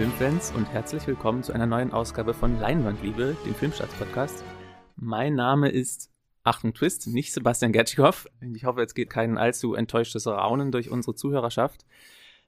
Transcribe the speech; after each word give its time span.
Filmfans 0.00 0.50
und 0.52 0.64
herzlich 0.72 1.06
willkommen 1.06 1.42
zu 1.42 1.52
einer 1.52 1.66
neuen 1.66 1.92
Ausgabe 1.92 2.32
von 2.32 2.58
Leinwandliebe, 2.58 3.36
dem 3.44 3.54
Filmstarts-Podcast. 3.54 4.42
Mein 4.96 5.34
Name 5.34 5.68
ist, 5.68 6.10
Achtung 6.42 6.72
Twist, 6.72 7.06
nicht 7.08 7.34
Sebastian 7.34 7.70
Gertschikow. 7.70 8.26
Ich 8.54 8.64
hoffe, 8.64 8.80
jetzt 8.80 8.94
geht 8.94 9.10
kein 9.10 9.36
allzu 9.36 9.74
enttäuschtes 9.74 10.26
Raunen 10.26 10.72
durch 10.72 10.90
unsere 10.90 11.14
Zuhörerschaft. 11.14 11.84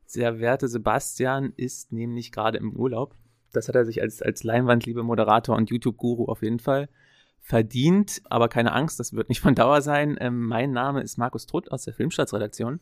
Sehr 0.07 0.41
werte 0.41 0.67
Sebastian 0.67 1.53
ist 1.55 1.93
nämlich 1.93 2.33
gerade 2.33 2.57
im 2.57 2.73
Urlaub. 2.73 3.15
Das 3.53 3.69
hat 3.69 3.75
er 3.75 3.85
sich 3.85 4.01
als, 4.01 4.23
als 4.23 4.45
Leinwandliebe-Moderator 4.45 5.55
und 5.55 5.69
YouTube-Guru 5.69 6.29
auf 6.29 6.43
jeden 6.43 6.59
Fall 6.59 6.89
verdient. 7.39 8.23
Aber 8.31 8.49
keine 8.49 8.73
Angst, 8.73 8.99
das 8.99 9.13
wird 9.13 9.29
nicht 9.29 9.43
von 9.43 9.55
Dauer 9.55 9.83
sein. 9.83 10.17
Ähm, 10.21 10.47
mein 10.47 10.73
Name 10.73 11.03
ist 11.03 11.19
Markus 11.19 11.45
Trutt 11.45 11.71
aus 11.71 11.85
der 11.85 11.93
Filmstarts-Redaktion. 11.93 12.81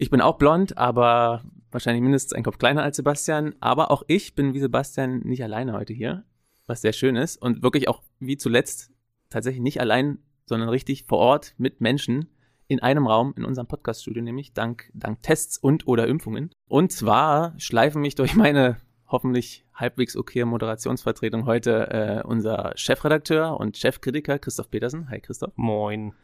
Ich 0.00 0.08
bin 0.08 0.22
auch 0.22 0.38
blond, 0.38 0.78
aber 0.78 1.44
wahrscheinlich 1.70 2.02
mindestens 2.02 2.32
ein 2.32 2.42
Kopf 2.42 2.56
kleiner 2.56 2.82
als 2.82 2.96
Sebastian. 2.96 3.54
Aber 3.60 3.90
auch 3.90 4.02
ich 4.06 4.34
bin 4.34 4.54
wie 4.54 4.58
Sebastian 4.58 5.18
nicht 5.24 5.42
alleine 5.42 5.74
heute 5.74 5.92
hier, 5.92 6.24
was 6.66 6.80
sehr 6.80 6.94
schön 6.94 7.16
ist. 7.16 7.36
Und 7.36 7.62
wirklich 7.62 7.86
auch 7.86 8.02
wie 8.18 8.38
zuletzt 8.38 8.90
tatsächlich 9.28 9.62
nicht 9.62 9.78
allein, 9.78 10.16
sondern 10.46 10.70
richtig 10.70 11.04
vor 11.04 11.18
Ort 11.18 11.54
mit 11.58 11.82
Menschen 11.82 12.30
in 12.66 12.80
einem 12.80 13.06
Raum 13.06 13.34
in 13.36 13.44
unserem 13.44 13.66
Podcaststudio, 13.66 14.22
nämlich 14.22 14.54
dank, 14.54 14.90
dank 14.94 15.20
Tests 15.20 15.58
und 15.58 15.86
oder 15.86 16.06
Impfungen. 16.06 16.50
Und 16.66 16.92
zwar 16.92 17.52
schleifen 17.58 18.00
mich 18.00 18.14
durch 18.14 18.34
meine 18.34 18.78
hoffentlich 19.06 19.66
halbwegs 19.74 20.16
okay 20.16 20.46
Moderationsvertretung 20.46 21.44
heute 21.44 21.90
äh, 21.90 22.26
unser 22.26 22.72
Chefredakteur 22.74 23.60
und 23.60 23.76
Chefkritiker 23.76 24.38
Christoph 24.38 24.70
Petersen. 24.70 25.10
Hi 25.10 25.20
Christoph. 25.20 25.52
Moin. 25.56 26.14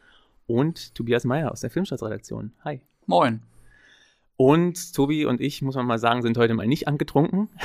Und 0.47 0.95
Tobias 0.95 1.24
Meyer 1.24 1.52
aus 1.52 1.61
der 1.61 1.69
Filmstadtredaktion. 1.69 2.54
Hi. 2.65 2.80
Moin. 3.04 3.43
Und 4.37 4.95
Tobi 4.95 5.24
und 5.24 5.40
ich, 5.40 5.62
muss 5.62 5.76
man 5.76 5.87
mal 5.87 5.98
sagen, 5.98 6.23
sind 6.23 6.37
heute 6.37 6.54
mal 6.54 6.66
nicht 6.66 6.88
angetrunken. 6.88 7.48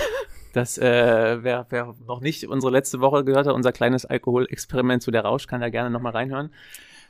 Das, 0.53 0.77
äh, 0.77 1.37
wer, 1.43 1.65
wer 1.69 1.95
noch 2.07 2.19
nicht 2.19 2.45
unsere 2.45 2.73
letzte 2.73 2.99
Woche 2.99 3.23
gehört 3.23 3.47
hat, 3.47 3.53
unser 3.55 3.71
kleines 3.71 4.05
Alkoholexperiment 4.05 5.01
zu 5.01 5.09
der 5.09 5.23
Rausch, 5.23 5.47
kann 5.47 5.61
da 5.61 5.69
gerne 5.69 5.89
nochmal 5.89 6.11
reinhören. 6.11 6.51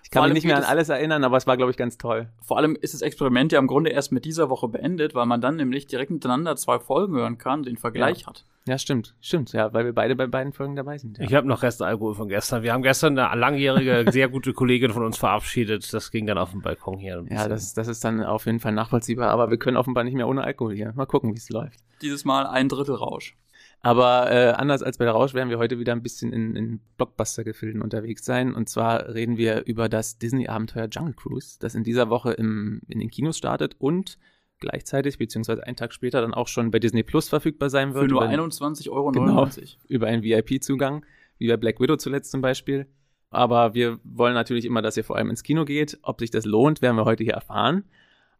Ich 0.03 0.11
kann 0.11 0.25
mich 0.25 0.33
nicht 0.33 0.45
mehr 0.45 0.57
an 0.57 0.63
alles 0.63 0.89
erinnern, 0.89 1.23
aber 1.23 1.37
es 1.37 1.47
war, 1.47 1.57
glaube 1.57 1.71
ich, 1.71 1.77
ganz 1.77 1.97
toll. 1.97 2.27
Vor 2.43 2.57
allem 2.57 2.77
ist 2.79 2.93
das 2.93 3.01
Experiment 3.01 3.51
ja 3.51 3.57
im 3.57 3.65
Grunde 3.65 3.89
erst 3.89 4.11
mit 4.11 4.25
dieser 4.25 4.51
Woche 4.51 4.67
beendet, 4.67 5.15
weil 5.15 5.25
man 5.25 5.41
dann 5.41 5.55
nämlich 5.55 5.87
direkt 5.87 6.11
miteinander 6.11 6.55
zwei 6.55 6.77
Folgen 6.79 7.15
hören 7.15 7.39
kann, 7.39 7.63
den 7.63 7.77
Vergleich 7.77 8.21
Ja. 8.21 8.27
hat. 8.27 8.45
Ja, 8.67 8.77
stimmt, 8.77 9.15
stimmt, 9.21 9.53
ja, 9.53 9.73
weil 9.73 9.85
wir 9.85 9.93
beide 9.93 10.15
bei 10.15 10.27
beiden 10.27 10.53
Folgen 10.53 10.75
dabei 10.75 10.97
sind. 10.99 11.17
Ja. 11.17 11.23
Ich 11.23 11.33
habe 11.33 11.47
noch 11.47 11.63
Restalkohol 11.63 12.13
von 12.13 12.27
gestern. 12.27 12.61
Wir 12.61 12.73
haben 12.73 12.83
gestern 12.83 13.17
eine 13.17 13.39
langjährige, 13.39 14.05
sehr 14.11 14.29
gute 14.29 14.53
Kollegin 14.53 14.91
von 14.91 15.03
uns 15.03 15.17
verabschiedet. 15.17 15.91
Das 15.91 16.11
ging 16.11 16.27
dann 16.27 16.37
auf 16.37 16.51
dem 16.51 16.61
Balkon 16.61 16.99
hier. 16.99 17.17
ein 17.17 17.27
Ja, 17.27 17.47
das, 17.47 17.73
das 17.73 17.87
ist 17.87 18.03
dann 18.03 18.23
auf 18.23 18.45
jeden 18.45 18.59
Fall 18.59 18.73
nachvollziehbar, 18.73 19.29
aber 19.29 19.49
wir 19.49 19.57
können 19.57 19.77
offenbar 19.77 20.03
nicht 20.03 20.13
mehr 20.13 20.27
ohne 20.27 20.43
Alkohol 20.43 20.75
hier. 20.75 20.93
Mal 20.95 21.07
gucken, 21.07 21.33
wie 21.33 21.37
es 21.37 21.49
läuft. 21.49 21.79
Dieses 22.03 22.23
Mal 22.23 22.45
ein 22.45 22.69
Drittel 22.69 22.95
Rausch. 22.95 23.35
Aber 23.83 24.31
äh, 24.31 24.51
anders 24.51 24.83
als 24.83 24.99
bei 24.99 25.05
der 25.05 25.13
Rausch 25.13 25.33
werden 25.33 25.49
wir 25.49 25.57
heute 25.57 25.79
wieder 25.79 25.93
ein 25.93 26.03
bisschen 26.03 26.31
in, 26.31 26.55
in 26.55 26.79
Blockbuster-Gefilden 26.97 27.81
unterwegs 27.81 28.23
sein. 28.23 28.53
Und 28.53 28.69
zwar 28.69 29.13
reden 29.13 29.37
wir 29.37 29.65
über 29.65 29.89
das 29.89 30.19
Disney-Abenteuer 30.19 30.87
Jungle 30.91 31.15
Cruise, 31.15 31.57
das 31.59 31.73
in 31.73 31.83
dieser 31.83 32.09
Woche 32.09 32.33
im, 32.33 32.81
in 32.87 32.99
den 32.99 33.09
Kinos 33.09 33.37
startet 33.37 33.75
und 33.79 34.19
gleichzeitig, 34.61 35.17
beziehungsweise 35.17 35.65
einen 35.65 35.75
Tag 35.75 35.93
später, 35.93 36.21
dann 36.21 36.33
auch 36.33 36.47
schon 36.47 36.71
bei 36.71 36.79
Disney 36.79 37.03
Plus 37.03 37.27
verfügbar 37.27 37.69
sein 37.69 37.93
wird. 37.93 38.05
Für 38.05 38.09
nur 38.09 38.23
über, 38.23 38.31
21,99 38.31 38.89
Euro. 38.89 39.11
Genau. 39.11 39.49
über 39.89 40.07
einen 40.07 40.23
VIP-Zugang, 40.23 41.05
wie 41.37 41.49
bei 41.49 41.57
Black 41.57 41.79
Widow 41.81 41.97
zuletzt 41.97 42.31
zum 42.31 42.41
Beispiel. 42.41 42.87
Aber 43.29 43.73
wir 43.73 43.99
wollen 44.03 44.33
natürlich 44.33 44.65
immer, 44.65 44.81
dass 44.81 44.97
ihr 44.97 45.03
vor 45.03 45.17
allem 45.17 45.29
ins 45.29 45.43
Kino 45.43 45.65
geht. 45.65 45.99
Ob 46.03 46.19
sich 46.19 46.31
das 46.31 46.45
lohnt, 46.45 46.81
werden 46.81 46.95
wir 46.95 47.05
heute 47.05 47.23
hier 47.23 47.33
erfahren. 47.33 47.83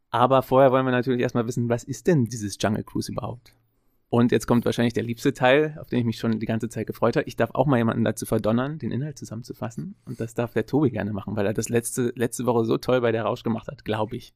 Aber 0.09 0.41
vorher 0.41 0.71
wollen 0.71 0.85
wir 0.85 0.91
natürlich 0.91 1.21
erstmal 1.21 1.47
wissen, 1.47 1.69
was 1.69 1.83
ist 1.83 2.07
denn 2.07 2.25
dieses 2.25 2.57
Jungle 2.61 2.83
Cruise 2.83 3.11
überhaupt? 3.11 3.55
Und 4.09 4.33
jetzt 4.33 4.45
kommt 4.45 4.65
wahrscheinlich 4.65 4.93
der 4.93 5.03
liebste 5.03 5.33
Teil, 5.33 5.77
auf 5.79 5.87
den 5.87 5.99
ich 5.99 6.05
mich 6.05 6.17
schon 6.17 6.37
die 6.37 6.45
ganze 6.45 6.67
Zeit 6.67 6.85
gefreut 6.85 7.15
habe. 7.15 7.25
Ich 7.29 7.37
darf 7.37 7.51
auch 7.53 7.65
mal 7.65 7.77
jemanden 7.77 8.03
dazu 8.03 8.25
verdonnern, 8.25 8.77
den 8.77 8.91
Inhalt 8.91 9.17
zusammenzufassen. 9.17 9.95
Und 10.03 10.19
das 10.19 10.33
darf 10.33 10.51
der 10.51 10.65
Tobi 10.65 10.91
gerne 10.91 11.13
machen, 11.13 11.37
weil 11.37 11.45
er 11.45 11.53
das 11.53 11.69
letzte, 11.69 12.11
letzte 12.17 12.45
Woche 12.45 12.65
so 12.65 12.77
toll 12.77 12.99
bei 12.99 13.13
der 13.13 13.23
Rausch 13.23 13.43
gemacht 13.43 13.69
hat, 13.69 13.85
glaube 13.85 14.17
ich. 14.17 14.33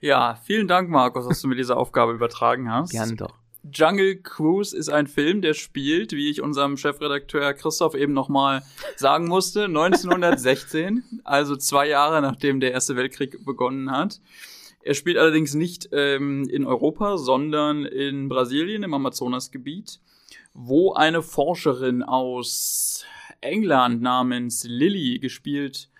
Ja, 0.00 0.38
vielen 0.44 0.66
Dank, 0.66 0.88
Markus, 0.88 1.28
dass 1.28 1.40
du 1.42 1.48
mir 1.48 1.56
diese 1.56 1.76
Aufgabe 1.76 2.12
übertragen 2.12 2.72
hast. 2.72 2.90
Gern 2.90 3.16
doch. 3.16 3.34
Jungle 3.70 4.16
Cruise 4.16 4.74
ist 4.74 4.88
ein 4.88 5.06
Film, 5.06 5.42
der 5.42 5.52
spielt, 5.52 6.12
wie 6.12 6.30
ich 6.30 6.40
unserem 6.40 6.78
Chefredakteur 6.78 7.52
Christoph 7.52 7.94
eben 7.94 8.14
nochmal 8.14 8.62
sagen 8.96 9.28
musste, 9.28 9.64
1916, 9.64 11.04
also 11.24 11.56
zwei 11.56 11.86
Jahre 11.88 12.22
nachdem 12.22 12.60
der 12.60 12.72
Erste 12.72 12.96
Weltkrieg 12.96 13.44
begonnen 13.44 13.90
hat. 13.90 14.20
Er 14.82 14.94
spielt 14.94 15.18
allerdings 15.18 15.52
nicht 15.54 15.90
ähm, 15.92 16.48
in 16.48 16.64
Europa, 16.64 17.18
sondern 17.18 17.84
in 17.84 18.30
Brasilien, 18.30 18.82
im 18.82 18.94
Amazonasgebiet, 18.94 20.00
wo 20.54 20.94
eine 20.94 21.20
Forscherin 21.20 22.02
aus 22.02 23.04
England 23.42 24.00
namens 24.00 24.64
Lily, 24.64 25.18
gespielt 25.18 25.90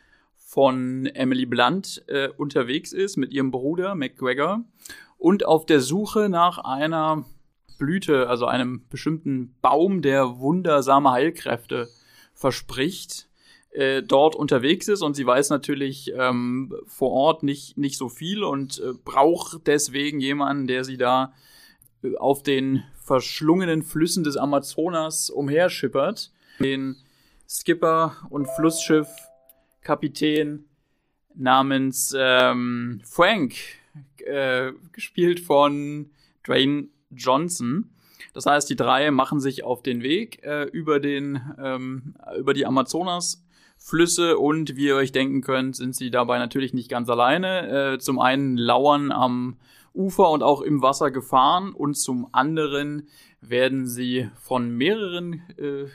von 0.51 1.07
Emily 1.07 1.47
Blunt, 1.47 2.03
äh, 2.09 2.29
unterwegs 2.37 2.93
ist 2.93 3.17
mit 3.17 3.33
ihrem 3.33 3.53
Bruder 3.53 3.95
McGregor 3.95 4.65
und 5.17 5.47
auf 5.47 5.65
der 5.65 5.81
Suche 5.81 6.29
nach 6.29 6.59
einer 6.59 7.25
Blüte, 7.79 8.29
also 8.29 8.47
einem 8.47 8.83
bestimmten 8.91 9.55
Baum, 9.63 10.03
der 10.03 10.41
wundersame 10.41 11.13
Heilkräfte 11.13 11.89
verspricht, 12.35 13.29
äh, 13.71 14.03
dort 14.03 14.35
unterwegs 14.35 14.89
ist 14.89 15.03
und 15.03 15.15
sie 15.15 15.25
weiß 15.25 15.51
natürlich 15.51 16.13
ähm, 16.17 16.75
vor 16.85 17.13
Ort 17.13 17.45
nicht, 17.45 17.79
nicht 17.79 17.97
so 17.97 18.09
viel 18.09 18.43
und 18.43 18.81
äh, 18.81 18.95
braucht 19.05 19.69
deswegen 19.69 20.19
jemanden, 20.19 20.67
der 20.67 20.83
sie 20.83 20.97
da 20.97 21.33
äh, 22.03 22.17
auf 22.17 22.43
den 22.43 22.83
verschlungenen 23.05 23.85
Flüssen 23.85 24.25
des 24.25 24.37
Amazonas 24.37 25.31
umherschippert. 25.31 26.33
Den 26.59 26.97
Skipper 27.49 28.17
und 28.31 28.49
Flussschiff 28.49 29.07
Kapitän 29.83 30.65
namens 31.35 32.15
ähm, 32.17 33.01
Frank, 33.05 33.55
äh, 34.19 34.73
gespielt 34.93 35.41
von 35.41 36.11
Dwayne 36.47 36.89
Johnson. 37.11 37.91
Das 38.33 38.47
heißt, 38.47 38.71
die 38.71 38.77
drei 38.77 39.11
machen 39.11 39.41
sich 39.41 39.65
auf 39.65 39.83
den 39.83 40.03
Weg 40.03 40.43
äh, 40.45 40.65
über 40.65 41.01
den 41.01 41.41
ähm, 41.59 42.15
über 42.39 42.55
die 42.55 42.67
Amazonasflüsse 42.67 44.39
und 44.39 44.77
wie 44.77 44.87
ihr 44.87 44.97
euch 44.97 45.13
denken 45.13 45.41
könnt, 45.41 45.77
sind 45.77 45.97
sie 45.97 46.11
dabei 46.11 46.39
natürlich 46.39 46.73
nicht 46.73 46.89
ganz 46.89 47.09
alleine. 47.09 47.95
Äh, 47.95 47.99
zum 47.99 48.19
einen 48.19 48.57
lauern 48.57 49.11
am 49.11 49.57
Ufer 49.95 50.31
und 50.31 50.43
auch 50.43 50.61
im 50.61 50.83
Wasser 50.83 51.11
Gefahren 51.11 51.73
und 51.73 51.95
zum 51.95 52.29
anderen 52.33 53.09
werden 53.41 53.87
sie 53.87 54.29
von 54.37 54.71
mehreren 54.71 55.43
äh, 55.59 55.87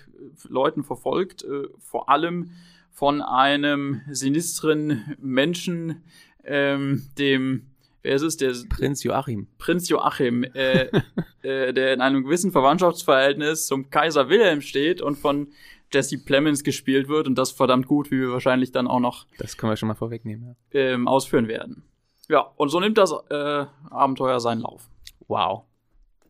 Leuten 0.50 0.84
verfolgt, 0.84 1.44
äh, 1.44 1.70
vor 1.80 2.10
allem 2.10 2.52
von 2.96 3.22
einem 3.22 4.02
sinistren 4.10 5.16
Menschen, 5.20 6.02
ähm, 6.46 7.04
dem, 7.20 7.68
wer 8.02 8.16
ist 8.16 8.22
es, 8.22 8.38
der 8.38 8.54
Prinz 8.70 9.04
Joachim. 9.04 9.48
Prinz 9.58 9.90
Joachim, 9.90 10.46
äh, 10.46 10.86
äh, 11.44 11.74
der 11.74 11.94
in 11.94 12.00
einem 12.00 12.24
gewissen 12.24 12.54
Verwandtschaftsverhältnis 12.54 13.68
zum 13.68 13.90
Kaiser 13.90 14.30
Wilhelm 14.30 14.62
steht 14.62 15.02
und 15.02 15.18
von 15.18 15.50
Jesse 15.94 16.18
Plemons 16.18 16.64
gespielt 16.64 17.10
wird 17.10 17.28
und 17.28 17.36
das 17.36 17.52
verdammt 17.52 17.88
gut, 17.88 18.12
wie 18.12 18.22
wir 18.22 18.32
wahrscheinlich 18.32 18.72
dann 18.72 18.88
auch 18.88 19.02
noch 19.02 19.26
Das 19.38 19.58
können 19.58 19.74
wir 19.74 19.78
schon 19.78 19.88
mal 19.88 19.96
vorwegnehmen. 19.96 20.56
Ja. 20.72 20.80
ähm, 20.80 21.08
ausführen 21.10 21.50
werden. 21.50 21.84
Ja, 22.30 22.50
und 22.56 22.70
so 22.70 22.80
nimmt 22.80 22.98
das 22.98 23.14
äh, 23.30 23.66
Abenteuer 23.90 24.40
seinen 24.40 24.62
Lauf. 24.62 24.90
Wow. 25.28 25.66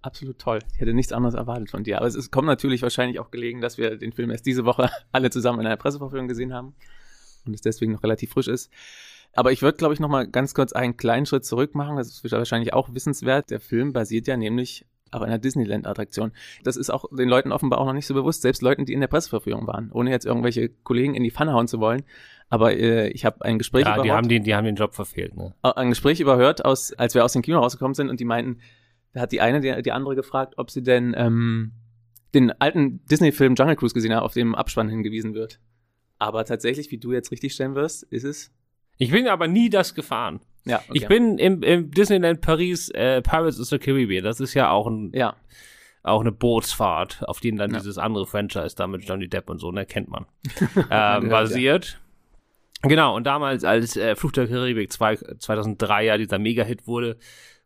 Absolut 0.05 0.37
toll. 0.37 0.59
Ich 0.75 0.79
hätte 0.79 0.93
nichts 0.93 1.11
anderes 1.11 1.33
erwartet 1.33 1.71
von 1.71 1.83
dir. 1.83 1.97
Aber 1.97 2.05
es 2.05 2.13
ist, 2.13 2.29
kommt 2.29 2.45
natürlich 2.45 2.83
wahrscheinlich 2.83 3.19
auch 3.19 3.31
gelegen, 3.31 3.59
dass 3.59 3.79
wir 3.79 3.97
den 3.97 4.11
Film 4.11 4.29
erst 4.29 4.45
diese 4.45 4.63
Woche 4.63 4.87
alle 5.11 5.31
zusammen 5.31 5.61
in 5.61 5.65
einer 5.65 5.77
Pressevorführung 5.77 6.27
gesehen 6.27 6.53
haben 6.53 6.75
und 7.47 7.55
es 7.55 7.61
deswegen 7.61 7.93
noch 7.93 8.03
relativ 8.03 8.31
frisch 8.33 8.47
ist. 8.47 8.71
Aber 9.33 9.51
ich 9.51 9.63
würde, 9.63 9.77
glaube 9.77 9.95
ich, 9.95 9.99
noch 9.99 10.07
mal 10.07 10.27
ganz 10.27 10.53
kurz 10.53 10.73
einen 10.73 10.95
kleinen 10.95 11.25
Schritt 11.25 11.43
zurück 11.43 11.73
machen. 11.73 11.97
Das 11.97 12.07
ist 12.07 12.31
wahrscheinlich 12.31 12.71
auch 12.73 12.93
wissenswert. 12.93 13.49
Der 13.49 13.59
Film 13.59 13.93
basiert 13.93 14.27
ja 14.27 14.37
nämlich 14.37 14.85
auf 15.09 15.23
einer 15.23 15.39
Disneyland-Attraktion. 15.39 16.31
Das 16.63 16.77
ist 16.77 16.91
auch 16.91 17.05
den 17.11 17.27
Leuten 17.27 17.51
offenbar 17.51 17.79
auch 17.79 17.85
noch 17.85 17.93
nicht 17.93 18.05
so 18.05 18.13
bewusst, 18.13 18.43
selbst 18.43 18.61
Leuten, 18.61 18.85
die 18.85 18.93
in 18.93 19.01
der 19.01 19.07
Presseverführung 19.07 19.65
waren, 19.65 19.91
ohne 19.91 20.11
jetzt 20.11 20.25
irgendwelche 20.25 20.69
Kollegen 20.69 21.15
in 21.15 21.23
die 21.23 21.31
Pfanne 21.31 21.53
hauen 21.53 21.67
zu 21.67 21.79
wollen. 21.79 22.03
Aber 22.49 22.73
äh, 22.73 23.09
ich 23.09 23.25
habe 23.25 23.43
ein 23.43 23.57
Gespräch 23.57 23.85
ja, 23.85 23.93
die 23.93 24.01
überhört 24.01 24.17
haben, 24.17 24.29
den, 24.29 24.43
die 24.43 24.53
haben 24.53 24.65
den 24.65 24.75
Job 24.75 24.93
verfehlt. 24.93 25.35
Ne? 25.35 25.55
ein 25.63 25.89
Gespräch 25.89 26.19
überhört, 26.19 26.63
aus, 26.63 26.93
als 26.93 27.15
wir 27.15 27.25
aus 27.25 27.33
dem 27.33 27.41
Kino 27.41 27.59
rausgekommen 27.59 27.95
sind 27.95 28.09
und 28.09 28.19
die 28.19 28.25
meinten, 28.25 28.59
da 29.15 29.21
hat 29.21 29.31
die 29.31 29.39
eine 29.39 29.61
die, 29.61 29.81
die 29.81 29.91
andere 29.93 30.13
gefragt, 30.15 30.55
ob 30.57 30.69
sie 30.69 30.83
denn 30.83 31.15
ähm, 31.17 31.71
den 32.33 32.51
alten 32.61 33.03
Disney-Film 33.05 33.55
Jungle 33.55 33.77
Cruise 33.77 33.93
gesehen 33.93 34.13
haben, 34.13 34.23
auf 34.23 34.33
dem 34.33 34.53
Abspann 34.53 34.89
hingewiesen 34.89 35.33
wird. 35.33 35.59
Aber 36.19 36.43
tatsächlich, 36.43 36.91
wie 36.91 36.97
du 36.97 37.13
jetzt 37.13 37.31
richtig 37.31 37.53
stellen 37.53 37.75
wirst, 37.75 38.03
ist 38.03 38.25
es. 38.25 38.51
Ich 38.97 39.11
bin 39.11 39.27
aber 39.27 39.47
nie 39.47 39.69
das 39.69 39.95
gefahren. 39.95 40.41
Ja, 40.65 40.79
okay. 40.89 40.97
Ich 40.97 41.07
bin 41.07 41.37
im, 41.37 41.63
im 41.63 41.91
Disneyland 41.91 42.41
Paris 42.41 42.89
äh, 42.89 43.21
Pirates 43.21 43.59
of 43.61 43.67
the 43.67 43.77
Caribbean. 43.79 44.23
Das 44.23 44.41
ist 44.41 44.53
ja 44.53 44.69
auch, 44.69 44.87
ein, 44.87 45.11
Ja, 45.13 45.37
auch 46.03 46.19
eine 46.19 46.33
Bootsfahrt, 46.33 47.23
auf 47.27 47.39
denen 47.39 47.57
dann 47.57 47.71
Ja. 47.71 47.77
dieses 47.77 47.97
andere 47.97 48.25
Franchise 48.27 48.75
da 48.75 48.85
mit 48.87 49.07
Johnny 49.07 49.29
Depp 49.29 49.49
und 49.49 49.59
so, 49.59 49.71
ne, 49.71 49.85
kennt 49.85 50.09
man, 50.09 50.25
ähm, 50.91 51.29
basiert. 51.29 52.01
Genau, 52.81 53.15
und 53.15 53.25
damals, 53.25 53.63
als 53.63 53.95
äh, 53.95 54.15
Fluch 54.17 54.33
der 54.33 54.47
Karibik 54.47 54.91
2, 54.91 55.15
2003 55.39 56.03
ja 56.03 56.17
dieser 56.17 56.37
Mega-Hit 56.37 56.85
wurde, 56.85 57.17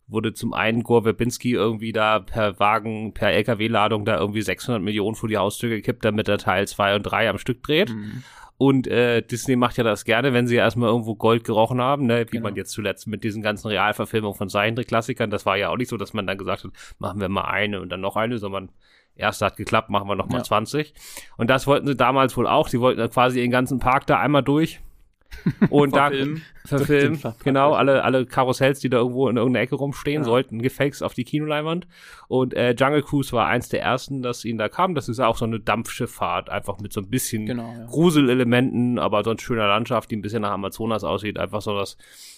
wurde 0.10 0.34
zum 0.34 0.54
einen 0.54 0.84
Gore 0.84 1.04
Verbinski 1.04 1.52
irgendwie 1.54 1.92
da 1.92 2.20
per 2.20 2.60
Wagen, 2.60 3.14
per 3.14 3.32
LKW-Ladung 3.32 4.06
da 4.06 4.18
irgendwie 4.20 4.42
600 4.42 4.82
Millionen 4.82 5.16
vor 5.16 5.30
die 5.30 5.38
Haustür 5.38 5.70
gekippt, 5.70 6.04
damit 6.04 6.28
er 6.28 6.38
Teil 6.40 6.68
2 6.68 6.96
und 6.96 7.04
3 7.04 7.30
am 7.30 7.38
Stück 7.38 7.64
dreht. 7.64 7.92
Mhm. 7.92 8.24
Und 8.58 8.88
äh, 8.88 9.22
Disney 9.22 9.56
macht 9.56 9.78
ja 9.78 9.86
das 9.86 10.04
gerne, 10.04 10.34
wenn 10.34 10.46
sie 10.46 10.56
erstmal 10.58 10.90
irgendwo 10.90 11.16
Gold 11.16 11.46
gerochen 11.46 11.80
haben, 11.80 12.06
ne? 12.08 12.26
wie 12.28 12.32
Genau. 12.38 12.44
man 12.50 12.56
jetzt 12.58 12.72
zuletzt 12.72 13.08
mit 13.08 13.24
diesen 13.24 13.42
ganzen 13.42 13.70
Realverfilmungen 13.70 14.38
von 14.38 14.50
Zeichentrick-Klassikern. 14.50 15.30
Das 15.30 15.46
war 15.46 15.56
ja 15.56 15.70
auch 15.70 15.78
nicht 15.78 15.88
so, 15.90 15.96
dass 15.96 16.12
man 16.14 16.28
dann 16.28 16.38
gesagt 16.38 16.66
hat, 16.66 16.72
machen 16.98 17.22
wir 17.22 17.30
mal 17.30 17.46
eine 17.46 17.80
und 17.80 17.88
dann 17.90 18.02
noch 18.02 18.18
eine, 18.18 18.38
sondern 18.38 18.70
erste 19.16 19.46
hat 19.46 19.56
geklappt, 19.56 19.90
machen 19.90 20.10
wir 20.10 20.16
noch 20.16 20.28
mal 20.28 20.40
Ja. 20.40 20.44
20. 20.44 20.94
Und 21.38 21.50
das 21.50 21.68
wollten 21.68 21.88
sie 21.88 21.96
damals 21.96 22.36
wohl 22.36 22.48
auch. 22.48 22.68
Sie 22.68 22.82
wollten 22.82 23.10
quasi 23.10 23.40
den 23.40 23.52
ganzen 23.52 23.80
Park 23.80 24.08
da 24.08 24.20
einmal 24.20 24.44
durch. 24.44 24.82
Und 25.70 25.96
da 25.96 26.10
Park, 26.10 27.36
genau, 27.44 27.72
ja. 27.72 27.78
alle, 27.78 28.04
alle 28.04 28.26
Karussells, 28.26 28.80
die 28.80 28.90
da 28.90 28.98
irgendwo 28.98 29.28
in 29.30 29.38
irgendeiner 29.38 29.64
Ecke 29.64 29.76
rumstehen, 29.76 30.22
Ja. 30.22 30.26
sollten 30.26 30.62
gefaked 30.62 31.02
auf 31.02 31.14
die 31.14 31.24
Kinoleinwand. 31.24 31.88
Und 32.28 32.54
äh, 32.54 32.76
Jungle 32.78 33.02
Cruise 33.02 33.32
war 33.32 33.48
eins 33.48 33.70
der 33.70 33.82
ersten, 33.82 34.22
das 34.22 34.46
ihnen 34.46 34.58
da 34.60 34.70
kam. 34.70 34.94
Das 34.96 35.08
ist 35.10 35.20
auch 35.20 35.38
so 35.38 35.46
eine 35.46 35.60
Dampfschifffahrt, 35.60 36.50
einfach 36.50 36.80
mit 36.80 36.94
so 36.94 37.02
ein 37.02 37.10
bisschen 37.10 37.46
Genau, 37.46 37.74
ja. 37.78 37.86
Gruselelementen, 37.86 39.00
aber 39.00 39.24
sonst 39.24 39.42
schöner 39.42 39.68
Landschaft, 39.68 40.12
die 40.12 40.18
ein 40.18 40.22
bisschen 40.22 40.42
nach 40.42 40.52
Amazonas 40.52 41.04
aussieht. 41.04 41.40
Einfach 41.40 41.62
so 41.62 41.76
was 41.76 41.98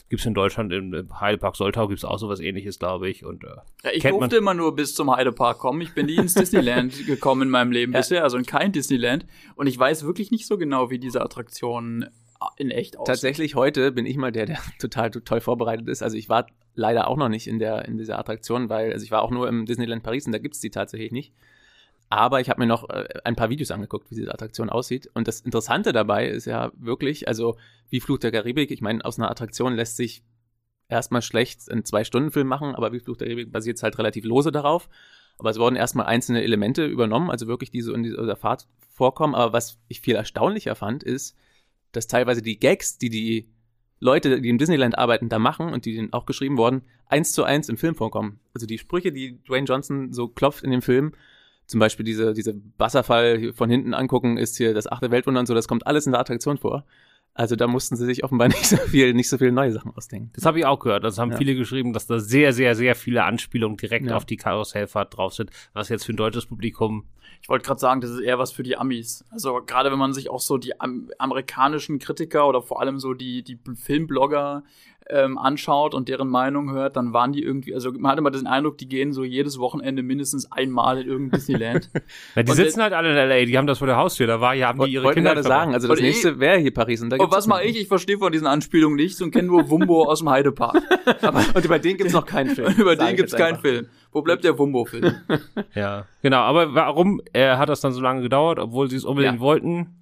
gibt's 0.10 0.26
in 0.26 0.34
Deutschland, 0.34 0.74
im, 0.74 0.94
im 0.94 1.20
Heidepark 1.22 1.56
Soltau 1.56 1.88
gibt's 1.88 2.04
auch 2.04 2.20
sowas 2.20 2.40
ähnliches, 2.42 2.80
glaube 2.80 3.10
ich. 3.10 3.24
Und 3.26 3.44
äh, 3.44 3.48
Ja, 3.84 3.92
ich 3.94 4.02
Kennt 4.02 4.14
man- 4.14 4.30
durfte 4.30 4.36
immer 4.38 4.54
nur 4.54 4.76
bis 4.76 4.94
zum 4.94 5.10
Heidepark 5.16 5.58
kommen. 5.58 5.80
Ich 5.82 5.94
bin 5.94 6.06
nie 6.06 6.16
ins 6.16 6.34
Disneyland 6.36 7.06
gekommen 7.06 7.44
in 7.44 7.50
meinem 7.50 7.72
Leben 7.72 7.94
Ja. 7.94 8.00
bisher, 8.00 8.24
also 8.24 8.38
in 8.38 8.46
kein 8.46 8.72
Disneyland. 8.72 9.26
Und 9.56 9.68
ich 9.68 9.78
weiß 9.80 10.06
wirklich 10.06 10.30
nicht 10.32 10.46
so 10.48 10.58
genau, 10.58 10.90
wie 10.90 11.00
diese 11.00 11.22
Attraktion 11.22 12.08
in 12.58 12.72
echt 12.72 12.98
aussieht. 12.98 13.08
Tatsächlich 13.08 13.56
heute 13.56 13.92
bin 13.92 14.06
ich 14.06 14.18
mal 14.18 14.32
der, 14.32 14.46
der 14.46 14.60
total 14.80 15.12
toll 15.12 15.42
vorbereitet 15.42 15.88
ist. 15.88 16.02
Also 16.02 16.18
ich 16.18 16.30
war 16.30 16.48
leider 16.76 17.08
auch 17.08 17.18
noch 17.18 17.30
nicht 17.30 17.48
in 17.48 17.60
der 17.60 17.86
in 17.86 17.98
dieser 17.98 18.20
Attraktion, 18.20 18.70
weil 18.70 18.94
also 18.94 19.04
ich 19.04 19.12
war 19.12 19.22
auch 19.22 19.32
nur 19.32 19.48
im 19.48 19.66
Disneyland 19.66 20.04
Paris 20.04 20.26
und 20.26 20.32
da 20.32 20.40
gibt's 20.40 20.60
die 20.60 20.70
tatsächlich 20.70 21.12
nicht. 21.12 21.34
Aber 22.10 22.42
ich 22.42 22.50
habe 22.50 22.60
mir 22.60 22.68
noch 22.68 22.90
äh, 22.90 23.08
ein 23.24 23.38
paar 23.38 23.50
Videos 23.50 23.72
angeguckt, 23.72 24.12
wie 24.12 24.16
diese 24.16 24.34
Attraktion 24.34 24.70
aussieht. 24.70 25.10
Und 25.14 25.30
das 25.30 25.40
Interessante 25.40 25.94
dabei 25.94 26.28
ist 26.28 26.46
ja 26.46 26.72
wirklich, 26.76 27.30
also 27.30 27.56
wie 27.90 28.02
Fluch 28.02 28.18
der 28.18 28.34
Karibik, 28.34 28.70
ich 28.70 28.82
meine, 28.82 29.06
aus 29.06 29.18
einer 29.18 29.32
Attraktion 29.32 29.76
lässt 29.76 29.96
sich 29.96 30.22
erstmal 30.90 31.22
schlecht 31.22 31.72
einen 31.72 31.86
Zwei-Stunden-Film 31.86 32.48
machen, 32.48 32.76
aber 32.76 32.92
wie 32.92 33.00
Fluch 33.00 33.16
der 33.16 33.28
Karibik 33.28 33.54
basiert 33.54 33.78
es 33.78 33.84
halt 33.84 33.98
relativ 33.98 34.26
lose 34.26 34.52
darauf. 34.52 34.90
Aber 35.38 35.52
es 35.52 35.58
wurden 35.58 35.78
erstmal 35.78 36.06
einzelne 36.06 36.44
Elemente 36.44 36.86
übernommen, 36.86 37.32
also 37.32 37.48
wirklich 37.48 37.72
die 37.72 37.82
so 37.82 37.94
in 37.94 38.04
dieser 38.04 38.36
Fahrt 38.36 38.68
vorkommen. 38.90 39.34
Aber 39.34 39.54
was 39.54 39.80
ich 39.88 40.02
viel 40.02 40.16
erstaunlicher 40.16 40.76
fand, 40.76 41.04
ist, 41.04 41.38
dass 41.92 42.08
teilweise 42.08 42.42
die 42.42 42.60
Gags, 42.60 42.98
die 42.98 43.10
die 43.10 43.50
Leute, 44.00 44.42
die 44.42 44.50
im 44.50 44.58
Disneyland 44.58 44.98
arbeiten, 44.98 45.30
da 45.30 45.38
machen 45.40 45.72
und 45.72 45.86
die 45.86 45.96
dann 45.96 46.12
auch 46.12 46.26
geschrieben 46.26 46.58
wurden, 46.58 46.82
eins 47.06 47.34
zu 47.34 47.44
eins 47.44 47.70
im 47.70 47.78
Film 47.78 47.96
vorkommen. 47.96 48.40
Also 48.54 48.66
die 48.66 48.80
Sprüche, 48.80 49.12
die 49.12 49.42
Dwayne 49.44 49.66
Johnson 49.66 50.12
so 50.12 50.28
klopft 50.28 50.64
in 50.64 50.72
dem 50.72 50.82
Film, 50.82 51.14
zum 51.68 51.80
Beispiel 51.80 52.04
diese, 52.04 52.34
diese 52.34 52.60
Wasserfall 52.78 53.54
von 53.54 53.70
hinten 53.70 53.94
angucken, 53.94 54.38
ist 54.38 54.58
hier 54.58 54.74
das 54.74 54.92
achte 54.92 55.12
Weltwunder 55.12 55.40
und 55.40 55.46
so, 55.46 55.54
das 55.54 55.68
kommt 55.68 55.86
alles 55.88 56.06
in 56.06 56.12
der 56.12 56.20
Attraktion 56.20 56.58
vor. 56.58 56.86
Also 57.34 57.56
da 57.56 57.66
mussten 57.68 57.96
sie 57.96 58.06
sich 58.06 58.24
offenbar 58.24 58.48
nicht 58.50 58.66
so 58.68 58.76
viel, 58.78 59.14
nicht 59.14 59.30
so 59.30 59.38
viel 59.38 59.52
neue 59.52 59.72
Sachen 59.72 59.92
ausdenken. 59.96 60.32
das 60.34 60.46
habe 60.46 60.60
ich 60.60 60.66
auch 60.66 60.80
gehört. 60.80 61.04
Das 61.04 61.18
haben 61.18 61.32
Ja. 61.32 61.38
viele 61.38 61.56
geschrieben, 61.56 61.94
dass 61.94 62.06
da 62.08 62.20
sehr, 62.20 62.52
sehr, 62.54 62.76
sehr 62.76 62.94
viele 62.96 63.24
Anspielungen 63.24 63.78
direkt 63.78 64.06
Ja. 64.08 64.18
auf 64.18 64.26
die 64.26 64.38
Karussellfahrt 64.38 65.16
drauf 65.16 65.34
sind, 65.34 65.50
was 65.74 65.90
jetzt 65.90 66.06
für 66.06 66.14
ein 66.14 66.18
deutsches 66.18 66.46
Publikum 66.46 67.06
Ich 67.42 67.50
wollte 67.50 67.66
gerade 67.66 67.80
sagen, 67.80 68.02
das 68.02 68.12
ist 68.12 68.20
eher 68.20 68.38
was 68.38 68.52
für 68.52 68.64
die 68.64 68.78
Amis. 68.78 69.24
Also 69.32 69.60
gerade 69.66 69.92
wenn 69.92 69.98
man 69.98 70.14
sich 70.14 70.30
auch 70.30 70.42
so 70.42 70.58
die 70.58 70.80
am 70.80 71.10
amerikanischen 71.18 71.98
Kritiker 72.00 72.48
oder 72.48 72.62
vor 72.62 72.82
allem 72.82 73.00
so 73.00 73.14
die, 73.14 73.44
die 73.44 73.58
Filmblogger 73.76 74.64
ähm, 75.10 75.38
anschaut 75.38 75.94
und 75.94 76.08
deren 76.10 76.30
Meinung 76.30 76.72
hört, 76.72 76.96
dann 76.96 77.12
waren 77.14 77.34
die 77.34 77.44
irgendwie, 77.44 77.74
also 77.74 77.92
man 77.92 78.12
hat 78.12 78.20
immer 78.20 78.32
den 78.32 78.48
Eindruck, 78.48 78.78
die 78.78 78.88
gehen 78.88 79.12
so 79.14 79.24
jedes 79.24 79.60
Wochenende 79.60 80.04
mindestens 80.04 80.52
einmal 80.52 81.02
in 81.02 81.08
irgendein 81.08 81.40
Disneyland. 81.40 81.90
Ja, 82.36 82.44
die 82.44 82.50
Und 82.52 82.56
sitzen 82.56 82.82
halt 82.82 82.94
alle 82.94 83.12
in 83.12 83.18
L.A., 83.18 83.46
die 83.46 83.58
haben 83.58 83.68
das 83.68 83.80
vor 83.80 83.88
der 83.88 83.98
Haustür, 83.98 84.28
da 84.28 84.40
war, 84.40 84.54
ja, 84.54 84.68
haben 84.68 84.80
die 84.86 84.92
ihre 84.94 85.04
Wollte 85.04 85.16
Kinder 85.16 85.34
gerade 85.34 85.48
sagen, 85.48 85.74
also 85.74 85.88
das 85.88 85.98
Und 85.98 86.04
nächste 86.04 86.40
wäre 86.40 86.60
hier 86.60 86.74
Paris. 86.74 87.02
Und, 87.02 87.10
da 87.10 87.16
und 87.16 87.22
gibt's 87.22 87.36
was 87.36 87.48
mache 87.48 87.64
ich? 87.64 87.80
Ich 87.80 87.88
verstehe 87.88 88.18
von 88.18 88.32
diesen 88.32 88.48
Anspielungen 88.48 88.96
nichts 88.96 89.22
und 89.22 89.32
kenne 89.32 89.48
nur 89.48 89.70
Wumbo 89.70 90.04
aus 90.06 90.20
dem 90.20 90.30
Heidepark. 90.30 90.82
Aber 91.22 91.44
Und 91.54 91.66
über 91.66 91.80
den 91.80 91.98
gibt's 91.98 92.14
noch 92.14 92.26
keinen 92.26 92.56
Film. 92.56 92.74
über 92.78 92.96
den 92.96 93.16
gibt's 93.16 93.34
keinen 93.34 93.56
einfach. 93.56 93.62
Film. 93.62 93.88
Wo 94.14 94.22
bleibt 94.22 94.44
der 94.44 94.58
Wumbo-Film? 94.58 95.14
Ja, 95.74 96.06
genau. 96.22 96.40
Aber 96.40 96.74
warum 96.76 97.22
äh, 97.34 97.56
hat 97.56 97.70
das 97.70 97.80
dann 97.82 97.94
so 97.94 98.02
lange 98.02 98.22
gedauert, 98.22 98.60
obwohl 98.60 98.90
sie 98.90 98.98
es 98.98 99.06
unbedingt 99.06 99.36
Ja. 99.36 99.40
wollten? 99.40 100.01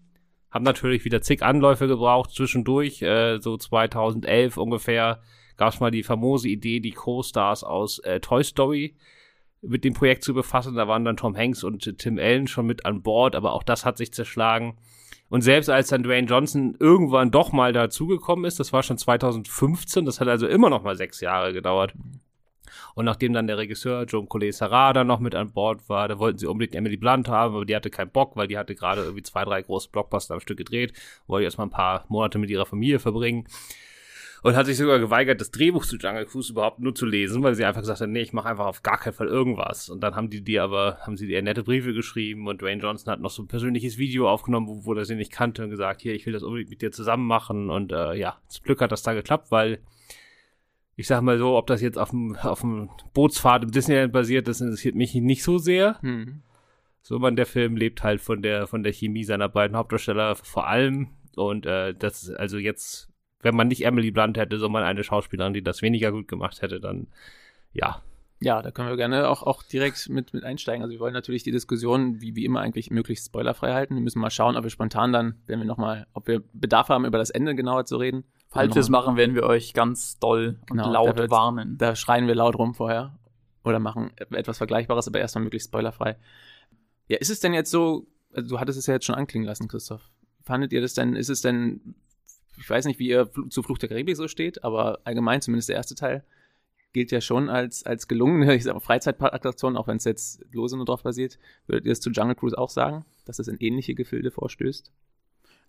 Haben 0.51 0.63
natürlich 0.63 1.05
wieder 1.05 1.21
zig 1.21 1.43
Anläufe 1.43 1.87
gebraucht 1.87 2.31
zwischendurch. 2.31 3.01
Äh, 3.01 3.39
so 3.39 3.57
2011 3.57 4.57
ungefähr 4.57 5.21
gab 5.57 5.73
es 5.73 5.79
mal 5.79 5.91
die 5.91 6.03
famose 6.03 6.47
Idee, 6.49 6.79
die 6.79 6.91
Co-Stars 6.91 7.63
aus 7.63 7.99
äh, 7.99 8.19
Toy 8.19 8.43
Story 8.43 8.95
mit 9.61 9.83
dem 9.83 9.93
Projekt 9.93 10.23
zu 10.23 10.33
befassen. 10.33 10.75
Da 10.75 10.87
waren 10.87 11.05
dann 11.05 11.17
Tom 11.17 11.35
Hanks 11.35 11.63
und 11.63 11.97
Tim 11.97 12.17
Allen 12.17 12.47
schon 12.47 12.65
mit 12.65 12.85
an 12.85 13.01
Bord, 13.01 13.35
aber 13.35 13.53
auch 13.53 13.63
das 13.63 13.85
hat 13.85 13.97
sich 13.97 14.13
zerschlagen. 14.13 14.77
Und 15.29 15.41
selbst 15.41 15.69
als 15.69 15.89
dann 15.89 16.03
Dwayne 16.03 16.27
Johnson 16.27 16.75
irgendwann 16.79 17.29
doch 17.29 17.51
mal 17.51 17.71
dazugekommen 17.71 18.45
ist, 18.45 18.59
das 18.59 18.73
war 18.73 18.81
schon 18.81 18.97
2015, 18.97 20.05
das 20.05 20.19
hat 20.19 20.27
also 20.27 20.47
immer 20.47 20.69
noch 20.69 20.83
mal 20.83 20.95
sechs 20.95 21.21
Jahre 21.21 21.53
gedauert. 21.53 21.93
Und 22.95 23.05
nachdem 23.05 23.33
dann 23.33 23.47
der 23.47 23.57
Regisseur 23.57 24.05
Joan 24.05 24.29
Collet 24.29 24.53
Sarah 24.53 24.93
dann 24.93 25.07
noch 25.07 25.19
mit 25.19 25.35
an 25.35 25.51
Bord 25.51 25.87
war, 25.89 26.07
da 26.07 26.19
wollten 26.19 26.37
sie 26.37 26.47
unbedingt 26.47 26.75
Emily 26.75 26.97
Blunt 26.97 27.27
haben, 27.27 27.55
aber 27.55 27.65
die 27.65 27.75
hatte 27.75 27.89
keinen 27.89 28.11
Bock, 28.11 28.35
weil 28.35 28.47
die 28.47 28.57
hatte 28.57 28.75
gerade 28.75 29.03
irgendwie 29.03 29.23
zwei, 29.23 29.43
drei 29.43 29.61
große 29.61 29.89
Blockbuster 29.89 30.33
am 30.33 30.39
Stück 30.39 30.57
gedreht, 30.57 30.93
wollte 31.27 31.45
erstmal 31.45 31.67
ein 31.67 31.71
paar 31.71 32.05
Monate 32.09 32.37
mit 32.39 32.49
ihrer 32.49 32.65
Familie 32.65 32.99
verbringen. 32.99 33.47
Und 34.41 34.55
hat 34.55 34.67
sich 34.67 34.77
sogar 34.77 34.99
geweigert, 34.99 35.41
das 35.41 35.51
Drehbuch 35.51 35.85
zu 35.85 35.97
Jungle 35.97 36.25
Cruise 36.25 36.51
überhaupt 36.51 36.79
nur 36.79 36.95
zu 36.95 37.05
lesen, 37.05 37.43
weil 37.43 37.55
sie 37.55 37.65
einfach 37.65 37.81
gesagt 37.81 37.99
hat, 37.99 38.09
nee, 38.09 38.21
ich 38.21 38.31
mache 38.31 38.47
einfach 38.47 38.67
auf 38.67 38.83
gar 38.83 38.97
keinen 38.97 39.13
Fall 39.13 39.27
irgendwas. 39.27 39.89
Und 39.89 40.01
dann 40.01 40.15
haben 40.15 40.29
die 40.29 40.41
die 40.41 40.59
aber, 40.59 40.99
haben 41.01 41.17
sie 41.17 41.29
ihr 41.29 41.41
nette 41.41 41.63
Briefe 41.63 41.93
geschrieben 41.93 42.47
und 42.47 42.61
Dwayne 42.61 42.81
Johnson 42.81 43.11
hat 43.11 43.19
noch 43.19 43.31
so 43.31 43.43
ein 43.43 43.47
persönliches 43.47 43.97
Video 43.97 44.29
aufgenommen, 44.29 44.67
wo, 44.67 44.85
wo 44.85 44.93
er 44.93 45.03
sie 45.03 45.15
nicht 45.15 45.31
kannte 45.31 45.63
und 45.63 45.69
gesagt, 45.71 46.01
hier, 46.01 46.13
ich 46.13 46.25
will 46.25 46.33
das 46.33 46.43
unbedingt 46.43 46.69
mit 46.69 46.81
dir 46.81 46.91
zusammen 46.91 47.27
machen. 47.27 47.69
Und 47.69 47.91
äh, 47.91 48.13
ja, 48.13 48.37
zum 48.47 48.63
Glück 48.63 48.79
hat 48.79 48.93
das 48.93 49.03
da 49.03 49.13
geklappt, 49.13 49.51
weil 49.51 49.79
ich 50.99 51.07
sag 51.07 51.21
mal 51.21 51.37
so, 51.37 51.55
ob 51.55 51.65
das 51.67 51.79
jetzt 51.79 51.97
auf 51.97 52.09
dem, 52.09 52.35
auf 52.35 52.59
dem 52.59 52.89
Bootsfahrt 53.13 53.63
im 53.63 53.71
Disneyland 53.71 54.11
basiert, 54.11 54.49
das 54.49 54.59
interessiert 54.59 54.95
mich 54.95 55.15
nicht 55.15 55.43
so 55.43 55.57
sehr. 55.57 55.97
Hm. 56.01 56.41
So 57.01 57.19
man, 57.19 57.37
der 57.37 57.45
Film 57.45 57.77
lebt 57.77 58.03
halt 58.03 58.19
von 58.19 58.41
der, 58.41 58.67
von 58.67 58.83
der 58.83 58.91
Chemie 58.91 59.23
seiner 59.23 59.47
beiden 59.47 59.77
Hauptdarsteller 59.77 60.35
vor 60.35 60.67
allem. 60.67 61.07
Und 61.37 61.65
äh, 61.65 61.93
das 61.93 62.23
ist 62.23 62.31
also 62.31 62.57
jetzt, 62.57 63.07
wenn 63.39 63.55
man 63.55 63.69
nicht 63.69 63.85
Emily 63.85 64.11
Blunt 64.11 64.37
hätte, 64.37 64.59
sondern 64.59 64.83
eine 64.83 65.05
Schauspielerin, 65.05 65.53
die 65.53 65.63
das 65.63 65.81
weniger 65.81 66.11
gut 66.11 66.27
gemacht 66.27 66.61
hätte, 66.61 66.81
dann 66.81 67.07
ja. 67.71 68.03
Ja, 68.41 68.61
da 68.61 68.69
können 68.71 68.89
wir 68.89 68.97
gerne 68.97 69.29
auch, 69.29 69.43
auch 69.43 69.63
direkt 69.63 70.09
mit, 70.09 70.33
mit 70.33 70.43
einsteigen. 70.43 70.83
Also 70.83 70.91
wir 70.91 70.99
wollen 70.99 71.13
natürlich 71.13 71.43
die 71.43 71.51
Diskussion, 71.51 72.19
wie, 72.19 72.35
wie 72.35 72.43
immer, 72.43 72.59
eigentlich 72.59 72.91
möglichst 72.91 73.27
spoilerfrei 73.27 73.71
halten. 73.71 73.95
Wir 73.95 74.01
müssen 74.01 74.19
mal 74.19 74.31
schauen, 74.31 74.57
ob 74.57 74.63
wir 74.63 74.69
spontan 74.69 75.13
dann, 75.13 75.35
wenn 75.47 75.59
wir 75.59 75.65
nochmal, 75.65 76.07
ob 76.11 76.27
wir 76.27 76.43
Bedarf 76.51 76.89
haben, 76.89 77.05
über 77.05 77.19
das 77.19 77.29
Ende 77.29 77.55
genauer 77.55 77.85
zu 77.85 77.95
reden. 77.95 78.25
Falls 78.51 78.73
wir 78.73 78.81
es 78.81 78.89
machen, 78.89 79.15
werden 79.15 79.35
wir 79.35 79.43
euch 79.43 79.73
ganz 79.73 80.17
doll 80.17 80.59
und 80.71 80.77
Genau, 80.77 80.91
laut 80.91 81.19
da 81.19 81.29
warnen. 81.29 81.77
Da 81.77 81.95
schreien 81.95 82.27
wir 82.27 82.33
laut 82.33 82.57
rum 82.57 82.73
vorher. 82.73 83.19
Oder 83.63 83.79
machen 83.79 84.11
etwas 84.17 84.57
Vergleichbares, 84.57 85.07
aber 85.07 85.19
erstmal 85.19 85.43
möglichst 85.43 85.67
spoilerfrei. 85.67 86.17
Ja, 87.07 87.17
ist 87.17 87.29
es 87.29 87.39
denn 87.39 87.53
jetzt 87.53 87.69
so, 87.69 88.07
also 88.33 88.49
du 88.49 88.59
hattest 88.59 88.79
es 88.79 88.87
ja 88.87 88.95
jetzt 88.95 89.05
schon 89.05 89.15
anklingen 89.15 89.45
lassen, 89.45 89.67
Christoph. 89.67 90.09
Fandet 90.43 90.73
ihr 90.73 90.81
das 90.81 90.95
denn, 90.95 91.15
ist 91.15 91.29
es 91.29 91.41
denn, 91.41 91.95
ich 92.57 92.67
weiß 92.67 92.85
nicht, 92.85 92.97
wie 92.97 93.09
ihr 93.09 93.29
zu 93.49 93.61
Fluch 93.61 93.77
der 93.77 93.89
Karibik 93.89 94.15
so 94.15 94.27
steht, 94.27 94.63
aber 94.63 94.99
allgemein, 95.03 95.41
zumindest 95.41 95.69
der 95.69 95.75
erste 95.75 95.93
Teil, 95.93 96.23
gilt 96.91 97.11
ja 97.11 97.21
schon 97.21 97.49
als, 97.49 97.85
als 97.85 98.07
gelungene, 98.07 98.55
ich 98.55 98.63
sag 98.63 98.81
Freizeitattraktion, 98.81 99.77
auch 99.77 99.87
wenn 99.87 99.97
es 99.97 100.05
jetzt 100.05 100.43
lose 100.51 100.75
nur 100.75 100.85
drauf 100.85 101.03
basiert. 101.03 101.37
Würdet 101.67 101.85
ihr 101.85 101.91
es 101.91 102.01
zu 102.01 102.09
Jungle 102.09 102.35
Cruise 102.35 102.57
auch 102.57 102.69
sagen, 102.69 103.05
dass 103.25 103.37
es 103.37 103.47
in 103.47 103.57
ähnliche 103.59 103.93
Gefilde 103.93 104.31
vorstößt? 104.31 104.91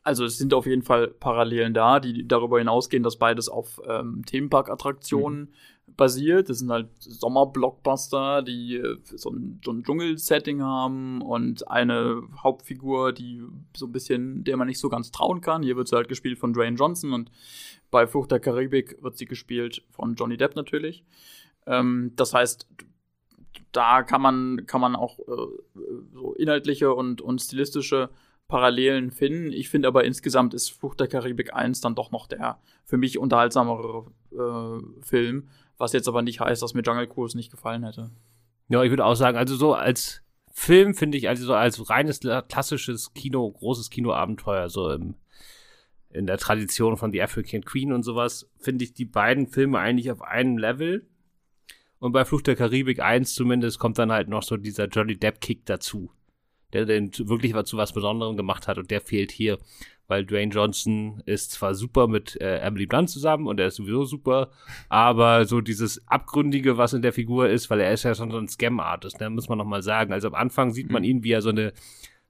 Also 0.03 0.25
es 0.25 0.39
sind 0.39 0.55
auf 0.55 0.67
jeden 0.67 0.83
Fall 0.83 1.09
Parallelen 1.09 1.75
da, 1.75 2.01
die 2.01 2.27
darüber 2.27 2.59
hinausgehen, 2.59 3.03
dass 3.03 3.19
beides 3.19 3.49
auf 3.49 3.81
ähm, 3.87 4.25
Themenpark-Attraktionen 4.25 5.53
basiert. 5.97 6.49
Das 6.49 6.61
sind 6.61 6.71
halt 6.71 6.89
Sommerblockbuster, 6.99 8.43
die 8.43 8.77
äh, 8.77 8.97
so 9.05 9.31
ein, 9.31 9.61
so 9.63 9.73
ein 9.73 9.83
Dschungel-Setting 9.83 10.63
haben 10.63 11.21
und 11.21 11.69
eine 11.69 12.23
Hauptfigur, 12.43 13.13
die 13.13 13.43
so 13.77 13.87
ein 13.87 13.93
bisschen, 13.93 14.45
der 14.45 14.57
man 14.57 14.69
nicht 14.69 14.79
so 14.79 14.89
ganz 14.89 15.11
trauen 15.11 15.43
kann. 15.43 15.63
Hier 15.63 15.77
wird 15.77 15.89
sie 15.89 15.97
halt 15.97 16.09
gespielt 16.09 16.39
von 16.39 16.55
Dwayne 16.55 16.77
Johnson 16.77 17.13
und 17.13 17.31
bei 17.91 18.07
Flucht 18.07 18.31
der 18.31 18.41
Karibik 18.41 19.03
wird 19.03 19.19
sie 19.19 19.27
gespielt 19.27 19.85
von 19.91 20.15
Johnny 20.15 20.37
Depp 20.37 20.57
natürlich. 20.57 21.05
Ähm, 21.67 22.13
das 22.17 22.33
heißt, 22.33 22.67
da 23.73 24.03
kann 24.03 24.23
man, 24.23 24.65
kann 24.67 24.81
man 24.81 24.97
auch 24.97 25.19
äh, 25.19 25.83
so 26.15 26.35
inhaltliche 26.35 26.95
und, 26.95 27.21
und 27.21 27.41
stilistische 27.41 28.11
Parallelen 28.51 29.13
finden. 29.13 29.53
Ich 29.53 29.69
finde 29.69 29.89
aber 29.89 30.05
insgesamt 30.05 30.55
ist 30.55 30.71
Flucht 30.71 30.99
der 30.99 31.07
Karibik 31.07 31.55
1 31.55 31.81
dann 31.81 31.95
doch 31.95 32.11
noch 32.11 32.27
der 32.27 32.59
für 32.85 32.99
mich 32.99 33.17
unterhaltsamere 33.17 34.07
äh, 34.33 35.03
Film, 35.03 35.49
was 35.79 35.93
jetzt 35.93 36.09
aber 36.09 36.23
nicht 36.23 36.41
heißt, 36.41 36.61
dass 36.61 36.75
mir 36.75 36.83
Jungle 36.83 37.07
Cruise 37.07 37.37
nicht 37.37 37.53
gefallen 37.53 37.85
hätte. 37.85 38.11
Ja, 38.69 38.83
ich 38.83 38.91
würde 38.91 39.05
auch 39.05 39.15
sagen, 39.15 39.39
also 39.39 39.55
so 39.55 39.75
als 39.75 40.23
Film 40.51 40.95
finde 40.95 41.17
ich, 41.17 41.29
also 41.29 41.47
so 41.47 41.55
als 41.55 41.89
reines 41.89 42.21
klassisches 42.49 43.15
Kino, 43.15 43.49
großes 43.49 43.89
Kinoabenteuer, 43.89 44.69
so 44.69 44.91
im, 44.91 45.15
in 46.11 46.27
der 46.27 46.39
Tradition 46.39 46.97
von 46.97 47.13
The 47.13 47.23
African 47.23 47.65
Queen 47.65 47.93
und 47.93 48.03
sowas, 48.03 48.51
finde 48.59 48.85
ich 48.85 48.93
die 48.93 49.05
beiden 49.05 49.47
Filme 49.47 49.79
eigentlich 49.79 50.11
auf 50.11 50.23
einem 50.23 50.59
Level. 50.59 51.07
Und 52.01 52.11
bei 52.13 52.25
Fluch 52.25 52.43
der 52.43 52.57
Karibik 52.57 52.99
1 52.99 53.35
zumindest 53.35 53.79
kommt 53.79 53.99
dann 53.99 54.11
halt 54.11 54.29
noch 54.29 54.43
so 54.43 54.57
dieser 54.57 54.89
Johnny 54.89 55.17
Depp-Kick 55.17 55.67
dazu, 55.67 56.11
der 56.73 56.85
den 56.85 57.11
wirklich 57.19 57.55
zu 57.65 57.77
was 57.77 57.93
Besonderem 57.93 58.37
gemacht 58.37 58.69
hat 58.69 58.79
und 58.79 58.91
der 58.91 59.01
fehlt 59.01 59.31
hier, 59.31 59.59
weil 60.09 60.25
Dwayne 60.25 60.53
Johnson 60.53 61.23
ist 61.27 61.53
zwar 61.53 61.75
super 61.75 62.09
mit 62.09 62.41
äh, 62.41 62.59
Emily 62.59 62.87
Blunt 62.87 63.11
zusammen 63.11 63.47
und 63.47 63.61
er 63.61 63.69
ist 63.69 63.77
sowieso 63.77 64.05
super, 64.05 64.51
aber 64.89 65.45
so 65.45 65.61
dieses 65.61 66.07
Abgründige, 66.09 66.77
was 66.77 66.93
in 66.93 67.03
der 67.03 67.13
Figur 67.13 67.49
ist, 67.49 67.71
weil 67.71 67.81
er 67.81 67.93
ist 67.93 68.03
ja 68.03 68.15
schon 68.15 68.31
so 68.31 68.39
ein 68.39 68.49
Scam-Artist, 68.49 69.21
ne, 69.21 69.31
muss 69.31 69.49
man 69.49 69.59
nochmal 69.59 69.83
sagen. 69.83 70.13
Also 70.13 70.29
am 70.29 70.35
Anfang 70.35 70.73
sieht 70.73 70.91
man 70.91 71.05
ihn, 71.05 71.23
wie 71.23 71.33
er 71.33 71.43
so 71.43 71.51
eine 71.51 71.73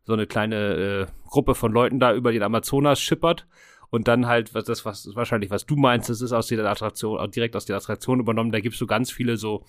so 0.04 0.14
eine 0.14 0.26
kleine 0.26 0.56
äh, 0.56 1.06
Gruppe 1.28 1.54
von 1.54 1.72
Leuten 1.72 2.00
da 2.00 2.14
über 2.14 2.32
den 2.32 2.42
Amazonas 2.42 3.00
schippert 3.00 3.46
und 3.90 4.08
dann 4.08 4.26
halt, 4.26 4.54
was 4.54 4.64
das 4.64 4.84
was 4.84 5.08
wahrscheinlich, 5.14 5.50
was 5.50 5.66
du 5.66 5.76
meinst, 5.76 6.08
das 6.08 6.20
ist 6.20 6.32
aus 6.32 6.46
der 6.46 6.64
Attraktion, 6.64 7.30
direkt 7.30 7.56
aus 7.56 7.66
der 7.66 7.76
Attraktion 7.76 8.20
übernommen. 8.20 8.52
Da 8.52 8.60
gibt's 8.60 8.78
so 8.78 8.86
ganz 8.86 9.10
viele 9.10 9.36
so, 9.36 9.64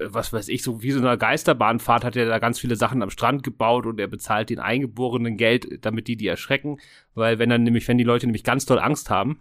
was 0.00 0.32
weiß 0.32 0.48
ich, 0.48 0.62
so 0.62 0.82
wie 0.82 0.90
so 0.90 0.98
eine 0.98 1.16
Geisterbahnfahrt 1.16 2.04
hat 2.04 2.16
er 2.16 2.26
da 2.26 2.38
ganz 2.38 2.58
viele 2.58 2.76
Sachen 2.76 3.02
am 3.02 3.10
Strand 3.10 3.42
gebaut 3.42 3.86
und 3.86 3.98
er 4.00 4.08
bezahlt 4.08 4.50
den 4.50 4.58
Eingeborenen 4.58 5.36
Geld, 5.36 5.84
damit 5.84 6.08
die 6.08 6.16
die 6.16 6.26
erschrecken, 6.26 6.78
weil 7.14 7.38
wenn 7.38 7.50
dann 7.50 7.62
nämlich, 7.62 7.86
wenn 7.88 7.98
die 7.98 8.04
Leute 8.04 8.26
nämlich 8.26 8.44
ganz 8.44 8.66
doll 8.66 8.78
Angst 8.78 9.10
haben, 9.10 9.38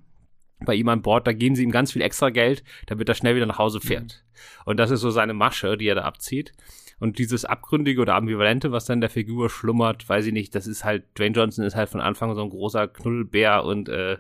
bei 0.64 0.76
ihm 0.76 0.90
an 0.90 1.02
Bord, 1.02 1.26
da 1.26 1.34
geben 1.34 1.56
sie 1.56 1.64
ihm 1.64 1.72
ganz 1.72 1.92
viel 1.92 2.02
extra 2.02 2.30
Geld, 2.30 2.64
damit 2.86 3.10
er 3.10 3.16
schnell 3.16 3.36
wieder 3.36 3.48
nach 3.48 3.58
Hause 3.58 3.82
fährt. 3.82 4.24
Mhm. 4.24 4.62
Und 4.66 4.78
das 4.78 4.92
ist 4.92 5.02
so 5.02 5.10
seine 5.10 5.34
Masche, 5.34 5.78
die 5.78 5.88
er 5.88 5.96
da 5.96 6.04
abzieht. 6.04 6.54
Und 7.00 7.18
dieses 7.18 7.46
Abgründige 7.46 8.00
oder 8.02 8.14
Ambivalente, 8.14 8.72
was 8.72 8.86
dann 8.86 9.02
der 9.02 9.10
Figur 9.10 9.50
schlummert, 9.50 10.08
weiß 10.08 10.28
ich 10.28 10.34
nicht, 10.34 10.54
das 10.54 10.68
ist 10.68 10.84
halt, 10.84 11.04
Dwayne 11.18 11.36
Johnson 11.36 11.66
ist 11.66 11.76
halt 11.76 11.90
von 11.90 12.00
Anfang 12.00 12.36
so 12.36 12.44
ein 12.44 12.52
großer 12.52 12.88
Knuddelbär 12.88 13.66
und 13.66 13.90
äh, 13.90 14.18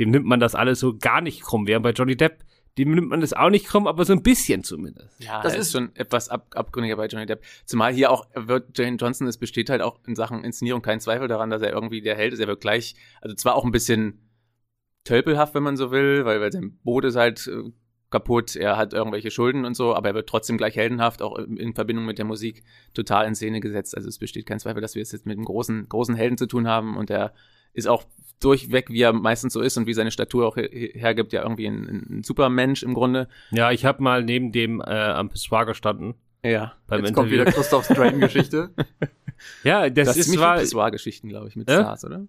dem 0.00 0.10
nimmt 0.10 0.26
man 0.26 0.40
das 0.40 0.56
alles 0.56 0.80
so 0.80 0.96
gar 0.98 1.20
nicht 1.20 1.42
krumm. 1.42 1.68
Während 1.68 1.84
bei 1.84 1.92
Johnny 1.92 2.16
Depp, 2.16 2.44
dem 2.78 2.94
nimmt 2.94 3.08
man 3.08 3.20
das 3.20 3.32
auch 3.32 3.50
nicht 3.50 3.66
krumm, 3.66 3.86
aber 3.86 4.04
so 4.04 4.12
ein 4.12 4.22
bisschen 4.22 4.62
zumindest. 4.62 5.20
Ja, 5.22 5.42
das 5.42 5.56
ist 5.56 5.72
schon 5.72 5.94
etwas 5.96 6.28
ab, 6.28 6.46
abgründiger 6.54 6.96
bei 6.96 7.06
Johnny 7.06 7.26
Depp. 7.26 7.42
Zumal 7.64 7.92
hier 7.92 8.10
auch 8.10 8.26
wird 8.34 8.78
Dwayne 8.78 8.96
Johnson, 8.96 9.26
es 9.26 9.36
besteht 9.36 9.68
halt 9.68 9.82
auch 9.82 9.98
in 10.06 10.14
Sachen 10.14 10.44
Inszenierung 10.44 10.80
kein 10.80 11.00
Zweifel 11.00 11.28
daran, 11.28 11.50
dass 11.50 11.60
er 11.60 11.72
irgendwie 11.72 12.00
der 12.00 12.16
Held 12.16 12.32
ist. 12.32 12.38
Er 12.38 12.46
wird 12.46 12.60
gleich, 12.60 12.94
also 13.20 13.34
zwar 13.34 13.56
auch 13.56 13.64
ein 13.64 13.72
bisschen 13.72 14.28
tölpelhaft, 15.04 15.54
wenn 15.54 15.62
man 15.62 15.76
so 15.76 15.90
will, 15.90 16.24
weil, 16.24 16.40
weil 16.40 16.52
sein 16.52 16.78
Boot 16.84 17.04
ist 17.04 17.16
halt 17.16 17.46
äh, 17.48 17.70
kaputt, 18.10 18.56
er 18.56 18.76
hat 18.76 18.92
irgendwelche 18.92 19.30
Schulden 19.30 19.64
und 19.64 19.74
so, 19.74 19.94
aber 19.94 20.08
er 20.08 20.14
wird 20.14 20.28
trotzdem 20.28 20.56
gleich 20.56 20.76
heldenhaft, 20.76 21.20
auch 21.20 21.36
in 21.36 21.74
Verbindung 21.74 22.06
mit 22.06 22.18
der 22.18 22.24
Musik, 22.24 22.62
total 22.94 23.26
in 23.26 23.34
Szene 23.34 23.60
gesetzt. 23.60 23.96
Also 23.96 24.08
es 24.08 24.18
besteht 24.18 24.46
kein 24.46 24.60
Zweifel, 24.60 24.80
dass 24.80 24.94
wir 24.94 25.02
es 25.02 25.12
jetzt 25.12 25.26
mit 25.26 25.36
einem 25.36 25.44
großen, 25.44 25.88
großen 25.88 26.14
Helden 26.14 26.38
zu 26.38 26.46
tun 26.46 26.68
haben 26.68 26.96
und 26.96 27.10
er 27.10 27.34
ist 27.72 27.86
auch 27.86 28.04
durchweg, 28.40 28.90
wie 28.90 29.02
er 29.02 29.12
meistens 29.12 29.52
so 29.52 29.60
ist 29.60 29.76
und 29.76 29.86
wie 29.86 29.94
seine 29.94 30.10
Statur 30.10 30.46
auch 30.46 30.56
hergibt, 30.56 31.32
ja 31.32 31.42
irgendwie 31.42 31.66
ein, 31.66 32.06
ein 32.10 32.22
Supermensch 32.22 32.82
im 32.82 32.94
Grunde. 32.94 33.28
Ja, 33.50 33.72
ich 33.72 33.84
habe 33.84 34.02
mal 34.02 34.22
neben 34.22 34.52
dem 34.52 34.80
äh, 34.80 34.84
am 34.84 35.28
Pissoir 35.28 35.66
gestanden. 35.66 36.14
Ja. 36.44 36.74
Beim 36.86 37.00
Jetzt 37.00 37.10
Interview. 37.10 37.14
kommt 37.14 37.30
wieder 37.30 37.44
Christophs 37.46 37.88
Train-Geschichte. 37.88 38.70
ja, 39.64 39.90
das, 39.90 40.08
das 40.08 40.16
ist 40.16 40.32
zwar 40.32 40.58
Pissoir-Geschichten, 40.58 41.28
glaube 41.28 41.48
ich, 41.48 41.56
mit 41.56 41.68
äh? 41.68 41.74
Stars, 41.74 42.04
oder? 42.04 42.26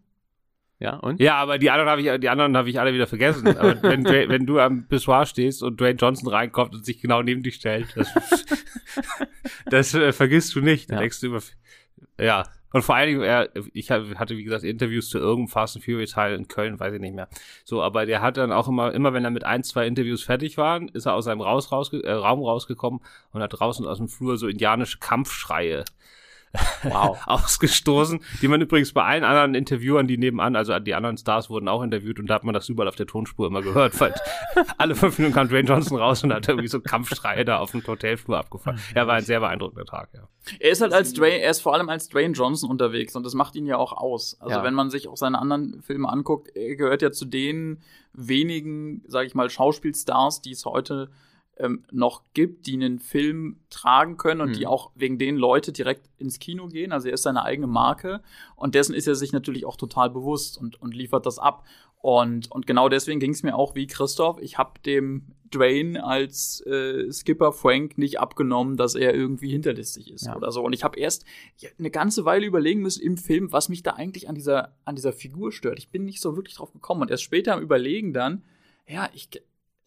Ja, 0.79 0.95
und? 0.95 1.19
Ja, 1.19 1.35
aber 1.35 1.57
die 1.57 1.69
anderen 1.69 1.89
habe 1.89 2.01
ich, 2.01 2.19
die 2.21 2.29
anderen 2.29 2.55
habe 2.55 2.69
ich 2.69 2.79
alle 2.79 2.93
wieder 2.93 3.05
vergessen. 3.05 3.45
Aber 3.47 3.81
wenn, 3.83 4.05
wenn 4.05 4.45
du 4.45 4.59
am 4.59 4.87
Pissoir 4.87 5.25
stehst 5.25 5.61
und 5.61 5.79
Dwayne 5.79 5.99
Johnson 5.99 6.29
reinkommt 6.29 6.73
und 6.73 6.85
sich 6.85 7.01
genau 7.01 7.21
neben 7.21 7.43
dich 7.43 7.55
stellt, 7.55 7.87
das, 7.95 8.13
das 9.65 9.93
äh, 9.93 10.13
vergisst 10.13 10.55
du 10.55 10.61
nicht. 10.61 10.89
Ja. 10.89 10.99
denkst 10.99 11.19
du 11.19 11.27
über, 11.27 11.41
ja. 12.19 12.45
Und 12.71 12.83
vor 12.83 12.95
allen 12.95 13.07
Dingen, 13.07 13.21
er, 13.21 13.49
ich 13.73 13.89
hatte, 13.91 14.37
wie 14.37 14.43
gesagt, 14.43 14.63
Interviews 14.63 15.09
zu 15.09 15.17
irgendeinem 15.17 15.47
Fast 15.47 15.75
and 15.75 15.85
Furious 15.85 16.11
Teil 16.11 16.35
in 16.35 16.47
Köln, 16.47 16.79
weiß 16.79 16.93
ich 16.93 17.01
nicht 17.01 17.15
mehr. 17.15 17.27
So, 17.65 17.81
aber 17.81 18.05
der 18.05 18.21
hat 18.21 18.37
dann 18.37 18.51
auch 18.51 18.67
immer, 18.67 18.93
immer 18.93 19.13
wenn 19.13 19.23
er 19.23 19.31
mit 19.31 19.43
ein, 19.43 19.63
zwei 19.63 19.87
Interviews 19.87 20.23
fertig 20.23 20.57
war, 20.57 20.81
ist 20.93 21.05
er 21.05 21.13
aus 21.13 21.25
seinem 21.25 21.41
Raus, 21.41 21.71
rausge 21.71 22.03
äh, 22.03 22.11
Raum 22.11 22.43
rausgekommen 22.43 23.01
und 23.31 23.41
hat 23.41 23.59
draußen 23.59 23.85
aus 23.87 23.97
dem 23.97 24.07
Flur 24.07 24.37
so 24.37 24.47
indianische 24.47 24.99
Kampfschreie 24.99 25.85
wow. 26.83 27.17
ausgestoßen, 27.25 28.21
die 28.41 28.47
man 28.47 28.61
übrigens 28.61 28.93
bei 28.93 29.03
allen 29.03 29.23
anderen 29.23 29.55
Interviewern, 29.55 30.07
die 30.07 30.17
nebenan, 30.17 30.55
also 30.55 30.77
die 30.79 30.95
anderen 30.95 31.17
Stars 31.17 31.49
wurden 31.49 31.67
auch 31.67 31.81
interviewt 31.81 32.19
und 32.19 32.27
da 32.27 32.35
hat 32.35 32.43
man 32.43 32.53
das 32.53 32.69
überall 32.69 32.87
auf 32.87 32.95
der 32.95 33.07
Tonspur 33.07 33.47
immer 33.47 33.61
gehört, 33.61 33.99
weil 33.99 34.13
alle 34.77 34.95
fünf 34.95 35.17
Minuten 35.17 35.35
kam 35.35 35.49
Dwayne 35.49 35.67
Johnson 35.67 35.97
raus 35.97 36.23
und 36.23 36.33
hat 36.33 36.47
irgendwie 36.47 36.67
so 36.67 36.79
Kampfschreie 36.79 37.45
da 37.45 37.59
auf 37.59 37.71
dem 37.71 37.85
Hotelflur 37.85 38.37
abgefahren. 38.37 38.79
Er 38.93 39.07
war 39.07 39.15
ein 39.15 39.23
sehr 39.23 39.39
beeindruckender 39.39 39.85
Tag, 39.85 40.09
ja. 40.13 40.27
Er 40.59 40.71
ist 40.71 40.81
halt 40.81 40.93
als 40.93 41.13
Dwayne, 41.13 41.41
er 41.41 41.51
ist 41.51 41.61
vor 41.61 41.73
allem 41.73 41.89
als 41.89 42.09
Dwayne 42.09 42.33
Johnson 42.33 42.69
unterwegs 42.69 43.15
und 43.15 43.25
das 43.25 43.33
macht 43.33 43.55
ihn 43.55 43.65
ja 43.65 43.77
auch 43.77 43.93
aus. 43.93 44.37
Also 44.39 44.57
ja. 44.57 44.63
wenn 44.63 44.73
man 44.73 44.89
sich 44.89 45.07
auch 45.07 45.17
seine 45.17 45.37
anderen 45.39 45.81
Filme 45.83 46.09
anguckt, 46.09 46.55
er 46.55 46.75
gehört 46.75 47.01
ja 47.01 47.11
zu 47.11 47.25
den 47.25 47.81
wenigen, 48.13 49.03
sag 49.07 49.27
ich 49.27 49.35
mal, 49.35 49.49
Schauspielstars, 49.49 50.41
die 50.41 50.51
es 50.51 50.65
heute 50.65 51.09
ähm, 51.59 51.83
noch 51.91 52.23
gibt, 52.33 52.67
die 52.67 52.73
einen 52.73 52.99
Film 52.99 53.57
tragen 53.69 54.17
können 54.17 54.41
und 54.41 54.49
mhm. 54.49 54.53
die 54.53 54.67
auch 54.67 54.91
wegen 54.95 55.17
denen 55.17 55.37
Leute 55.37 55.71
direkt 55.71 56.09
ins 56.17 56.39
Kino 56.39 56.67
gehen. 56.67 56.91
Also 56.91 57.07
er 57.09 57.13
ist 57.13 57.23
seine 57.23 57.43
eigene 57.43 57.67
Marke 57.67 58.21
und 58.55 58.75
dessen 58.75 58.95
ist 58.95 59.07
er 59.07 59.15
sich 59.15 59.33
natürlich 59.33 59.65
auch 59.65 59.75
total 59.75 60.09
bewusst 60.09 60.57
und, 60.57 60.81
und 60.81 60.95
liefert 60.95 61.25
das 61.25 61.37
ab. 61.37 61.65
Und, 62.01 62.49
und 62.51 62.65
genau 62.65 62.87
deswegen 62.87 63.19
ging 63.19 63.31
es 63.31 63.43
mir 63.43 63.55
auch 63.55 63.75
wie 63.75 63.85
Christoph. 63.85 64.39
Ich 64.41 64.57
habe 64.57 64.79
dem 64.85 65.35
Dwayne 65.53 66.01
als 66.03 66.61
äh, 66.65 67.11
Skipper 67.11 67.51
Frank 67.51 67.97
nicht 67.97 68.19
abgenommen, 68.19 68.77
dass 68.77 68.95
er 68.95 69.13
irgendwie 69.13 69.49
hinterlistig 69.49 70.11
ist 70.11 70.27
ja. 70.27 70.35
oder 70.35 70.51
so. 70.51 70.63
Und 70.63 70.73
ich 70.73 70.83
habe 70.83 70.97
erst 70.97 71.25
eine 71.77 71.91
ganze 71.91 72.23
Weile 72.23 72.45
überlegen 72.45 72.81
müssen 72.81 73.01
im 73.01 73.17
Film, 73.17 73.51
was 73.51 73.67
mich 73.67 73.83
da 73.83 73.91
eigentlich 73.91 74.29
an 74.29 74.35
dieser, 74.35 74.75
an 74.85 74.95
dieser 74.95 75.11
Figur 75.11 75.51
stört. 75.51 75.77
Ich 75.77 75.89
bin 75.89 76.05
nicht 76.05 76.21
so 76.21 76.35
wirklich 76.37 76.55
drauf 76.55 76.71
gekommen. 76.71 77.01
Und 77.01 77.11
erst 77.11 77.23
später 77.23 77.53
im 77.55 77.61
Überlegen 77.61 78.13
dann, 78.13 78.43
ja, 78.87 79.09
ich, 79.13 79.29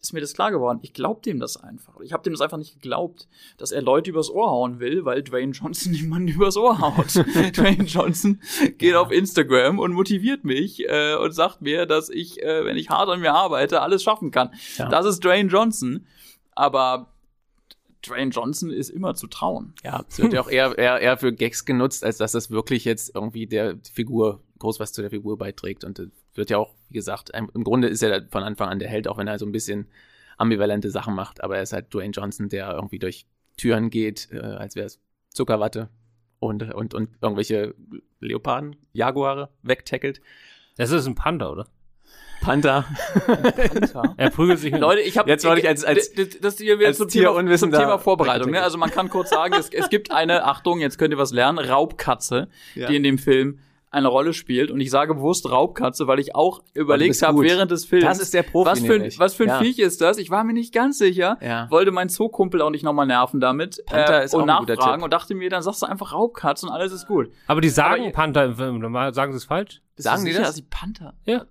ist 0.03 0.11
mir 0.11 0.19
das 0.19 0.33
klar 0.33 0.51
geworden. 0.51 0.79
Ich 0.81 0.93
glaube 0.93 1.21
dem 1.21 1.39
das 1.39 1.55
einfach. 1.55 1.99
Ich 2.01 2.11
habe 2.11 2.23
dem 2.23 2.33
das 2.33 2.41
einfach 2.41 2.57
nicht 2.57 2.73
geglaubt, 2.73 3.29
dass 3.57 3.71
er 3.71 3.81
Leute 3.81 4.09
übers 4.09 4.29
Ohr 4.29 4.51
hauen 4.51 4.79
will, 4.79 5.05
weil 5.05 5.23
Dwayne 5.23 5.53
Johnson 5.53 5.91
niemanden 5.93 6.27
übers 6.27 6.57
Ohr 6.57 6.79
haut. 6.79 7.15
Dwayne 7.15 7.85
Johnson 7.85 8.41
geht 8.77 8.91
ja. 8.91 8.99
auf 8.99 9.11
Instagram 9.11 9.79
und 9.79 9.93
motiviert 9.93 10.43
mich 10.43 10.83
äh, 10.89 11.15
und 11.15 11.31
sagt 11.31 11.61
mir, 11.61 11.85
dass 11.85 12.09
ich, 12.09 12.43
äh, 12.43 12.65
wenn 12.65 12.75
ich 12.75 12.89
hart 12.89 13.09
an 13.09 13.21
mir 13.21 13.33
arbeite, 13.33 13.81
alles 13.81 14.03
schaffen 14.03 14.31
kann. 14.31 14.51
Ja. 14.77 14.89
Das 14.89 15.05
ist 15.05 15.23
Dwayne 15.23 15.49
Johnson. 15.49 16.05
Aber 16.51 17.13
Dwayne 18.05 18.31
Johnson 18.31 18.71
ist 18.71 18.89
immer 18.89 19.15
zu 19.15 19.27
trauen. 19.27 19.73
Ja, 19.83 20.03
es 20.07 20.19
wird 20.19 20.33
ja 20.33 20.41
auch 20.41 20.49
eher, 20.49 20.77
eher, 20.77 20.99
eher 20.99 21.17
für 21.17 21.31
Gags 21.31 21.63
genutzt, 21.63 22.03
als 22.03 22.17
dass 22.17 22.33
das 22.33 22.51
wirklich 22.51 22.83
jetzt 22.83 23.15
irgendwie 23.15 23.47
der 23.47 23.77
Figur 23.93 24.43
groß 24.59 24.81
was 24.81 24.91
zu 24.91 25.01
der 25.01 25.09
Figur 25.09 25.37
beiträgt. 25.37 25.85
Und 25.85 26.11
wird 26.35 26.49
ja 26.49 26.57
auch, 26.57 26.73
wie 26.89 26.95
gesagt, 26.95 27.31
im 27.31 27.63
Grunde 27.63 27.87
ist 27.87 28.01
er 28.01 28.27
von 28.29 28.43
Anfang 28.43 28.69
an 28.69 28.79
der 28.79 28.89
Held, 28.89 29.07
auch 29.07 29.17
wenn 29.17 29.27
er 29.27 29.39
so 29.39 29.45
ein 29.45 29.51
bisschen 29.51 29.87
ambivalente 30.37 30.89
Sachen 30.89 31.15
macht. 31.15 31.43
Aber 31.43 31.57
er 31.57 31.63
ist 31.63 31.73
halt 31.73 31.93
Dwayne 31.93 32.11
Johnson, 32.11 32.49
der 32.49 32.71
irgendwie 32.71 32.99
durch 32.99 33.25
Türen 33.57 33.89
geht, 33.89 34.29
äh, 34.31 34.39
als 34.39 34.75
wäre 34.75 34.87
es 34.87 34.99
Zuckerwatte 35.29 35.89
und, 36.39 36.73
und, 36.73 36.93
und 36.93 37.09
irgendwelche 37.21 37.75
Leoparden, 38.19 38.75
Jaguare 38.91 39.49
wegtackelt. 39.61 40.21
Das 40.77 40.91
ist 40.91 41.05
ein 41.05 41.15
Panda, 41.15 41.49
oder? 41.49 41.67
Panther. 42.41 42.85
Panther. 43.25 44.13
er 44.17 44.29
prügelt 44.29 44.59
sich 44.59 44.71
mit. 44.71 44.81
Leute, 44.81 45.01
ich 45.01 45.17
habe 45.17 45.29
jetzt 45.29 45.45
wollte 45.45 45.61
ich 45.61 45.67
als 45.67 45.85
als 45.85 46.13
das, 46.13 46.39
das 46.41 46.57
hier 46.57 46.77
wieder 46.77 46.93
zum, 46.93 47.07
Thema, 47.07 47.57
zum 47.57 47.71
Thema 47.71 47.97
Vorbereitung. 47.97 48.51
Ne? 48.51 48.61
Also 48.61 48.77
man 48.77 48.91
kann 48.91 49.09
kurz 49.09 49.29
sagen, 49.29 49.53
es, 49.57 49.69
es 49.69 49.89
gibt 49.89 50.11
eine 50.11 50.43
Achtung, 50.43 50.81
jetzt 50.81 50.97
könnt 50.97 51.13
ihr 51.13 51.17
was 51.17 51.31
lernen, 51.31 51.59
Raubkatze, 51.59 52.49
ja. 52.75 52.87
die 52.87 52.97
in 52.97 53.03
dem 53.03 53.17
Film 53.17 53.59
eine 53.93 54.07
Rolle 54.07 54.33
spielt. 54.33 54.71
Und 54.71 54.79
ich 54.79 54.89
sage 54.89 55.15
bewusst 55.15 55.49
Raubkatze, 55.49 56.07
weil 56.07 56.19
ich 56.19 56.35
auch 56.35 56.63
überlegt 56.73 57.21
habe 57.21 57.41
während 57.41 57.71
des 57.71 57.85
Films. 57.85 58.05
Das 58.05 58.19
ist 58.19 58.33
der 58.33 58.43
Profi. 58.43 58.69
Was 58.69 58.79
für, 58.79 58.93
ein, 58.95 59.11
was 59.17 59.33
für 59.35 59.43
ein 59.43 59.49
ja. 59.49 59.59
Viech 59.59 59.79
ist 59.79 60.01
das? 60.01 60.17
Ich 60.17 60.29
war 60.29 60.43
mir 60.43 60.53
nicht 60.53 60.73
ganz 60.73 60.97
sicher. 60.97 61.37
Ja. 61.41 61.69
Wollte 61.69 61.91
mein 61.91 62.09
Zookumpel 62.09 62.61
auch 62.61 62.69
nicht 62.69 62.83
nochmal 62.83 63.05
nerven 63.05 63.39
damit. 63.39 63.83
Panther 63.85 64.21
äh, 64.21 64.25
ist 64.25 64.33
und 64.33 64.49
auch 64.49 64.65
nachfragen 64.65 65.03
und 65.03 65.13
dachte 65.13 65.35
mir, 65.35 65.49
dann 65.49 65.61
sagst 65.61 65.81
du 65.81 65.85
einfach 65.85 66.13
Raubkatze 66.13 66.65
und 66.65 66.71
alles 66.71 66.91
ist 66.91 67.07
gut. 67.07 67.29
Aber 67.47 67.61
die 67.61 67.69
sagen 67.69 68.03
Aber, 68.03 68.11
Panther 68.11 68.45
im 68.45 68.55
Film. 68.55 68.81
Sagen 69.13 69.31
sie 69.31 69.37
es 69.37 69.45
falsch? 69.45 69.81
Sagen 69.95 70.25
die 70.25 70.31
sicher, 70.31 70.43
das? 70.43 70.49
dass 70.49 70.55
sie 70.57 70.67
Panther? 70.69 71.13
Ja. 71.25 71.45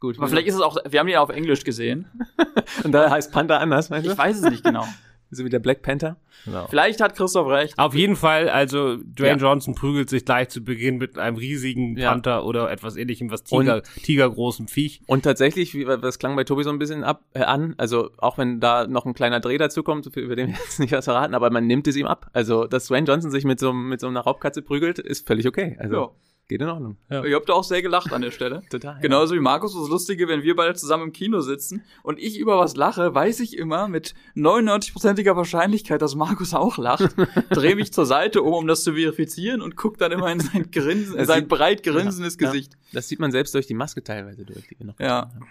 Gut. 0.00 0.18
Aber 0.18 0.28
vielleicht 0.28 0.48
ist 0.48 0.54
es 0.54 0.60
auch, 0.60 0.76
wir 0.86 1.00
haben 1.00 1.08
ihn 1.08 1.14
ja 1.14 1.20
auf 1.20 1.30
Englisch 1.30 1.64
gesehen. 1.64 2.06
und 2.84 2.92
da 2.92 3.10
heißt 3.10 3.32
Panther 3.32 3.60
anders, 3.60 3.90
meinst 3.90 4.06
du? 4.06 4.12
Ich 4.12 4.18
weiß 4.18 4.36
es 4.36 4.50
nicht 4.50 4.64
genau. 4.64 4.84
So 5.34 5.44
wie 5.44 5.50
der 5.50 5.58
Black 5.58 5.82
Panther. 5.82 6.16
Genau. 6.44 6.66
Vielleicht 6.68 7.00
hat 7.00 7.16
Christoph 7.16 7.48
recht. 7.48 7.78
Auf 7.78 7.94
jeden 7.94 8.16
Fall, 8.16 8.48
also 8.48 8.96
Dwayne 8.96 9.40
ja. 9.40 9.48
Johnson 9.48 9.74
prügelt 9.74 10.10
sich 10.10 10.24
gleich 10.24 10.48
zu 10.48 10.62
Beginn 10.62 10.98
mit 10.98 11.18
einem 11.18 11.36
riesigen 11.36 11.96
Panther 11.96 12.30
ja. 12.30 12.42
oder 12.42 12.70
etwas 12.70 12.96
ähnlichem, 12.96 13.30
was 13.30 13.44
Tiger, 13.44 13.76
und, 13.76 14.02
tigergroßem 14.02 14.68
Viech. 14.68 15.00
Und 15.06 15.22
tatsächlich, 15.22 15.74
wie, 15.74 15.84
das 15.84 16.18
klang 16.18 16.36
bei 16.36 16.44
Tobi 16.44 16.64
so 16.64 16.70
ein 16.70 16.78
bisschen 16.78 17.04
ab, 17.04 17.22
äh, 17.34 17.40
an, 17.40 17.74
also 17.78 18.10
auch 18.18 18.38
wenn 18.38 18.60
da 18.60 18.86
noch 18.86 19.06
ein 19.06 19.14
kleiner 19.14 19.40
Dreh 19.40 19.58
dazu 19.58 19.82
kommt, 19.82 20.06
über 20.16 20.36
den 20.36 20.48
wir 20.48 20.54
jetzt 20.64 20.80
nicht 20.80 20.92
was 20.92 21.04
verraten, 21.04 21.34
aber 21.34 21.50
man 21.50 21.66
nimmt 21.66 21.86
es 21.86 21.96
ihm 21.96 22.06
ab. 22.06 22.30
Also, 22.32 22.66
dass 22.66 22.86
Dwayne 22.86 23.06
Johnson 23.06 23.30
sich 23.30 23.44
mit 23.44 23.58
so, 23.60 23.72
mit 23.72 24.00
so 24.00 24.08
einer 24.08 24.20
Raubkatze 24.20 24.62
prügelt, 24.62 24.98
ist 24.98 25.26
völlig 25.26 25.46
okay. 25.46 25.76
Also. 25.78 25.96
Ja. 25.96 26.10
Geht 26.46 26.60
in 26.60 26.68
Ordnung. 26.68 26.98
Ja. 27.08 27.24
Ich 27.24 27.34
hab 27.34 27.46
da 27.46 27.54
auch 27.54 27.64
sehr 27.64 27.80
gelacht 27.80 28.12
an 28.12 28.20
der 28.20 28.30
Stelle. 28.30 28.62
Total. 28.70 29.00
Genauso 29.00 29.34
ja. 29.34 29.40
wie 29.40 29.42
Markus. 29.42 29.74
Das 29.74 29.88
Lustige, 29.88 30.28
wenn 30.28 30.42
wir 30.42 30.54
beide 30.54 30.74
zusammen 30.74 31.04
im 31.04 31.12
Kino 31.12 31.40
sitzen 31.40 31.82
und 32.02 32.18
ich 32.18 32.38
über 32.38 32.58
was 32.58 32.76
lache, 32.76 33.14
weiß 33.14 33.40
ich 33.40 33.56
immer 33.56 33.88
mit 33.88 34.14
99%iger 34.36 35.36
Wahrscheinlichkeit, 35.36 36.02
dass 36.02 36.14
Markus 36.14 36.52
auch 36.52 36.76
lacht. 36.76 37.14
Drehe 37.50 37.76
mich 37.76 37.94
zur 37.94 38.04
Seite 38.04 38.42
um, 38.42 38.52
um 38.52 38.66
das 38.66 38.84
zu 38.84 38.92
verifizieren 38.92 39.62
und 39.62 39.76
guck 39.76 39.96
dann 39.96 40.12
immer 40.12 40.30
in 40.30 40.40
sein 40.40 40.70
Grinsen, 40.70 41.24
sein 41.24 41.48
breit 41.48 41.82
grinsendes 41.82 42.36
ja, 42.38 42.50
Gesicht. 42.50 42.74
Das 42.92 43.08
sieht 43.08 43.20
man 43.20 43.32
selbst 43.32 43.54
durch 43.54 43.66
die 43.66 43.74
Maske 43.74 44.04
teilweise 44.04 44.44
durch, 44.44 44.68
die 44.68 44.78
wir 44.78 44.86
noch 44.86 45.00
Ja. 45.00 45.30
Haben. 45.34 45.46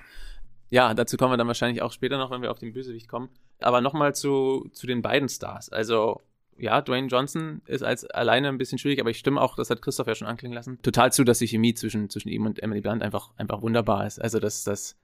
Ja, 0.69 0.93
dazu 0.95 1.17
kommen 1.17 1.31
wir 1.31 1.37
dann 1.37 1.45
wahrscheinlich 1.45 1.83
auch 1.83 1.91
später 1.91 2.17
noch, 2.17 2.31
wenn 2.31 2.41
wir 2.41 2.49
auf 2.49 2.57
den 2.57 2.73
Bösewicht 2.73 3.07
kommen. 3.07 3.29
Aber 3.59 3.79
nochmal 3.79 4.15
zu, 4.15 4.69
zu 4.73 4.87
den 4.87 5.03
beiden 5.03 5.29
Stars. 5.29 5.69
Also, 5.69 6.21
ja, 6.57 6.81
Dwayne 6.81 7.07
Johnson 7.07 7.61
ist 7.65 7.83
als 7.83 8.05
alleine 8.05 8.49
ein 8.49 8.57
bisschen 8.57 8.77
schwierig, 8.77 8.99
aber 8.99 9.09
ich 9.09 9.17
stimme 9.17 9.41
auch, 9.41 9.55
das 9.55 9.69
hat 9.69 9.81
Christoph 9.81 10.07
ja 10.07 10.15
schon 10.15 10.27
anklingen 10.27 10.55
lassen, 10.55 10.81
total 10.81 11.11
zu, 11.11 11.23
dass 11.23 11.39
die 11.39 11.47
Chemie 11.47 11.73
zwischen, 11.73 12.09
zwischen 12.09 12.29
ihm 12.29 12.45
und 12.45 12.61
Emily 12.61 12.81
Blunt 12.81 13.03
einfach, 13.03 13.31
einfach 13.37 13.61
wunderbar 13.61 14.05
ist. 14.05 14.21
Also, 14.21 14.39
das, 14.39 14.63
das, 14.63 14.97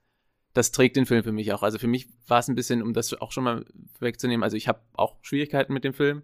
das 0.52 0.72
trägt 0.72 0.96
den 0.96 1.06
Film 1.06 1.22
für 1.22 1.32
mich 1.32 1.52
auch. 1.52 1.62
Also 1.62 1.78
für 1.78 1.86
mich 1.86 2.08
war 2.26 2.40
es 2.40 2.48
ein 2.48 2.54
bisschen, 2.54 2.82
um 2.82 2.92
das 2.92 3.14
auch 3.20 3.32
schon 3.32 3.44
mal 3.44 3.64
wegzunehmen, 4.00 4.42
also 4.42 4.56
ich 4.56 4.68
habe 4.68 4.80
auch 4.94 5.16
Schwierigkeiten 5.22 5.72
mit 5.72 5.84
dem 5.84 5.94
Film. 5.94 6.22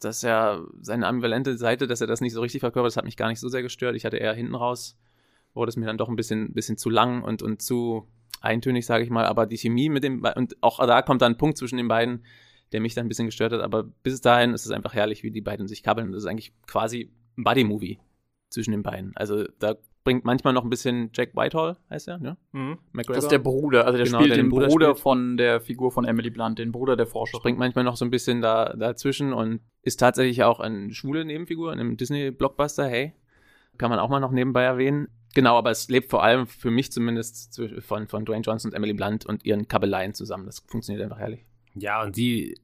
Dass 0.00 0.24
er 0.24 0.66
seine 0.80 1.06
ambivalente 1.06 1.56
Seite, 1.56 1.86
dass 1.86 2.00
er 2.00 2.08
das 2.08 2.20
nicht 2.20 2.32
so 2.32 2.40
richtig 2.40 2.58
verkörpert, 2.58 2.88
das 2.88 2.96
hat 2.96 3.04
mich 3.04 3.16
gar 3.16 3.28
nicht 3.28 3.38
so 3.38 3.48
sehr 3.48 3.62
gestört. 3.62 3.94
Ich 3.94 4.04
hatte 4.04 4.16
eher 4.16 4.34
hinten 4.34 4.56
raus, 4.56 4.98
wurde 5.54 5.68
es 5.68 5.76
mir 5.76 5.86
dann 5.86 5.96
doch 5.96 6.08
ein 6.08 6.16
bisschen, 6.16 6.52
bisschen 6.54 6.76
zu 6.76 6.90
lang 6.90 7.22
und, 7.22 7.40
und 7.40 7.62
zu 7.62 8.08
eintönig, 8.40 8.84
sage 8.84 9.04
ich 9.04 9.10
mal. 9.10 9.26
Aber 9.26 9.46
die 9.46 9.58
Chemie 9.58 9.88
mit 9.90 10.02
dem, 10.02 10.24
und 10.34 10.56
auch 10.60 10.84
da 10.84 11.02
kommt 11.02 11.22
dann 11.22 11.34
ein 11.34 11.38
Punkt 11.38 11.56
zwischen 11.56 11.76
den 11.76 11.86
beiden, 11.86 12.24
der 12.72 12.80
mich 12.80 12.94
dann 12.94 13.06
ein 13.06 13.08
bisschen 13.08 13.26
gestört 13.26 13.52
hat. 13.52 13.60
Aber 13.60 13.82
bis 13.82 14.20
dahin 14.20 14.54
ist 14.54 14.66
es 14.66 14.72
einfach 14.72 14.94
herrlich, 14.94 15.22
wie 15.22 15.30
die 15.30 15.40
beiden 15.40 15.68
sich 15.68 15.82
kabbeln. 15.82 16.12
Das 16.12 16.22
ist 16.22 16.28
eigentlich 16.28 16.52
quasi 16.66 17.12
ein 17.36 17.44
Buddy-Movie 17.44 17.98
zwischen 18.50 18.72
den 18.72 18.82
beiden. 18.82 19.12
Also 19.16 19.44
da 19.58 19.76
bringt 20.04 20.24
manchmal 20.24 20.52
noch 20.52 20.64
ein 20.64 20.70
bisschen 20.70 21.10
Jack 21.14 21.36
Whitehall, 21.36 21.76
heißt 21.90 22.08
er, 22.08 22.18
ne? 22.18 22.36
Mhm. 22.52 22.78
McGregor. 22.92 23.14
Das 23.14 23.24
ist 23.24 23.30
der 23.30 23.38
Bruder, 23.38 23.86
also 23.86 23.96
der 23.96 24.06
genau, 24.06 24.18
spielt 24.18 24.32
der 24.32 24.42
den, 24.42 24.48
Bruder, 24.48 24.66
Bruder 24.68 24.86
spielt. 24.86 24.98
von 24.98 25.36
der 25.36 25.60
Figur 25.60 25.92
von 25.92 26.04
Emily 26.04 26.30
Blunt, 26.30 26.58
den 26.58 26.72
Bruder 26.72 26.96
der 26.96 27.06
Forscher. 27.06 27.38
Springt 27.38 27.58
manchmal 27.58 27.84
noch 27.84 27.96
so 27.96 28.04
ein 28.04 28.10
bisschen 28.10 28.40
da 28.40 28.74
dazwischen 28.74 29.32
und 29.32 29.60
ist 29.82 29.98
tatsächlich 30.00 30.42
auch 30.42 30.60
eine 30.60 30.92
schwule 30.92 31.24
Nebenfigur 31.24 31.72
in 31.72 31.80
einem 31.80 31.96
Disney-Blockbuster, 31.96 32.86
hey. 32.86 33.12
Kann 33.78 33.90
man 33.90 33.98
auch 33.98 34.10
mal 34.10 34.20
noch 34.20 34.32
nebenbei 34.32 34.64
erwähnen. 34.64 35.08
Genau, 35.34 35.56
aber 35.56 35.70
es 35.70 35.88
lebt 35.88 36.10
vor 36.10 36.22
allem 36.22 36.46
für 36.46 36.70
mich 36.70 36.92
zumindest 36.92 37.60
von, 37.80 38.06
von 38.06 38.24
Dwayne 38.24 38.42
Johnson 38.42 38.70
und 38.70 38.76
Emily 38.76 38.92
Blunt 38.92 39.24
und 39.24 39.44
ihren 39.44 39.66
Kabeleien 39.66 40.12
zusammen. 40.12 40.44
Das 40.44 40.58
funktioniert 40.58 41.02
einfach 41.02 41.18
herrlich. 41.18 41.46
Ja, 41.74 42.02
und 42.02 42.16
die 42.16 42.54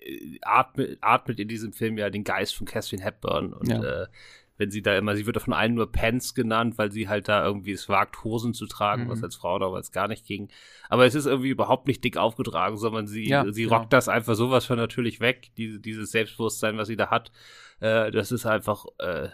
äh, 0.00 0.38
atmet, 0.42 0.98
atmet 1.00 1.40
in 1.40 1.48
diesem 1.48 1.72
Film 1.72 1.98
ja 1.98 2.10
den 2.10 2.24
Geist 2.24 2.54
von 2.54 2.66
Catherine 2.66 3.02
Hepburn 3.02 3.52
und 3.52 3.68
ja. 3.68 3.82
äh, 3.82 4.06
wenn 4.58 4.70
sie 4.70 4.82
da 4.82 4.96
immer, 4.96 5.14
sie 5.16 5.26
wird 5.26 5.40
von 5.40 5.52
allen 5.52 5.74
nur 5.74 5.90
Pants 5.90 6.34
genannt, 6.34 6.78
weil 6.78 6.90
sie 6.90 7.08
halt 7.08 7.28
da 7.28 7.44
irgendwie 7.44 7.72
es 7.72 7.88
wagt, 7.88 8.24
Hosen 8.24 8.54
zu 8.54 8.66
tragen, 8.66 9.04
mhm. 9.04 9.10
was 9.10 9.22
als 9.22 9.36
Frau 9.36 9.58
damals 9.58 9.92
gar 9.92 10.08
nicht 10.08 10.26
ging. 10.26 10.48
Aber 10.88 11.04
es 11.04 11.14
ist 11.14 11.26
irgendwie 11.26 11.50
überhaupt 11.50 11.86
nicht 11.86 12.02
dick 12.02 12.16
aufgetragen, 12.16 12.76
sondern 12.76 13.06
sie, 13.06 13.28
ja, 13.28 13.44
sie 13.52 13.64
genau. 13.64 13.76
rockt 13.76 13.92
das 13.92 14.08
einfach 14.08 14.34
sowas 14.34 14.64
von 14.64 14.78
natürlich 14.78 15.20
weg, 15.20 15.50
diese, 15.56 15.78
dieses 15.78 16.10
Selbstbewusstsein, 16.10 16.78
was 16.78 16.88
sie 16.88 16.96
da 16.96 17.10
hat. 17.10 17.32
Äh, 17.80 18.10
das 18.10 18.32
ist 18.32 18.46
einfach, 18.46 18.86
äh, 18.98 19.28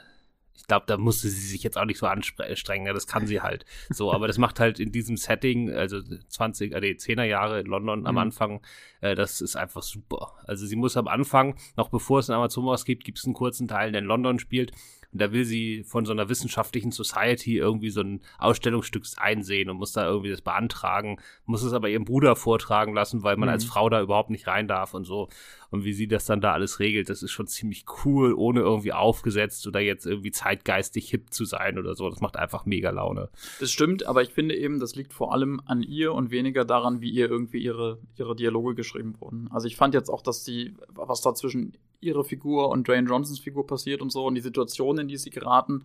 ich 0.55 0.67
glaube, 0.67 0.85
da 0.87 0.97
musste 0.97 1.29
sie 1.29 1.47
sich 1.47 1.63
jetzt 1.63 1.79
auch 1.79 1.85
nicht 1.85 1.99
so 1.99 2.07
anstrengen, 2.07 2.87
ja, 2.87 2.93
das 2.93 3.07
kann 3.07 3.27
sie 3.27 3.41
halt. 3.41 3.65
So, 3.91 4.13
aber 4.13 4.27
das 4.27 4.39
macht 4.39 4.61
halt 4.61 4.79
in 4.79 4.93
diesem 4.93 5.17
Setting, 5.17 5.71
also 5.71 6.01
20, 6.03 6.73
äh, 6.73 6.81
nee, 6.81 6.93
10er 6.93 7.25
Jahre 7.25 7.61
in 7.61 7.67
London 7.67 8.01
mhm. 8.01 8.07
am 8.07 8.19
Anfang, 8.19 8.61
äh, 9.01 9.15
das 9.15 9.41
ist 9.41 9.57
einfach 9.57 9.83
super. 9.83 10.35
Also 10.45 10.67
sie 10.67 10.77
muss 10.77 10.97
am 10.97 11.09
Anfang, 11.09 11.57
noch 11.77 11.89
bevor 11.89 12.21
es 12.21 12.29
in 12.29 12.35
Amazon 12.35 12.63
gibt, 12.85 13.05
gibt 13.05 13.19
es 13.19 13.25
einen 13.25 13.35
kurzen 13.35 13.69
Teil, 13.69 13.93
der 13.93 14.03
in 14.03 14.07
London 14.07 14.39
spielt 14.39 14.73
und 15.13 15.21
da 15.21 15.31
will 15.33 15.45
sie 15.45 15.85
von 15.85 16.07
so 16.07 16.13
einer 16.13 16.29
wissenschaftlichen 16.29 16.91
Society 16.91 17.59
irgendwie 17.59 17.91
so 17.91 18.01
ein 18.01 18.21
Ausstellungsstück 18.39 19.05
einsehen 19.17 19.69
und 19.69 19.77
muss 19.77 19.93
da 19.93 20.07
irgendwie 20.07 20.31
das 20.31 20.41
beantragen, 20.41 21.19
muss 21.45 21.63
es 21.63 21.73
aber 21.75 21.91
ihrem 21.91 22.05
Bruder 22.05 22.35
vortragen 22.35 22.95
lassen, 22.95 23.23
weil 23.23 23.37
man 23.37 23.49
mhm. 23.49 23.53
als 23.53 23.65
Frau 23.65 23.91
da 23.91 24.01
überhaupt 24.01 24.31
nicht 24.31 24.47
rein 24.47 24.69
darf 24.69 24.95
und 24.95 25.05
so. 25.05 25.29
Und 25.71 25.85
wie 25.85 25.93
sie 25.93 26.07
das 26.07 26.25
dann 26.27 26.41
da 26.41 26.53
alles 26.53 26.81
regelt, 26.81 27.09
das 27.09 27.23
ist 27.23 27.31
schon 27.31 27.47
ziemlich 27.47 27.85
cool, 28.05 28.35
ohne 28.35 28.61
irgendwie 28.61 28.93
aufgesetzt 28.93 29.67
oder 29.67 29.81
jetzt 29.81 30.07
irgendwie 30.07 30.31
zeitgeistig 30.31 31.09
hip 31.11 31.33
zu 31.33 31.45
sein 31.45 31.79
oder 31.79 31.95
so. 31.95 32.09
Das 32.09 32.21
macht 32.21 32.37
einfach 32.37 32.65
mega 32.65 32.91
Laune. 32.91 33.31
Das 33.61 33.71
stimmt, 33.71 34.07
aber 34.07 34.23
ich 34.23 34.31
finde 34.31 34.57
eben, 34.57 34.81
das 34.81 34.95
liegt 34.95 35.13
vor 35.13 35.33
allem 35.33 35.61
an 35.67 35.83
ihr 35.83 36.13
und 36.13 36.31
weniger 36.31 36.65
daran, 36.65 37.01
wie 37.01 37.11
ihr 37.11 37.29
irgendwie 37.29 37.59
ihre, 37.59 37.99
ihre 38.17 38.37
Dialoge 38.37 38.75
geschrieben 38.75 39.19
wurden. 39.21 39.49
Also 39.51 39.67
ich 39.67 39.77
fand 39.77 39.95
jetzt 39.95 40.09
auch, 40.09 40.23
dass 40.23 40.45
die, 40.45 40.75
was 40.89 41.21
da 41.21 41.35
zwischen 41.35 41.75
ihrer 42.03 42.25
Figur 42.25 42.69
und 42.69 42.87
Dwayne 42.89 43.09
Johnsons 43.09 43.39
Figur 43.39 43.67
passiert 43.67 44.03
und 44.03 44.11
so 44.11 44.27
und 44.27 44.35
die 44.35 44.41
Situation, 44.41 44.99
in 44.99 45.09
die 45.09 45.17
sie 45.17 45.31
geraten. 45.31 45.85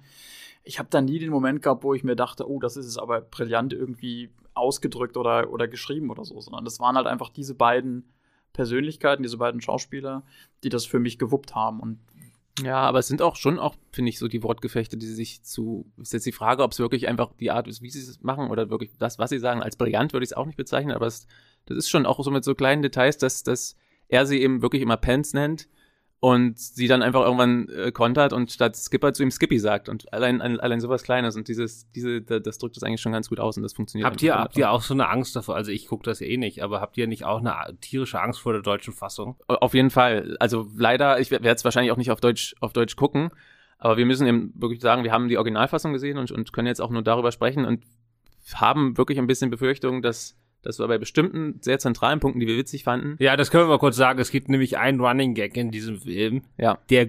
Ich 0.64 0.80
habe 0.80 0.90
da 0.90 1.02
nie 1.02 1.20
den 1.20 1.30
Moment 1.30 1.62
gehabt, 1.62 1.84
wo 1.84 1.94
ich 1.94 2.04
mir 2.04 2.16
dachte, 2.16 2.50
oh, 2.50 2.60
das 2.60 2.76
ist 2.76 2.88
es 2.88 2.98
aber 2.98 3.22
brillant 3.22 3.74
irgendwie 3.74 4.30
ausgedrückt 4.54 5.18
oder, 5.18 5.52
oder 5.52 5.68
geschrieben 5.68 6.10
oder 6.10 6.26
so, 6.26 6.42
sondern 6.42 6.66
das 6.66 6.80
waren 6.80 6.96
halt 6.96 7.08
einfach 7.08 7.30
diese 7.30 7.56
beiden 7.56 8.12
Persönlichkeiten, 8.54 9.24
diese 9.24 9.38
beiden 9.38 9.62
Schauspieler, 9.62 10.24
die 10.64 10.70
das 10.70 10.86
für 10.86 11.00
mich 11.00 11.20
gewuppt 11.20 11.56
haben 11.56 11.80
und 11.80 12.00
ja, 12.64 12.78
aber 12.78 12.98
es 12.98 13.08
sind 13.08 13.22
auch 13.22 13.36
schon 13.36 13.60
auch, 13.60 13.76
finde 13.92 14.10
ich, 14.10 14.18
so 14.18 14.28
die 14.28 14.42
Wortgefechte, 14.42 14.98
die 14.98 15.06
sich 15.06 15.44
zu. 15.44 15.86
Ist 16.02 16.14
jetzt 16.14 16.26
die 16.26 16.32
Frage, 16.32 16.64
ob 16.64 16.72
es 16.72 16.80
wirklich 16.80 17.08
einfach 17.08 17.32
die 17.40 17.52
Art 17.52 17.68
ist, 17.68 17.84
wie 17.84 17.90
sie 17.92 18.00
es 18.00 18.24
machen 18.24 18.50
oder 18.50 18.72
wirklich 18.72 18.90
das, 18.98 19.20
was 19.20 19.30
sie 19.30 19.38
sagen. 19.38 19.62
Als 19.62 19.76
brillant 19.76 20.12
würde 20.12 20.24
ich 20.24 20.32
es 20.32 20.38
auch 20.38 20.48
nicht 20.48 20.58
bezeichnen, 20.58 20.96
aber 20.96 21.06
es, 21.06 21.28
das 21.68 21.78
ist 21.78 21.90
schon 21.90 22.08
auch 22.08 22.24
so 22.24 22.32
mit 22.32 22.44
so 22.44 22.56
kleinen 22.56 22.82
Details, 22.82 23.20
dass, 23.20 23.44
dass 23.44 23.76
er 24.08 24.26
sie 24.26 24.42
eben 24.42 24.64
wirklich 24.64 24.82
immer 24.82 24.98
Pants 24.98 25.34
nennt 25.34 25.68
und 26.28 26.60
sie 26.60 26.88
dann 26.88 27.02
einfach 27.02 27.22
irgendwann 27.22 27.70
äh, 27.70 27.94
kontert 27.94 28.34
und 28.34 28.52
statt 28.52 28.76
Skipper 28.76 29.14
zu 29.14 29.24
ihm 29.24 29.32
Skippy 29.32 29.60
sagt 29.60 29.88
und 29.88 30.12
allein 30.12 30.42
allein 30.42 30.82
sowas 30.82 31.04
Kleines 31.04 31.38
und 31.38 31.48
dieses 31.48 31.90
diese 31.92 32.22
das 32.22 32.58
drückt 32.58 32.76
das 32.76 32.84
eigentlich 32.84 33.00
schon 33.00 33.14
ganz 33.14 33.30
gut 33.30 33.40
aus 33.40 33.56
und 33.56 33.64
das 33.64 33.72
funktioniert. 33.72 34.06
Habt 34.06 34.22
ihr 34.22 34.36
habt 34.36 34.58
ihr 34.58 34.70
auch 34.70 34.82
so 34.82 34.94
eine 34.94 35.08
Angst 35.08 35.38
davor? 35.38 35.56
Also 35.56 35.72
ich 35.72 35.88
gucke 35.88 36.04
das 36.04 36.20
eh 36.20 36.36
nicht, 36.36 36.62
aber 36.62 36.82
habt 36.82 36.98
ihr 36.98 37.08
nicht 37.08 37.24
auch 37.24 37.40
eine 37.40 37.78
tierische 37.80 38.20
Angst 38.20 38.42
vor 38.42 38.52
der 38.52 38.62
deutschen 38.62 38.94
Fassung? 38.94 39.38
Auf 39.48 39.74
jeden 39.74 39.90
Fall. 39.90 40.36
Also 40.42 40.68
leider, 40.76 41.18
ich 41.22 41.32
werde 41.32 41.48
es 41.48 41.64
wahrscheinlich 41.64 41.94
auch 41.94 41.98
nicht 41.98 42.12
auf 42.12 42.20
Deutsch 42.20 42.56
auf 42.60 42.74
Deutsch 42.74 42.98
gucken, 42.98 43.30
aber 43.78 43.96
wir 43.96 44.06
müssen 44.06 44.28
eben 44.28 44.52
wirklich 44.56 44.82
sagen, 44.82 45.06
wir 45.06 45.14
haben 45.14 45.30
die 45.30 45.38
Originalfassung 45.38 45.94
gesehen 45.94 46.18
und, 46.18 46.30
und 46.30 46.52
können 46.52 46.68
jetzt 46.68 46.82
auch 46.82 46.90
nur 46.90 47.04
darüber 47.04 47.32
sprechen 47.32 47.64
und 47.64 47.86
haben 48.54 48.98
wirklich 48.98 49.18
ein 49.18 49.28
bisschen 49.28 49.50
Befürchtung, 49.50 50.02
dass 50.02 50.38
das 50.68 50.80
war 50.80 50.90
bei 50.90 50.98
bestimmten 50.98 51.60
sehr 51.62 51.80
zentralen 51.80 52.20
Punkten, 52.20 52.42
die 52.42 52.48
wir 52.48 52.58
witzig 52.58 52.84
fanden. 52.84 53.16
Ja, 53.20 53.38
das 53.38 53.52
können 53.52 53.64
wir 53.64 53.70
mal 53.70 53.80
kurz 53.80 53.96
sagen. 53.96 54.20
Es 54.20 54.32
gibt 54.32 54.50
nämlich 54.50 54.78
einen 54.78 55.00
Running 55.00 55.34
Gag 55.34 55.56
in 55.56 55.72
diesem 55.72 56.02
Film, 56.02 56.42
ja. 56.58 56.78
der 56.90 57.08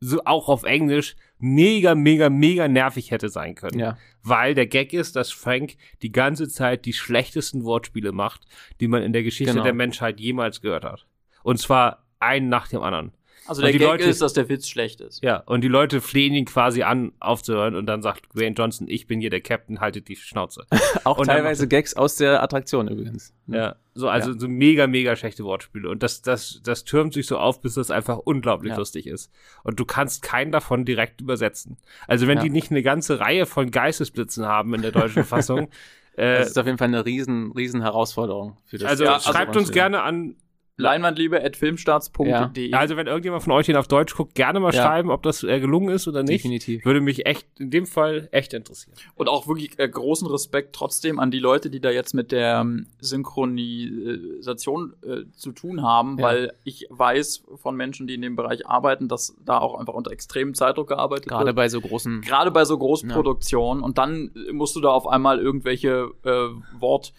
so 0.00 0.24
auch 0.24 0.48
auf 0.48 0.62
Englisch 0.62 1.14
mega, 1.38 1.94
mega, 1.94 2.30
mega 2.30 2.68
nervig 2.68 3.10
hätte 3.10 3.28
sein 3.28 3.54
können. 3.54 3.78
Ja. 3.78 3.98
Weil 4.22 4.54
der 4.54 4.66
Gag 4.66 4.94
ist, 4.94 5.14
dass 5.14 5.30
Frank 5.30 5.76
die 6.00 6.10
ganze 6.10 6.48
Zeit 6.48 6.86
die 6.86 6.94
schlechtesten 6.94 7.64
Wortspiele 7.64 8.12
macht, 8.12 8.46
die 8.80 8.88
man 8.88 9.02
in 9.02 9.12
der 9.12 9.24
Geschichte 9.24 9.52
genau. 9.52 9.64
der 9.64 9.74
Menschheit 9.74 10.18
jemals 10.18 10.62
gehört 10.62 10.86
hat. 10.86 11.06
Und 11.42 11.58
zwar 11.58 12.06
einen 12.18 12.48
nach 12.48 12.68
dem 12.68 12.80
anderen. 12.80 13.12
Also 13.50 13.62
der 13.62 13.72
Gag 13.72 13.80
Leute, 13.80 14.04
ist, 14.04 14.22
dass 14.22 14.32
der 14.32 14.48
Witz 14.48 14.68
schlecht 14.68 15.00
ist. 15.00 15.24
Ja, 15.24 15.38
und 15.38 15.62
die 15.62 15.68
Leute 15.68 16.00
flehen 16.00 16.34
ihn 16.34 16.44
quasi 16.44 16.84
an, 16.84 17.10
aufzuhören 17.18 17.74
und 17.74 17.86
dann 17.86 18.00
sagt 18.00 18.32
Dwayne 18.32 18.54
Johnson, 18.54 18.86
ich 18.88 19.08
bin 19.08 19.20
hier 19.20 19.28
der 19.28 19.40
Captain, 19.40 19.80
haltet 19.80 20.06
die 20.06 20.14
Schnauze. 20.14 20.66
Auch 21.04 21.18
und 21.18 21.26
teilweise 21.26 21.66
Gags 21.66 21.94
aus 21.94 22.14
der 22.14 22.44
Attraktion 22.44 22.86
übrigens. 22.86 23.34
Ja, 23.48 23.74
so 23.92 24.08
also 24.08 24.30
ja. 24.30 24.38
so 24.38 24.46
mega 24.46 24.86
mega 24.86 25.16
schlechte 25.16 25.42
Wortspiele 25.42 25.88
und 25.88 26.04
das 26.04 26.22
das 26.22 26.60
das 26.62 26.84
türmt 26.84 27.12
sich 27.12 27.26
so 27.26 27.38
auf, 27.38 27.60
bis 27.60 27.74
das 27.74 27.90
einfach 27.90 28.18
unglaublich 28.18 28.70
ja. 28.70 28.78
lustig 28.78 29.08
ist. 29.08 29.32
Und 29.64 29.80
du 29.80 29.84
kannst 29.84 30.22
keinen 30.22 30.52
davon 30.52 30.84
direkt 30.84 31.20
übersetzen. 31.20 31.76
Also 32.06 32.28
wenn 32.28 32.38
ja. 32.38 32.44
die 32.44 32.50
nicht 32.50 32.70
eine 32.70 32.84
ganze 32.84 33.18
Reihe 33.18 33.46
von 33.46 33.72
Geistesblitzen 33.72 34.46
haben 34.46 34.74
in 34.74 34.82
der 34.82 34.92
deutschen 34.92 35.24
Fassung, 35.24 35.70
äh, 36.16 36.38
das 36.38 36.50
ist 36.50 36.58
auf 36.58 36.66
jeden 36.66 36.78
Fall 36.78 36.86
eine 36.86 37.04
riesen 37.04 37.50
riesen 37.50 37.82
Herausforderung 37.82 38.58
für 38.64 38.78
das. 38.78 38.90
Also 38.90 39.06
schreibt 39.28 39.56
uns 39.56 39.72
gerne 39.72 40.02
an 40.02 40.36
Leinwandliebe 40.80 41.42
at 41.42 41.56
filmstarts.de. 41.56 42.70
Ja. 42.70 42.78
Also 42.78 42.96
wenn 42.96 43.06
irgendjemand 43.06 43.42
von 43.42 43.52
euch 43.52 43.66
den 43.66 43.76
auf 43.76 43.88
Deutsch 43.88 44.14
guckt, 44.14 44.34
gerne 44.34 44.60
mal 44.60 44.74
ja. 44.74 44.82
schreiben, 44.82 45.10
ob 45.10 45.22
das 45.22 45.42
äh, 45.42 45.60
gelungen 45.60 45.90
ist 45.94 46.08
oder 46.08 46.22
nicht. 46.22 46.44
Definitiv. 46.44 46.84
Würde 46.84 47.00
mich 47.00 47.26
echt 47.26 47.46
in 47.58 47.70
dem 47.70 47.86
Fall 47.86 48.28
echt 48.32 48.54
interessieren. 48.54 48.96
Und 49.14 49.28
auch 49.28 49.46
wirklich 49.46 49.78
äh, 49.78 49.88
großen 49.88 50.26
Respekt 50.28 50.74
trotzdem 50.74 51.18
an 51.18 51.30
die 51.30 51.38
Leute, 51.38 51.70
die 51.70 51.80
da 51.80 51.90
jetzt 51.90 52.14
mit 52.14 52.32
der 52.32 52.60
ähm, 52.60 52.86
Synchronisation 53.00 54.94
äh, 55.02 55.30
zu 55.36 55.52
tun 55.52 55.82
haben, 55.82 56.18
ja. 56.18 56.24
weil 56.24 56.52
ich 56.64 56.86
weiß 56.90 57.44
von 57.56 57.76
Menschen, 57.76 58.06
die 58.06 58.14
in 58.14 58.22
dem 58.22 58.36
Bereich 58.36 58.66
arbeiten, 58.66 59.08
dass 59.08 59.36
da 59.44 59.58
auch 59.58 59.78
einfach 59.78 59.94
unter 59.94 60.10
extremem 60.10 60.54
Zeitdruck 60.54 60.88
gearbeitet 60.88 61.28
Gerade 61.28 61.46
wird. 61.46 61.56
Gerade 61.56 61.56
bei 61.56 61.68
so 61.68 61.80
großen. 61.80 62.20
Gerade 62.22 62.50
bei 62.50 62.64
so 62.64 62.78
großen 62.78 63.08
Produktionen. 63.10 63.82
Und 63.82 63.98
dann 63.98 64.30
musst 64.52 64.76
du 64.76 64.80
da 64.80 64.90
auf 64.90 65.06
einmal 65.06 65.38
irgendwelche 65.38 66.10
äh, 66.24 66.48
Wort 66.78 67.12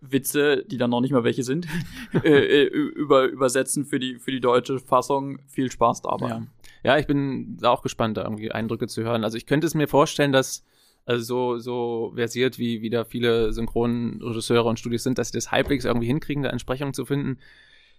Witze, 0.00 0.64
die 0.66 0.76
dann 0.76 0.90
noch 0.90 1.00
nicht 1.00 1.12
mal 1.12 1.24
welche 1.24 1.42
sind, 1.42 1.66
äh, 2.24 2.62
äh 2.62 2.64
über, 2.64 3.24
übersetzen 3.24 3.84
für 3.84 3.98
die, 3.98 4.16
für 4.18 4.30
die 4.30 4.40
deutsche 4.40 4.78
Fassung. 4.78 5.38
Viel 5.46 5.70
Spaß 5.70 6.02
dabei. 6.02 6.28
Ja. 6.28 6.46
ja, 6.84 6.98
ich 6.98 7.06
bin 7.06 7.58
auch 7.62 7.82
gespannt, 7.82 8.16
da 8.16 8.22
irgendwie 8.22 8.52
Eindrücke 8.52 8.86
zu 8.86 9.02
hören. 9.02 9.24
Also 9.24 9.36
ich 9.36 9.46
könnte 9.46 9.66
es 9.66 9.74
mir 9.74 9.88
vorstellen, 9.88 10.32
dass 10.32 10.64
also 11.08 11.24
so, 11.24 11.58
so 11.58 12.12
versiert, 12.14 12.58
wie 12.58 12.82
wieder 12.82 13.06
viele 13.06 13.52
Synchronregisseure 13.54 14.68
und 14.68 14.78
Studios 14.78 15.02
sind, 15.02 15.16
dass 15.16 15.28
sie 15.28 15.38
das 15.38 15.50
halbwegs 15.50 15.86
irgendwie 15.86 16.06
hinkriegen, 16.06 16.42
da 16.42 16.50
Entsprechungen 16.50 16.92
zu 16.92 17.06
finden. 17.06 17.38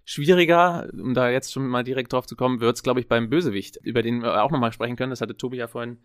Schwieriger, 0.06 0.88
um 0.94 1.16
da 1.16 1.30
jetzt 1.30 1.52
schon 1.52 1.68
mal 1.68 1.84
direkt 1.84 2.14
drauf 2.14 2.28
zu 2.28 2.36
kommen, 2.36 2.62
wird 2.62 2.76
es, 2.76 2.84
glaube 2.84 3.00
ich, 3.00 3.08
beim 3.08 3.30
Bösewicht, 3.30 3.78
über 3.84 4.04
den 4.04 4.22
wir 4.22 4.44
auch 4.44 4.52
nochmal 4.52 4.72
sprechen 4.72 4.96
können. 4.96 5.10
Das 5.10 5.22
hatte 5.22 5.36
Tobi 5.36 5.58
ja 5.58 5.68
vorhin 5.68 5.98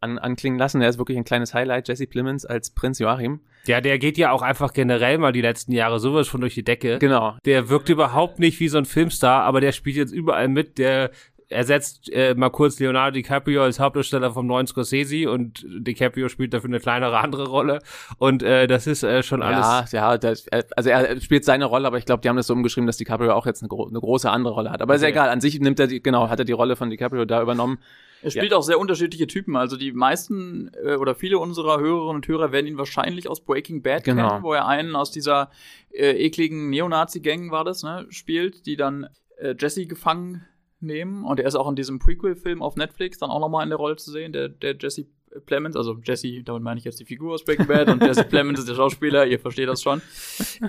an, 0.00 0.18
anklingen 0.18 0.58
lassen. 0.58 0.80
Er 0.80 0.88
ist 0.88 0.98
wirklich 0.98 1.18
ein 1.18 1.24
kleines 1.24 1.54
Highlight, 1.54 1.88
Jesse 1.88 2.06
Plemons 2.06 2.44
als 2.44 2.70
Prinz 2.70 2.98
Joachim. 2.98 3.40
Ja, 3.66 3.80
der 3.80 3.98
geht 3.98 4.16
ja 4.16 4.30
auch 4.30 4.42
einfach 4.42 4.72
generell 4.72 5.18
mal 5.18 5.32
die 5.32 5.40
letzten 5.40 5.72
Jahre 5.72 6.00
sowas 6.00 6.28
von 6.28 6.40
durch 6.40 6.54
die 6.54 6.64
Decke. 6.64 6.98
Genau. 6.98 7.36
Der 7.44 7.68
wirkt 7.68 7.88
überhaupt 7.88 8.38
nicht 8.38 8.60
wie 8.60 8.68
so 8.68 8.78
ein 8.78 8.84
Filmstar, 8.84 9.42
aber 9.42 9.60
der 9.60 9.72
spielt 9.72 9.96
jetzt 9.96 10.12
überall 10.12 10.48
mit. 10.48 10.78
Der 10.78 11.10
ersetzt 11.50 12.12
äh, 12.12 12.34
mal 12.34 12.50
kurz 12.50 12.78
Leonardo 12.78 13.14
DiCaprio 13.14 13.62
als 13.62 13.80
Hauptdarsteller 13.80 14.32
vom 14.32 14.46
neuen 14.46 14.66
Scorsese 14.66 15.30
und 15.30 15.64
DiCaprio 15.66 16.28
spielt 16.28 16.52
dafür 16.52 16.68
eine 16.68 16.80
kleinere 16.80 17.18
andere 17.18 17.48
Rolle 17.48 17.80
und 18.18 18.42
äh, 18.42 18.66
das 18.66 18.86
ist 18.86 19.02
äh, 19.02 19.22
schon 19.22 19.42
alles. 19.42 19.92
Ja, 19.92 20.12
ja, 20.12 20.18
das, 20.18 20.46
also 20.76 20.90
er 20.90 21.20
spielt 21.20 21.44
seine 21.44 21.64
Rolle, 21.64 21.86
aber 21.86 21.98
ich 21.98 22.04
glaube, 22.04 22.20
die 22.20 22.28
haben 22.28 22.36
das 22.36 22.48
so 22.48 22.54
umgeschrieben, 22.54 22.86
dass 22.86 22.98
DiCaprio 22.98 23.32
auch 23.32 23.46
jetzt 23.46 23.62
eine, 23.62 23.68
gro 23.68 23.86
eine 23.88 23.98
große 23.98 24.30
andere 24.30 24.54
Rolle 24.54 24.70
hat. 24.70 24.82
Aber 24.82 24.92
okay. 24.92 24.96
ist 24.96 25.02
ja 25.02 25.08
egal, 25.08 25.30
an 25.30 25.40
sich 25.40 25.58
nimmt 25.58 25.80
er 25.80 25.86
die, 25.86 26.02
genau, 26.02 26.28
hat 26.28 26.38
er 26.38 26.44
die 26.44 26.52
Rolle 26.52 26.76
von 26.76 26.90
DiCaprio 26.90 27.24
da 27.24 27.40
übernommen. 27.40 27.78
Er 28.22 28.30
spielt 28.30 28.52
ja. 28.52 28.56
auch 28.56 28.62
sehr 28.62 28.78
unterschiedliche 28.78 29.26
Typen. 29.26 29.56
Also 29.56 29.76
die 29.76 29.92
meisten 29.92 30.70
äh, 30.82 30.96
oder 30.96 31.14
viele 31.14 31.38
unserer 31.38 31.78
Hörerinnen 31.78 32.16
und 32.16 32.28
Hörer 32.28 32.52
werden 32.52 32.66
ihn 32.66 32.78
wahrscheinlich 32.78 33.28
aus 33.28 33.44
Breaking 33.44 33.82
Bad 33.82 34.04
genau. 34.04 34.28
kennen, 34.28 34.42
wo 34.42 34.52
er 34.52 34.66
einen 34.66 34.96
aus 34.96 35.10
dieser 35.10 35.50
äh, 35.90 36.10
ekligen 36.12 36.70
Neonazi-Gang 36.70 37.50
war 37.50 37.64
das, 37.64 37.82
ne, 37.82 38.06
spielt, 38.10 38.66
die 38.66 38.76
dann 38.76 39.08
äh, 39.36 39.54
Jesse 39.58 39.86
gefangen 39.86 40.44
nehmen. 40.80 41.24
Und 41.24 41.40
er 41.40 41.46
ist 41.46 41.54
auch 41.54 41.68
in 41.68 41.76
diesem 41.76 41.98
Prequel-Film 41.98 42.62
auf 42.62 42.76
Netflix 42.76 43.18
dann 43.18 43.30
auch 43.30 43.40
nochmal 43.40 43.64
in 43.64 43.70
der 43.70 43.78
Rolle 43.78 43.96
zu 43.96 44.10
sehen, 44.10 44.32
der, 44.32 44.48
der 44.48 44.76
Jesse 44.78 45.06
Plemons, 45.46 45.76
also 45.76 45.98
Jesse, 46.02 46.42
damit 46.42 46.62
meine 46.62 46.78
ich 46.78 46.84
jetzt 46.84 47.00
die 47.00 47.04
Figur 47.04 47.34
aus 47.34 47.44
Breaking 47.44 47.66
Bad 47.66 47.88
und 47.88 48.02
Jesse 48.02 48.24
Plemons 48.24 48.60
ist 48.60 48.68
der 48.68 48.74
Schauspieler, 48.74 49.26
ihr 49.26 49.38
versteht 49.38 49.68
das 49.68 49.82
schon. 49.82 50.00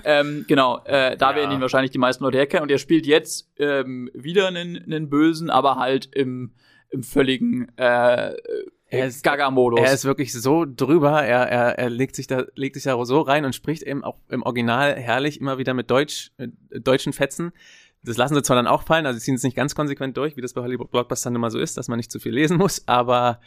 Ähm, 0.04 0.44
genau, 0.46 0.82
äh, 0.84 1.16
da 1.16 1.30
ja. 1.30 1.36
werden 1.36 1.52
ihn 1.52 1.60
wahrscheinlich 1.60 1.90
die 1.90 1.98
meisten 1.98 2.24
Leute 2.24 2.38
herkennen 2.38 2.62
und 2.64 2.70
er 2.70 2.78
spielt 2.78 3.06
jetzt 3.06 3.50
ähm, 3.58 4.10
wieder 4.14 4.48
einen, 4.48 4.76
einen 4.76 5.08
Bösen, 5.08 5.50
aber 5.50 5.76
halt 5.76 6.08
im 6.14 6.52
im 6.90 7.02
völligen 7.02 7.68
äh, 7.76 8.34
er 8.90 9.06
ist 9.06 9.22
Gaga-Modus. 9.22 9.80
Er 9.80 9.92
ist 9.92 10.04
wirklich 10.04 10.32
so 10.32 10.66
drüber, 10.66 11.22
er, 11.22 11.48
er, 11.48 11.78
er 11.78 11.90
legt 11.90 12.16
sich 12.16 12.26
da, 12.26 12.44
legt 12.56 12.74
sich 12.74 12.84
da 12.84 13.04
so 13.04 13.20
rein 13.20 13.44
und 13.44 13.54
spricht 13.54 13.82
eben 13.84 14.02
auch 14.02 14.18
im 14.28 14.42
Original 14.42 14.96
herrlich 14.96 15.40
immer 15.40 15.58
wieder 15.58 15.74
mit 15.74 15.90
Deutsch, 15.90 16.32
äh, 16.38 16.48
deutschen 16.80 17.12
Fetzen. 17.12 17.52
Das 18.02 18.16
lassen 18.16 18.34
sie 18.34 18.42
zwar 18.42 18.56
dann 18.56 18.66
auch 18.66 18.82
fallen, 18.82 19.06
also 19.06 19.18
sie 19.18 19.26
ziehen 19.26 19.34
es 19.36 19.42
nicht 19.42 19.56
ganz 19.56 19.74
konsequent 19.74 20.16
durch, 20.16 20.36
wie 20.36 20.40
das 20.40 20.54
bei 20.54 20.62
Hollywood 20.62 20.90
Blockbustern 20.90 21.34
immer 21.34 21.50
so 21.50 21.60
ist, 21.60 21.76
dass 21.76 21.86
man 21.86 21.98
nicht 21.98 22.10
zu 22.10 22.18
viel 22.18 22.32
lesen 22.32 22.56
muss, 22.56 22.82
aber, 22.88 23.40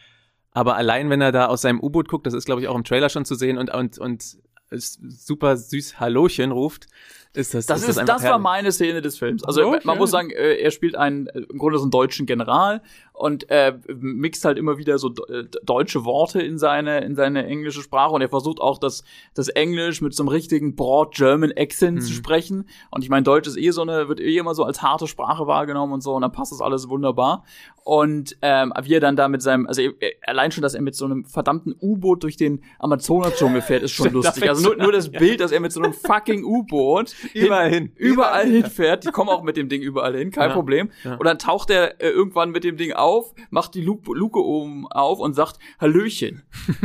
aber 0.51 0.77
allein 0.77 1.09
wenn 1.09 1.21
er 1.21 1.31
da 1.31 1.47
aus 1.47 1.61
seinem 1.61 1.81
U-Boot 1.81 2.07
guckt, 2.07 2.25
das 2.25 2.33
ist 2.33 2.45
glaube 2.45 2.61
ich 2.61 2.67
auch 2.67 2.75
im 2.75 2.83
Trailer 2.83 3.09
schon 3.09 3.25
zu 3.25 3.35
sehen 3.35 3.57
und, 3.57 3.73
und, 3.73 3.97
und 3.97 4.37
super 4.77 5.57
süß 5.57 5.99
Hallochen 5.99 6.51
ruft, 6.51 6.87
ist 7.33 7.53
das, 7.53 7.65
das, 7.65 7.87
ist, 7.87 7.97
das, 7.97 8.05
das 8.05 8.23
war 8.23 8.37
meine 8.37 8.71
Szene 8.71 9.01
des 9.01 9.17
Films. 9.17 9.43
Also 9.43 9.65
okay. 9.67 9.79
man 9.85 9.97
muss 9.97 10.11
sagen, 10.11 10.29
äh, 10.29 10.55
er 10.55 10.69
spielt 10.69 10.95
einen 10.95 11.27
äh, 11.27 11.39
im 11.39 11.57
Grunde 11.57 11.79
so 11.79 11.83
einen 11.83 11.91
deutschen 11.91 12.27
General 12.27 12.81
und 13.13 13.49
äh, 13.51 13.77
mixt 13.87 14.43
halt 14.43 14.57
immer 14.57 14.79
wieder 14.79 14.97
so 14.97 15.09
äh, 15.29 15.45
deutsche 15.63 16.03
Worte 16.03 16.41
in 16.41 16.57
seine 16.57 17.01
in 17.01 17.15
seine 17.15 17.45
englische 17.45 17.81
Sprache. 17.81 18.11
Und 18.13 18.21
er 18.21 18.29
versucht 18.29 18.59
auch 18.59 18.79
das 18.79 19.03
das 19.35 19.49
Englisch 19.49 20.01
mit 20.01 20.15
so 20.15 20.23
einem 20.23 20.29
richtigen 20.29 20.75
broad 20.75 21.13
German 21.13 21.53
Accent 21.55 21.99
mhm. 21.99 22.01
zu 22.01 22.11
sprechen. 22.11 22.67
Und 22.89 23.03
ich 23.03 23.09
meine 23.09 23.23
Deutsch 23.23 23.47
ist 23.47 23.57
eh 23.57 23.69
so 23.69 23.83
eine 23.83 24.09
wird 24.09 24.19
eh 24.19 24.37
immer 24.37 24.55
so 24.55 24.63
als 24.63 24.81
harte 24.81 25.07
Sprache 25.07 25.45
wahrgenommen 25.45 25.93
und 25.93 26.01
so. 26.01 26.15
Und 26.15 26.23
dann 26.23 26.31
passt 26.31 26.51
das 26.51 26.59
alles 26.59 26.89
wunderbar. 26.89 27.43
Und 27.83 28.37
ähm, 28.41 28.73
wie 28.81 28.95
er 28.95 28.99
dann 28.99 29.15
da 29.15 29.27
mit 29.27 29.41
seinem 29.41 29.67
also 29.67 29.81
allein 30.25 30.51
schon 30.51 30.63
dass 30.63 30.73
er 30.73 30.81
mit 30.81 30.95
so 30.95 31.05
einem 31.05 31.25
verdammten 31.25 31.75
U-Boot 31.81 32.23
durch 32.23 32.37
den 32.37 32.63
Amazonas-Dschungel 32.79 33.61
fährt 33.61 33.83
ist 33.83 33.91
schon 33.91 34.09
lustig. 34.13 34.47
also 34.47 34.69
nur, 34.69 34.77
nur 34.77 34.91
das 34.91 35.11
Bild 35.11 35.41
dass 35.41 35.51
er 35.51 35.59
mit 35.59 35.71
so 35.71 35.81
einem 35.81 35.93
fucking 35.93 36.45
U-Boot 36.45 37.13
überall 37.33 37.69
hin, 37.69 37.91
überall 37.97 38.47
hin 38.47 38.65
fährt 38.65 39.05
die 39.05 39.11
kommen 39.11 39.29
auch 39.29 39.43
mit 39.43 39.57
dem 39.57 39.67
Ding 39.67 39.81
überall 39.81 40.15
hin 40.15 40.31
kein 40.31 40.49
ja. 40.49 40.55
Problem. 40.55 40.91
Ja. 41.03 41.15
und 41.15 41.25
dann 41.25 41.37
taucht 41.37 41.69
er 41.69 42.01
äh, 42.01 42.09
irgendwann 42.09 42.51
mit 42.51 42.63
dem 42.63 42.77
Ding 42.77 42.93
auf, 42.93 43.03
macht 43.49 43.75
die 43.75 43.81
Luke, 43.81 44.11
Luke 44.13 44.43
oben 44.43 44.87
auf 44.87 45.19
und 45.19 45.33
sagt 45.33 45.59
Hallöchen. 45.79 46.43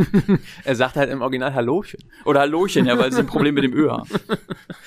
er 0.64 0.74
sagt 0.74 0.96
halt 0.96 1.10
im 1.10 1.22
Original 1.22 1.54
Hallochen. 1.54 2.00
Oder 2.24 2.40
Hallochen, 2.40 2.86
ja, 2.86 2.98
weil 2.98 3.12
sie 3.12 3.20
ein 3.20 3.26
Problem 3.26 3.54
mit 3.54 3.64
dem 3.64 3.74
Ö 3.74 3.90
haben. 3.90 4.08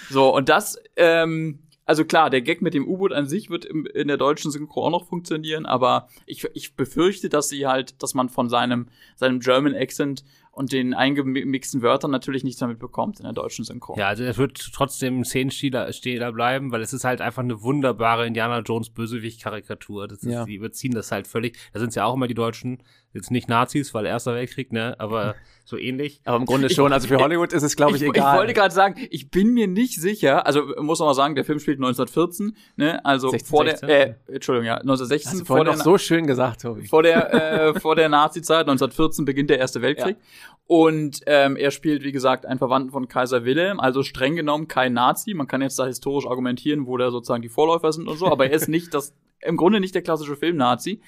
So, 0.10 0.36
und 0.36 0.50
das, 0.50 0.78
ähm, 0.98 1.60
also 1.86 2.06
klar, 2.06 2.30
der 2.30 2.42
Gag 2.42 2.62
mit 2.62 2.74
dem 2.74 2.88
U-Boot 2.88 3.14
an 3.14 3.28
sich 3.28 3.50
wird 3.50 3.66
im, 3.66 3.86
in 3.86 4.08
der 4.08 4.18
deutschen 4.18 4.52
Synchro 4.52 4.86
auch 4.86 4.92
noch 4.92 5.08
funktionieren, 5.08 5.66
aber 5.66 6.08
ich, 6.26 6.48
ich 6.54 6.76
befürchte, 6.76 7.30
dass 7.30 7.50
sie 7.50 7.66
halt, 7.66 8.02
dass 8.04 8.14
man 8.14 8.30
von 8.30 8.50
seinem, 8.50 8.88
seinem 9.16 9.40
German 9.40 9.74
Accent 9.76 10.24
und 10.52 10.74
eingemixten 10.74 11.82
Wörtern 11.82 12.12
natürlich 12.12 12.44
nichts 12.44 12.60
damit 12.60 12.78
bekommt 12.78 13.20
in 13.20 13.24
der 13.24 13.34
deutschen 13.34 13.64
Synchro. 13.64 13.98
Ja, 13.98 14.10
also 14.10 14.24
es 14.24 14.38
wird 14.38 14.72
trotzdem 14.74 15.24
Szenenstehler 15.24 16.32
bleiben, 16.34 16.72
weil 16.72 16.82
es 16.82 16.92
ist 16.92 17.06
halt 17.06 17.22
einfach 17.22 17.42
eine 17.42 17.62
wunderbare 17.62 18.28
Indiana 18.28 18.60
Jones 18.60 18.90
Bösewicht-Karikatur. 18.90 20.08
Das 20.10 20.24
ist, 20.24 20.32
ja. 20.32 20.46
Die 20.46 20.56
überziehen 20.56 20.94
das 20.94 21.12
halt 21.12 21.28
völlig. 21.28 21.58
Da 21.72 21.80
sind 21.80 21.90
es 21.90 21.96
ja 21.96 22.06
auch 22.06 22.16
immer 22.16 22.28
die 22.28 22.34
Deutschen, 22.34 22.84
jetzt 23.14 23.32
nicht 23.32 23.50
Nazis, 23.50 23.94
weil 23.94 24.06
Erster 24.06 24.34
Weltkrieg, 24.36 24.72
ne, 24.72 24.96
aber 25.00 25.36
so 25.66 25.78
ähnlich. 25.78 26.22
Aber 26.26 26.38
im 26.38 26.46
Grunde 26.46 26.70
schon. 26.70 26.94
Also 26.94 27.08
für 27.08 27.18
Hollywood 27.20 27.54
ist 27.54 27.64
es, 27.64 27.76
glaube 27.76 27.96
ich, 27.96 28.02
ich, 28.02 28.10
egal. 28.10 28.34
Ich 28.34 28.40
wollte 28.40 28.54
gerade 28.54 28.74
sagen, 28.74 28.96
ich 29.10 29.30
bin 29.32 29.54
mir 29.54 29.68
nicht 29.68 30.00
sicher. 30.00 30.46
Also 30.46 30.64
muss 30.80 31.00
man 31.00 31.08
mal 31.08 31.14
sagen, 31.14 31.36
der 31.36 31.46
Film 31.46 31.60
spielt 31.60 31.78
1914, 31.78 32.56
ne? 32.76 33.04
Also 33.06 33.30
16, 33.30 33.50
vor 33.50 33.66
16? 33.66 33.88
der, 33.88 34.08
äh, 34.08 34.16
Entschuldigung, 34.34 34.68
ja, 34.68 34.76
1916. 34.76 35.32
Hast 35.32 35.42
du 35.42 35.46
vor 35.46 35.64
der, 35.64 35.76
noch 35.76 35.84
so 35.84 35.98
schön 35.98 36.28
gesagt, 36.28 36.62
Tobi. 36.62 36.88
Vor 36.88 37.04
der, 37.04 37.34
äh, 37.34 37.80
vor 37.80 37.96
der 37.96 38.10
Nazi-Zeit, 38.10 38.62
1914 38.62 39.26
beginnt 39.26 39.50
der 39.50 39.60
Erste 39.60 39.82
Weltkrieg. 39.82 40.18
Ja. 40.18 40.56
Und 40.68 41.22
ähm, 41.26 41.58
er 41.58 41.72
spielt, 41.72 42.04
wie 42.04 42.14
gesagt, 42.14 42.46
einen 42.46 42.58
Verwandten 42.58 42.92
von 42.92 43.08
Kaiser 43.08 43.44
Wilhelm, 43.44 43.80
also 43.80 44.04
streng 44.04 44.36
genommen 44.38 44.70
kein 44.70 44.94
Nazi. 44.94 45.34
Man 45.34 45.48
kann 45.48 45.62
jetzt 45.62 45.78
da 45.78 45.86
historisch 45.86 46.26
argumentieren, 46.26 46.88
wo 46.88 46.96
da 46.96 47.12
sozusagen 47.12 47.42
die 47.42 47.50
Vorläufer 47.50 47.92
sind 47.92 48.08
und 48.08 48.18
so, 48.18 48.28
aber 48.28 48.46
er 48.46 48.54
ist 48.54 48.70
nicht 48.70 48.94
das 48.94 49.14
im 49.42 49.58
Grunde 49.58 49.80
nicht 49.80 49.96
der 49.96 50.02
klassische 50.02 50.36
Film-Nazi. 50.36 51.02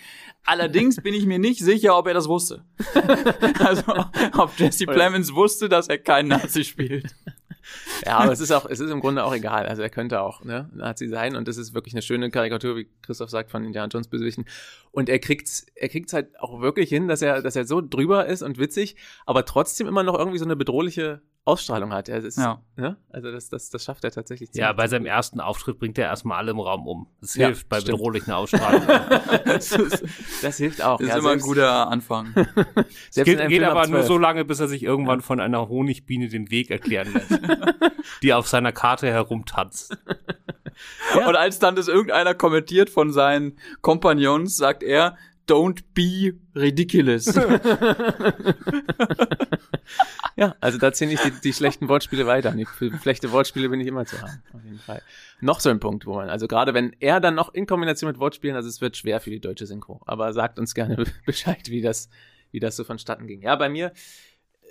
Allerdings 0.43 0.97
bin 0.97 1.13
ich 1.13 1.25
mir 1.25 1.39
nicht 1.39 1.59
sicher, 1.59 1.97
ob 1.97 2.07
er 2.07 2.13
das 2.13 2.27
wusste. 2.27 2.65
also, 3.59 4.05
ob 4.37 4.57
Jesse 4.57 4.85
Plemons 4.85 5.33
wusste, 5.33 5.69
dass 5.69 5.87
er 5.87 5.97
kein 5.97 6.27
Nazi 6.27 6.63
spielt. 6.63 7.15
Ja, 8.05 8.17
aber 8.17 8.33
es 8.33 8.39
ist 8.39 8.51
auch, 8.51 8.65
es 8.69 8.79
ist 8.79 8.89
im 8.89 8.99
Grunde 8.99 9.23
auch 9.23 9.33
egal. 9.33 9.65
Also 9.67 9.81
er 9.81 9.89
könnte 9.89 10.21
auch 10.21 10.43
ne, 10.43 10.69
Nazi 10.73 11.07
sein 11.07 11.35
und 11.35 11.47
das 11.47 11.57
ist 11.57 11.73
wirklich 11.73 11.93
eine 11.93 12.01
schöne 12.01 12.29
Karikatur, 12.29 12.75
wie 12.75 12.89
Christoph 13.01 13.29
sagt, 13.29 13.51
von 13.51 13.63
Indiana 13.63 13.87
Jones 13.87 14.07
Bösewichten. 14.07 14.45
Und 14.91 15.09
er 15.09 15.19
kriegt's, 15.19 15.65
er 15.75 15.89
kriegt's 15.89 16.13
halt 16.13 16.39
auch 16.39 16.61
wirklich 16.61 16.89
hin, 16.89 17.07
dass 17.07 17.21
er, 17.21 17.41
dass 17.41 17.55
er 17.55 17.65
so 17.65 17.81
drüber 17.81 18.25
ist 18.25 18.41
und 18.41 18.57
witzig, 18.57 18.95
aber 19.25 19.45
trotzdem 19.45 19.87
immer 19.87 20.03
noch 20.03 20.17
irgendwie 20.17 20.39
so 20.39 20.45
eine 20.45 20.55
bedrohliche 20.55 21.21
Ausstrahlung 21.45 21.91
hat. 21.91 22.07
Er 22.07 22.19
ist, 22.19 22.37
ja. 22.37 22.61
Ne? 22.77 22.95
Also 23.09 23.31
das, 23.31 23.49
das, 23.49 23.69
das 23.69 23.83
schafft 23.83 24.05
er 24.05 24.11
tatsächlich. 24.11 24.49
Ja, 24.53 24.71
bei 24.71 24.87
seinem 24.87 25.05
ersten 25.05 25.41
Auftritt 25.41 25.77
bringt 25.77 25.97
er 25.97 26.05
erstmal 26.05 26.37
alle 26.37 26.51
im 26.51 26.59
Raum 26.59 26.87
um. 26.87 27.07
Das 27.19 27.35
ja, 27.35 27.47
hilft 27.47 27.67
bei 27.67 27.81
stimmt. 27.81 27.97
bedrohlichen 27.97 28.31
Ausstrahlungen. 28.31 28.87
das, 29.45 29.71
ist, 29.73 30.03
das, 30.41 30.57
hilft 30.57 30.81
auch. 30.81 30.99
Das 30.99 31.07
ist 31.07 31.13
ja, 31.13 31.19
immer 31.19 31.31
ein 31.31 31.39
guter 31.39 31.87
Anfang. 31.89 32.33
Es 33.15 33.23
geht, 33.23 33.47
geht 33.47 33.63
aber 33.63 33.87
nur 33.87 34.03
so 34.03 34.17
lange, 34.17 34.43
bis 34.45 34.59
er 34.59 34.67
sich 34.67 34.83
irgendwann 34.83 35.21
von 35.21 35.39
einer 35.39 35.69
Honigbiene 35.69 36.29
den 36.29 36.49
Weg 36.49 36.71
erklären 36.71 37.13
lässt, 37.13 37.39
die 38.23 38.33
auf 38.33 38.47
seiner 38.47 38.71
Karte 38.71 39.07
herumtanzt. 39.07 39.95
Ja. 41.15 41.27
Und 41.27 41.35
als 41.35 41.59
dann 41.59 41.75
das 41.75 41.87
irgendeiner 41.87 42.33
kommentiert 42.33 42.89
von 42.89 43.11
seinen 43.11 43.57
Kompagnons, 43.81 44.57
sagt 44.57 44.83
er, 44.83 45.15
don't 45.47 45.83
be 45.93 46.33
ridiculous. 46.55 47.25
ja, 50.35 50.55
also 50.59 50.77
da 50.77 50.93
zähle 50.93 51.13
ich 51.13 51.21
die, 51.21 51.31
die 51.43 51.53
schlechten 51.53 51.89
Wortspiele 51.89 52.25
weiter. 52.25 52.51
Die, 52.51 52.65
für 52.65 52.91
schlechte 52.99 53.31
Wortspiele 53.31 53.69
bin 53.69 53.79
ich 53.79 53.87
immer 53.87 54.05
zu 54.05 54.21
haben, 54.21 54.43
auf 54.53 54.63
jeden 54.63 54.79
Fall. 54.79 55.01
Noch 55.41 55.59
so 55.59 55.69
ein 55.69 55.79
Punkt, 55.79 56.05
wo 56.05 56.15
man, 56.15 56.29
also 56.29 56.47
gerade 56.47 56.73
wenn 56.73 56.95
er 56.99 57.19
dann 57.19 57.35
noch 57.35 57.53
in 57.53 57.65
Kombination 57.65 58.09
mit 58.09 58.19
Wortspielen, 58.19 58.55
also 58.55 58.69
es 58.69 58.81
wird 58.81 58.97
schwer 58.97 59.19
für 59.19 59.29
die 59.29 59.39
deutsche 59.39 59.65
Synchro. 59.65 60.01
Aber 60.05 60.33
sagt 60.33 60.59
uns 60.59 60.73
gerne 60.73 61.03
Bescheid, 61.25 61.69
wie 61.69 61.81
das, 61.81 62.09
wie 62.51 62.59
das 62.59 62.75
so 62.75 62.83
vonstatten 62.83 63.27
ging. 63.27 63.41
Ja, 63.41 63.55
bei 63.55 63.69
mir 63.69 63.91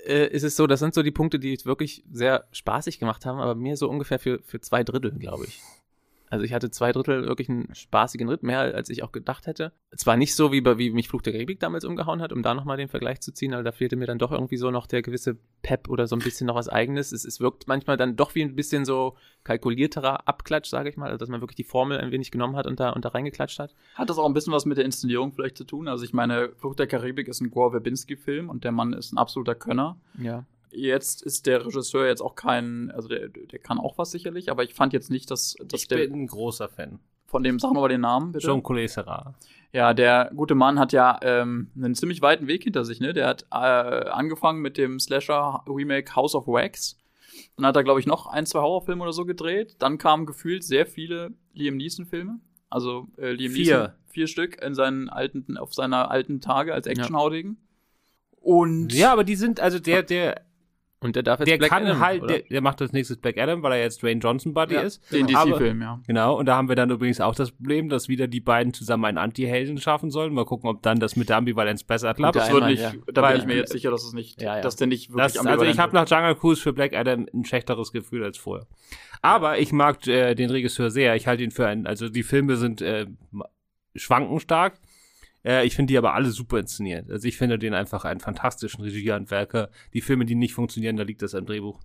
äh, 0.06 0.28
ist 0.28 0.42
es 0.42 0.56
so, 0.56 0.66
das 0.66 0.80
sind 0.80 0.94
so 0.94 1.02
die 1.02 1.10
Punkte, 1.10 1.38
die 1.38 1.58
wirklich 1.64 2.04
sehr 2.10 2.46
spaßig 2.52 2.98
gemacht 2.98 3.26
haben, 3.26 3.38
aber 3.38 3.54
mir 3.54 3.76
so 3.76 3.88
ungefähr 3.88 4.18
für, 4.18 4.40
für 4.44 4.60
zwei 4.60 4.84
Drittel, 4.84 5.12
glaube 5.12 5.46
ich. 5.46 5.60
Also 6.32 6.46
ich 6.46 6.54
hatte 6.54 6.70
zwei 6.70 6.92
Drittel 6.92 7.26
wirklich 7.26 7.50
einen 7.50 7.74
spaßigen 7.74 8.26
Ritt, 8.26 8.42
mehr 8.42 8.60
als 8.60 8.88
ich 8.88 9.02
auch 9.02 9.12
gedacht 9.12 9.46
hätte. 9.46 9.70
Zwar 9.94 10.16
nicht 10.16 10.34
so, 10.34 10.50
wie, 10.50 10.64
wie 10.64 10.90
mich 10.90 11.08
Fluch 11.08 11.20
der 11.20 11.34
Karibik 11.34 11.60
damals 11.60 11.84
umgehauen 11.84 12.22
hat, 12.22 12.32
um 12.32 12.42
da 12.42 12.54
nochmal 12.54 12.78
den 12.78 12.88
Vergleich 12.88 13.20
zu 13.20 13.34
ziehen, 13.34 13.52
aber 13.52 13.62
da 13.62 13.70
fehlte 13.70 13.96
mir 13.96 14.06
dann 14.06 14.18
doch 14.18 14.32
irgendwie 14.32 14.56
so 14.56 14.70
noch 14.70 14.86
der 14.86 15.02
gewisse 15.02 15.36
Pep 15.60 15.90
oder 15.90 16.06
so 16.06 16.16
ein 16.16 16.20
bisschen 16.20 16.46
noch 16.46 16.54
was 16.54 16.70
Eigenes. 16.70 17.12
Es, 17.12 17.26
es 17.26 17.38
wirkt 17.40 17.68
manchmal 17.68 17.98
dann 17.98 18.16
doch 18.16 18.34
wie 18.34 18.40
ein 18.40 18.56
bisschen 18.56 18.86
so 18.86 19.14
kalkulierterer 19.44 20.26
Abklatsch, 20.26 20.70
sage 20.70 20.88
ich 20.88 20.96
mal, 20.96 21.10
also 21.10 21.18
dass 21.18 21.28
man 21.28 21.42
wirklich 21.42 21.56
die 21.56 21.64
Formel 21.64 21.98
ein 21.98 22.12
wenig 22.12 22.30
genommen 22.30 22.56
hat 22.56 22.66
und 22.66 22.80
da, 22.80 22.92
und 22.92 23.04
da 23.04 23.10
reingeklatscht 23.10 23.58
hat. 23.58 23.74
Hat 23.94 24.08
das 24.08 24.16
auch 24.16 24.24
ein 24.24 24.32
bisschen 24.32 24.54
was 24.54 24.64
mit 24.64 24.78
der 24.78 24.86
Inszenierung 24.86 25.34
vielleicht 25.34 25.58
zu 25.58 25.64
tun? 25.64 25.86
Also 25.86 26.02
ich 26.02 26.14
meine, 26.14 26.48
Fluch 26.56 26.76
der 26.76 26.86
Karibik 26.86 27.28
ist 27.28 27.42
ein 27.42 27.50
Gore 27.50 27.72
Verbinski-Film 27.72 28.48
und 28.48 28.64
der 28.64 28.72
Mann 28.72 28.94
ist 28.94 29.12
ein 29.12 29.18
absoluter 29.18 29.54
Könner. 29.54 29.98
Ja 30.16 30.46
jetzt 30.72 31.22
ist 31.22 31.46
der 31.46 31.64
Regisseur 31.64 32.06
jetzt 32.06 32.20
auch 32.20 32.34
kein, 32.34 32.90
also 32.90 33.08
der, 33.08 33.28
der 33.28 33.58
kann 33.58 33.78
auch 33.78 33.98
was 33.98 34.10
sicherlich, 34.10 34.50
aber 34.50 34.64
ich 34.64 34.74
fand 34.74 34.92
jetzt 34.92 35.10
nicht, 35.10 35.30
dass, 35.30 35.54
dass 35.64 35.82
ich 35.82 35.88
der. 35.88 36.04
Ich 36.04 36.10
bin 36.10 36.22
ein 36.22 36.26
großer 36.26 36.68
Fan. 36.68 36.98
Von 37.26 37.42
dem, 37.42 37.58
sag 37.58 37.72
mal 37.72 37.88
den 37.88 38.02
Namen, 38.02 38.32
bitte. 38.32 38.46
Jean 38.46 38.62
Collet 38.62 38.90
Serra. 38.90 39.34
Ja, 39.72 39.94
der 39.94 40.30
gute 40.36 40.54
Mann 40.54 40.78
hat 40.78 40.92
ja 40.92 41.18
ähm, 41.22 41.70
einen 41.74 41.94
ziemlich 41.94 42.20
weiten 42.20 42.46
Weg 42.46 42.64
hinter 42.64 42.84
sich, 42.84 43.00
ne? 43.00 43.14
Der 43.14 43.26
hat 43.26 43.46
äh, 43.50 43.54
angefangen 43.54 44.60
mit 44.60 44.76
dem 44.76 45.00
Slasher-Remake 45.00 46.14
House 46.14 46.34
of 46.34 46.46
Wax. 46.46 46.98
Dann 47.56 47.64
hat 47.64 47.76
er, 47.76 47.84
glaube 47.84 47.98
ich, 47.98 48.06
noch 48.06 48.26
ein, 48.26 48.44
zwei 48.44 48.60
Horrorfilme 48.60 49.02
oder 49.02 49.14
so 49.14 49.24
gedreht. 49.24 49.76
Dann 49.78 49.96
kamen 49.96 50.26
gefühlt 50.26 50.62
sehr 50.62 50.84
viele 50.84 51.32
Liam 51.54 51.78
Neeson-Filme. 51.78 52.38
Also 52.68 53.08
äh, 53.16 53.32
Liam 53.32 53.52
vier. 53.52 53.78
Neeson, 53.78 53.92
vier 54.08 54.26
Stück 54.26 54.62
in 54.62 54.74
seinen 54.74 55.08
alten, 55.08 55.56
auf 55.56 55.72
seiner 55.72 56.10
alten 56.10 56.42
Tage 56.42 56.74
als 56.74 56.86
Actionhautigen. 56.86 57.56
Ja. 57.58 58.38
Und 58.42 58.92
ja, 58.92 59.12
aber 59.12 59.24
die 59.24 59.36
sind, 59.36 59.60
also 59.60 59.78
der, 59.78 60.02
der 60.02 60.42
Und 61.02 61.16
der 61.16 61.22
darf 61.22 61.40
jetzt 61.40 61.48
der 61.48 61.58
Black 61.58 61.70
kann 61.70 61.86
Adam, 61.86 62.00
halt, 62.00 62.30
der, 62.30 62.38
der 62.40 62.60
macht 62.60 62.80
als 62.80 62.92
nächstes 62.92 63.16
Black 63.16 63.38
Adam, 63.38 63.62
weil 63.62 63.72
er 63.72 63.80
jetzt 63.80 64.02
Dwayne 64.02 64.20
Johnson 64.20 64.54
Buddy 64.54 64.74
Ja, 64.74 64.80
ist. 64.82 65.12
Den 65.12 65.26
DC-Film, 65.26 65.82
ja. 65.82 66.00
Genau, 66.06 66.38
und 66.38 66.46
da 66.46 66.56
haben 66.56 66.68
wir 66.68 66.76
dann 66.76 66.90
übrigens 66.90 67.20
auch 67.20 67.34
das 67.34 67.50
Problem, 67.50 67.88
dass 67.88 68.08
wieder 68.08 68.28
die 68.28 68.40
beiden 68.40 68.72
zusammen 68.72 69.04
einen 69.04 69.18
Anti-Helden 69.18 69.78
schaffen 69.78 70.10
sollen. 70.10 70.32
Mal 70.32 70.44
gucken, 70.44 70.70
ob 70.70 70.82
dann 70.82 71.00
das 71.00 71.16
mit 71.16 71.28
der 71.28 71.36
Ambivalenz 71.38 71.84
besser 71.84 72.14
klappt. 72.14 72.36
Das 72.36 72.52
wird 72.52 72.66
nicht, 72.66 72.82
ja. 72.82 72.92
da 73.12 73.28
bin 73.28 73.40
ich 73.40 73.46
mir 73.46 73.56
jetzt 73.56 73.72
sicher, 73.72 73.90
dass 73.90 74.04
es 74.04 74.12
nicht, 74.12 74.40
Ja, 74.40 74.56
ja. 74.56 74.62
dass 74.62 74.76
der 74.76 74.86
nicht 74.86 75.10
wirklich 75.10 75.34
Das, 75.34 75.46
also 75.46 75.64
ich 75.64 75.78
habe 75.78 75.94
nach 75.94 76.08
Jungle 76.08 76.36
Cruise 76.36 76.60
für 76.62 76.72
Black 76.72 76.94
Adam 76.94 77.26
ein 77.32 77.44
schlechteres 77.44 77.92
Gefühl 77.92 78.24
als 78.24 78.38
vorher. 78.38 78.66
Aber 79.20 79.58
ich 79.58 79.72
mag 79.72 80.06
äh, 80.06 80.34
den 80.34 80.50
Regisseur 80.50 80.90
sehr. 80.90 81.14
Ich 81.16 81.26
halte 81.26 81.42
ihn 81.44 81.50
für 81.50 81.66
einen, 81.66 81.86
also 81.86 82.08
die 82.08 82.22
Filme 82.22 82.56
sind 82.56 82.82
äh, 82.82 83.06
schwankenstark. 83.94 84.74
Äh, 85.44 85.66
ich 85.66 85.74
finde 85.74 85.92
die 85.92 85.98
aber 85.98 86.14
alle 86.14 86.30
super 86.30 86.58
inszeniert. 86.58 87.10
Also 87.10 87.26
ich 87.28 87.36
finde 87.36 87.58
den 87.58 87.74
einfach 87.74 88.04
einen 88.04 88.20
fantastischen 88.20 88.82
Regiehandwerker. 88.84 89.70
Die 89.92 90.00
Filme, 90.00 90.24
die 90.24 90.34
nicht 90.34 90.54
funktionieren, 90.54 90.96
da 90.96 91.02
liegt 91.02 91.22
das 91.22 91.34
am 91.34 91.46
Drehbuch. 91.46 91.80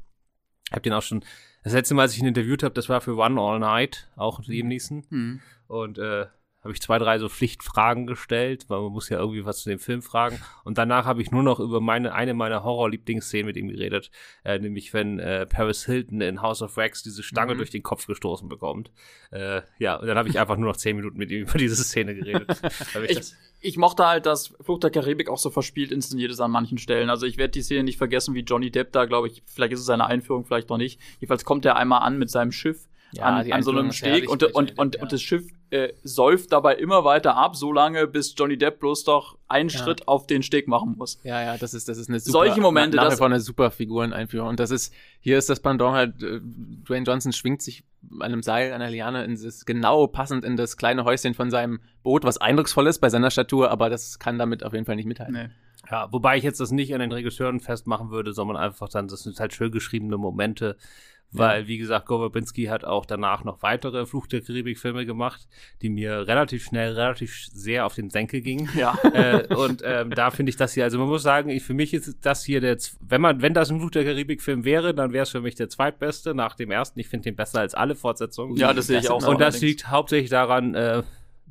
Ich 0.67 0.71
habe 0.71 0.81
den 0.81 0.93
auch 0.93 1.01
schon, 1.01 1.23
das 1.63 1.73
letzte 1.73 1.95
Mal, 1.95 2.03
als 2.03 2.13
ich 2.13 2.19
ihn 2.19 2.27
interviewt 2.27 2.63
habe, 2.63 2.73
das 2.73 2.89
war 2.89 3.01
für 3.01 3.15
One 3.15 3.39
All 3.39 3.59
Night, 3.59 4.09
auch 4.15 4.41
Liam 4.45 4.67
Neeson. 4.67 5.05
Hm. 5.09 5.41
Und 5.67 5.97
äh, 5.97 6.25
habe 6.61 6.73
ich 6.73 6.81
zwei, 6.81 6.97
drei 6.97 7.17
so 7.19 7.29
Pflichtfragen 7.29 8.07
gestellt, 8.07 8.65
weil 8.67 8.81
man 8.81 8.91
muss 8.91 9.07
ja 9.07 9.19
irgendwie 9.19 9.45
was 9.45 9.59
zu 9.61 9.69
dem 9.69 9.79
Film 9.79 10.01
fragen. 10.01 10.39
Und 10.65 10.77
danach 10.77 11.05
habe 11.05 11.21
ich 11.21 11.31
nur 11.31 11.43
noch 11.43 11.61
über 11.61 11.79
meine 11.79 12.13
eine 12.13 12.33
meiner 12.33 12.63
Horror-Lieblingsszenen 12.63 13.45
mit 13.45 13.55
ihm 13.55 13.69
geredet, 13.69 14.11
äh, 14.43 14.59
nämlich 14.59 14.93
wenn 14.93 15.19
äh, 15.19 15.45
Paris 15.45 15.85
Hilton 15.85 16.19
in 16.19 16.41
House 16.41 16.61
of 16.61 16.75
Wax 16.75 17.03
diese 17.03 17.23
Stange 17.23 17.53
Mhm. 17.53 17.59
durch 17.59 17.69
den 17.69 17.83
Kopf 17.83 18.07
gestoßen 18.07 18.49
bekommt. 18.49 18.91
Äh, 19.31 19.61
ja, 19.79 19.95
und 19.95 20.07
dann 20.07 20.17
habe 20.17 20.27
ich 20.27 20.39
einfach 20.39 20.57
nur 20.57 20.67
noch 20.67 20.77
zehn 20.77 20.97
Minuten 20.97 21.17
mit 21.17 21.31
ihm 21.31 21.43
über 21.43 21.57
diese 21.57 21.81
Szene 21.81 22.15
geredet. 22.15 22.59
Ich 23.07 23.17
Ich, 23.17 23.33
ich 23.59 23.77
mochte 23.77 24.05
halt, 24.05 24.25
dass 24.25 24.53
Flucht 24.61 24.83
der 24.83 24.91
Karibik 24.91 25.29
auch 25.29 25.37
so 25.39 25.49
verspielt 25.49 25.91
inszeniert 25.91 26.31
ist 26.31 26.39
an 26.39 26.51
manchen 26.51 26.77
Stellen. 26.77 27.09
Also 27.09 27.25
ich 27.25 27.37
werde 27.37 27.51
die 27.51 27.61
Szene 27.63 27.83
nicht 27.83 27.97
vergessen, 27.97 28.33
wie 28.35 28.41
Johnny 28.41 28.69
Depp 28.71 28.91
da, 28.91 29.05
glaube 29.05 29.27
ich, 29.27 29.43
vielleicht 29.47 29.73
ist 29.73 29.79
es 29.79 29.85
seine 29.85 30.05
Einführung, 30.05 30.45
vielleicht 30.45 30.69
noch 30.69 30.77
nicht. 30.77 30.99
Jedenfalls 31.19 31.43
kommt 31.45 31.65
er 31.65 31.75
einmal 31.75 32.01
an 32.03 32.17
mit 32.19 32.29
seinem 32.29 32.51
Schiff 32.51 32.87
Ja, 33.11 33.23
an, 33.23 33.51
an 33.51 33.63
so 33.63 33.71
einem 33.71 33.91
Steg 33.91 34.29
und, 34.29 34.43
und, 34.43 34.53
und, 34.55 34.69
Depp, 34.69 34.79
und 34.79 34.95
ja. 34.95 35.05
das 35.05 35.21
Schiff 35.21 35.47
äh, 35.69 35.91
säuft 36.03 36.51
dabei 36.53 36.75
immer 36.75 37.03
weiter 37.03 37.35
ab, 37.35 37.55
so 37.55 37.73
lange, 37.73 38.07
bis 38.07 38.33
Johnny 38.37 38.57
Depp 38.57 38.79
bloß 38.79 39.03
doch 39.03 39.37
einen 39.49 39.69
Ja. 39.69 39.79
Schritt 39.79 40.07
auf 40.07 40.27
den 40.27 40.43
Steg 40.43 40.67
machen 40.67 40.95
muss. 40.97 41.19
Ja, 41.23 41.41
ja, 41.41 41.57
das 41.57 41.73
ist, 41.73 41.89
das 41.89 41.97
ist 41.97 42.07
eine 42.09 42.19
super, 42.19 42.31
Solche 42.39 42.61
Momente, 42.61 42.95
nach, 42.97 43.03
nach 43.05 43.09
das- 43.09 43.21
eine 43.21 43.39
super 43.41 43.71
Figureneinführung. 43.71 44.49
Und 44.49 44.59
das 44.59 44.71
ist, 44.71 44.93
hier 45.19 45.37
ist 45.37 45.49
das 45.49 45.59
Pendant 45.59 45.93
halt, 45.95 46.21
äh, 46.23 46.39
Dwayne 46.41 47.05
Johnson 47.05 47.33
schwingt 47.33 47.61
sich 47.61 47.83
einem 48.19 48.43
Seil, 48.43 48.73
an 48.73 48.81
einer 48.81 48.91
Liane, 48.91 49.23
in 49.25 49.41
das, 49.41 49.65
genau 49.65 50.07
passend 50.07 50.45
in 50.45 50.55
das 50.55 50.77
kleine 50.77 51.03
Häuschen 51.03 51.33
von 51.33 51.49
seinem 51.49 51.79
Boot, 52.03 52.23
was 52.23 52.37
eindrucksvoll 52.37 52.87
ist 52.87 52.99
bei 52.99 53.09
seiner 53.09 53.31
Statur, 53.31 53.71
aber 53.71 53.89
das 53.89 54.19
kann 54.19 54.37
damit 54.37 54.63
auf 54.63 54.73
jeden 54.73 54.85
Fall 54.85 54.95
nicht 54.95 55.05
mithalten. 55.05 55.33
Nee. 55.33 55.49
ja, 55.91 56.11
wobei 56.11 56.37
ich 56.37 56.43
jetzt 56.43 56.59
das 56.59 56.71
nicht 56.71 56.93
an 56.93 56.99
den 56.99 57.11
Regisseuren 57.11 57.59
festmachen 57.59 58.09
würde, 58.09 58.33
sondern 58.33 58.57
einfach 58.57 58.89
dann, 58.89 59.07
das 59.07 59.23
sind 59.23 59.39
halt 59.39 59.53
schön 59.53 59.71
geschriebene 59.71 60.17
Momente. 60.17 60.77
Weil, 61.31 61.67
wie 61.67 61.77
gesagt, 61.77 62.05
Gore 62.05 62.25
Verbinski 62.25 62.65
hat 62.65 62.85
auch 62.85 63.05
danach 63.05 63.43
noch 63.43 63.61
weitere 63.61 64.05
Fluch 64.05 64.27
der 64.27 64.41
Karibik-Filme 64.41 65.05
gemacht, 65.05 65.47
die 65.81 65.89
mir 65.89 66.25
relativ 66.25 66.63
schnell, 66.63 66.93
relativ 66.93 67.47
sehr 67.51 67.85
auf 67.85 67.95
den 67.95 68.09
Senkel 68.09 68.41
gingen. 68.41 68.69
Ja. 68.77 68.95
äh, 69.11 69.47
und 69.55 69.81
ähm, 69.83 70.11
da 70.11 70.29
finde 70.29 70.51
ich 70.51 70.55
das 70.55 70.73
hier, 70.73 70.83
also 70.83 70.99
man 70.99 71.07
muss 71.07 71.23
sagen, 71.23 71.49
ich, 71.49 71.63
für 71.63 71.73
mich 71.73 71.95
ist 71.95 72.17
das 72.21 72.43
hier 72.43 72.61
der, 72.61 72.77
wenn 72.99 73.21
man, 73.21 73.41
wenn 73.41 73.55
das 73.55 73.71
ein 73.71 73.79
Fluch 73.79 73.89
der 73.89 74.03
Karibik-Film 74.03 74.65
wäre, 74.65 74.93
dann 74.93 75.13
wäre 75.13 75.23
es 75.23 75.31
für 75.31 75.41
mich 75.41 75.55
der 75.55 75.67
zweitbeste 75.67 76.35
nach 76.35 76.55
dem 76.55 76.69
ersten. 76.69 76.99
Ich 76.99 77.07
finde 77.07 77.23
den 77.23 77.35
besser 77.35 77.59
als 77.59 77.73
alle 77.73 77.95
Fortsetzungen. 77.95 78.55
Ja, 78.55 78.71
das 78.73 78.87
sehe 78.87 78.99
ich 78.99 79.09
auch 79.09 79.27
und 79.27 79.41
das 79.41 79.61
liegt 79.61 79.89
hauptsächlich 79.89 80.29
daran, 80.29 80.75
äh, 80.75 81.01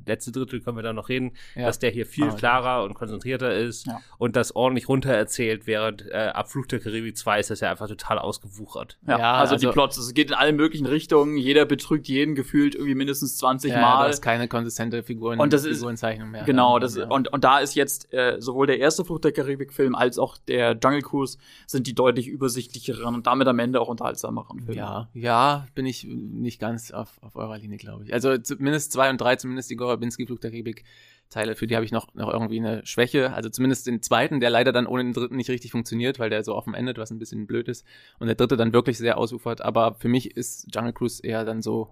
letzte 0.07 0.31
Drittel 0.31 0.61
können 0.61 0.77
wir 0.77 0.83
da 0.83 0.93
noch 0.93 1.09
reden, 1.09 1.33
Ja. 1.55 1.65
dass 1.67 1.79
der 1.79 1.91
hier 1.91 2.05
viel 2.05 2.29
Ah, 2.29 2.35
klarer 2.35 2.83
und 2.83 2.93
konzentrierter 2.93 3.53
ist 3.53 3.85
Ja. 3.87 3.99
und 4.17 4.35
das 4.35 4.55
ordentlich 4.55 4.87
runtererzählt, 4.89 5.67
während 5.67 6.05
äh, 6.09 6.31
ab 6.33 6.49
Fluch 6.49 6.65
der 6.65 6.79
Karibik 6.79 7.17
2 7.17 7.39
ist 7.39 7.49
das 7.49 7.59
ja 7.59 7.69
einfach 7.71 7.87
total 7.87 8.19
ausgewuchert. 8.19 8.97
Ja, 9.07 9.19
Ja, 9.19 9.33
also, 9.35 9.53
also- 9.55 9.67
die 9.67 9.73
Plots, 9.73 9.97
es 9.97 10.13
geht 10.13 10.29
in 10.29 10.33
alle 10.35 10.53
möglichen 10.53 10.85
Richtungen, 10.85 11.37
jeder 11.37 11.65
betrügt 11.65 12.07
jeden 12.07 12.35
gefühlt 12.35 12.75
irgendwie 12.75 12.95
mindestens 12.95 13.37
20 13.37 13.71
Ja, 13.71 13.81
Mal. 13.81 14.03
du 14.03 14.09
hast 14.09 14.21
keine 14.21 14.47
konsistente 14.47 15.03
Figuren, 15.03 15.39
Und 15.39 15.53
das 15.53 15.65
ist- 15.65 15.77
Figurenzeichnung 15.77 16.31
mehr. 16.31 16.43
Genau, 16.43 16.79
das, 16.79 16.95
ja. 16.95 17.07
und, 17.07 17.27
und 17.31 17.43
da 17.43 17.59
ist 17.59 17.75
jetzt 17.75 18.13
äh, 18.13 18.37
sowohl 18.39 18.67
der 18.67 18.79
erste 18.79 19.03
Flucht 19.05 19.23
der 19.23 19.31
Karibik-Film 19.31 19.95
als 19.95 20.17
auch 20.19 20.37
der 20.37 20.77
Jungle 20.81 21.01
Cruise 21.01 21.37
sind 21.65 21.87
die 21.87 21.93
deutlich 21.95 22.27
übersichtlicheren 22.27 23.15
und 23.15 23.27
damit 23.27 23.47
am 23.47 23.59
Ende 23.59 23.81
auch 23.81 23.87
unterhaltsameren 23.87 24.59
Filme. 24.61 24.75
Ja, 24.79 25.09
ja, 25.13 25.67
bin 25.75 25.85
ich 25.85 26.05
nicht 26.05 26.59
ganz 26.59 26.91
auf, 26.91 27.09
auf 27.21 27.35
eurer 27.35 27.57
Linie, 27.57 27.77
glaube 27.77 28.05
ich. 28.05 28.13
Also 28.13 28.37
zumindest 28.37 28.91
zwei 28.91 29.09
und 29.09 29.19
drei, 29.19 29.35
zumindest 29.35 29.69
die 29.69 29.75
Gorabinski 29.97 30.25
Flug 30.25 30.41
der 30.41 30.51
Karibik 30.51 30.83
Teile, 31.29 31.55
für 31.55 31.67
die 31.67 31.75
habe 31.75 31.83
ich 31.83 31.91
noch, 31.91 32.13
noch 32.13 32.31
irgendwie 32.31 32.59
eine 32.59 32.85
Schwäche. 32.85 33.33
Also 33.33 33.49
zumindest 33.49 33.85
den 33.87 34.01
zweiten, 34.01 34.39
der 34.39 34.49
leider 34.49 34.71
dann 34.71 34.87
ohne 34.87 35.03
den 35.03 35.13
dritten 35.13 35.35
nicht 35.35 35.49
richtig 35.49 35.71
funktioniert, 35.71 36.19
weil 36.19 36.29
der 36.29 36.43
so 36.43 36.55
offen 36.55 36.73
endet, 36.73 36.97
was 36.97 37.11
ein 37.11 37.19
bisschen 37.19 37.47
blöd 37.47 37.67
ist. 37.67 37.85
Und 38.19 38.27
der 38.27 38.35
dritte 38.35 38.55
dann 38.55 38.71
wirklich 38.71 38.97
sehr 38.97 39.17
ausufert. 39.17 39.61
Aber 39.61 39.95
für 39.95 40.07
mich 40.07 40.37
ist 40.37 40.73
Jungle 40.73 40.93
Cruise 40.93 41.21
eher 41.21 41.43
dann 41.43 41.61
so 41.61 41.91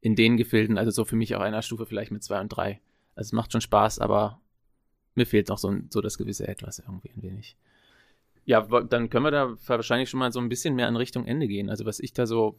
in 0.00 0.16
den 0.16 0.38
Gefilden, 0.38 0.78
also 0.78 0.90
so 0.90 1.04
für 1.04 1.16
mich 1.16 1.34
auf 1.36 1.42
einer 1.42 1.60
Stufe 1.60 1.84
vielleicht 1.84 2.10
mit 2.12 2.22
zwei 2.22 2.40
und 2.40 2.48
drei. 2.48 2.80
Also 3.14 3.28
es 3.28 3.32
macht 3.32 3.52
schon 3.52 3.60
Spaß, 3.60 3.98
aber 3.98 4.40
mir 5.14 5.26
fehlt 5.26 5.48
noch 5.48 5.58
so, 5.58 5.74
so 5.90 6.00
das 6.00 6.16
gewisse 6.16 6.48
Etwas 6.48 6.78
irgendwie 6.78 7.10
ein 7.10 7.22
wenig. 7.22 7.56
Ja, 8.46 8.62
dann 8.62 9.10
können 9.10 9.26
wir 9.26 9.30
da 9.30 9.54
wahrscheinlich 9.66 10.08
schon 10.08 10.20
mal 10.20 10.32
so 10.32 10.40
ein 10.40 10.48
bisschen 10.48 10.74
mehr 10.74 10.88
in 10.88 10.96
Richtung 10.96 11.26
Ende 11.26 11.46
gehen. 11.46 11.68
Also 11.68 11.84
was 11.84 12.00
ich 12.00 12.14
da 12.14 12.26
so, 12.26 12.58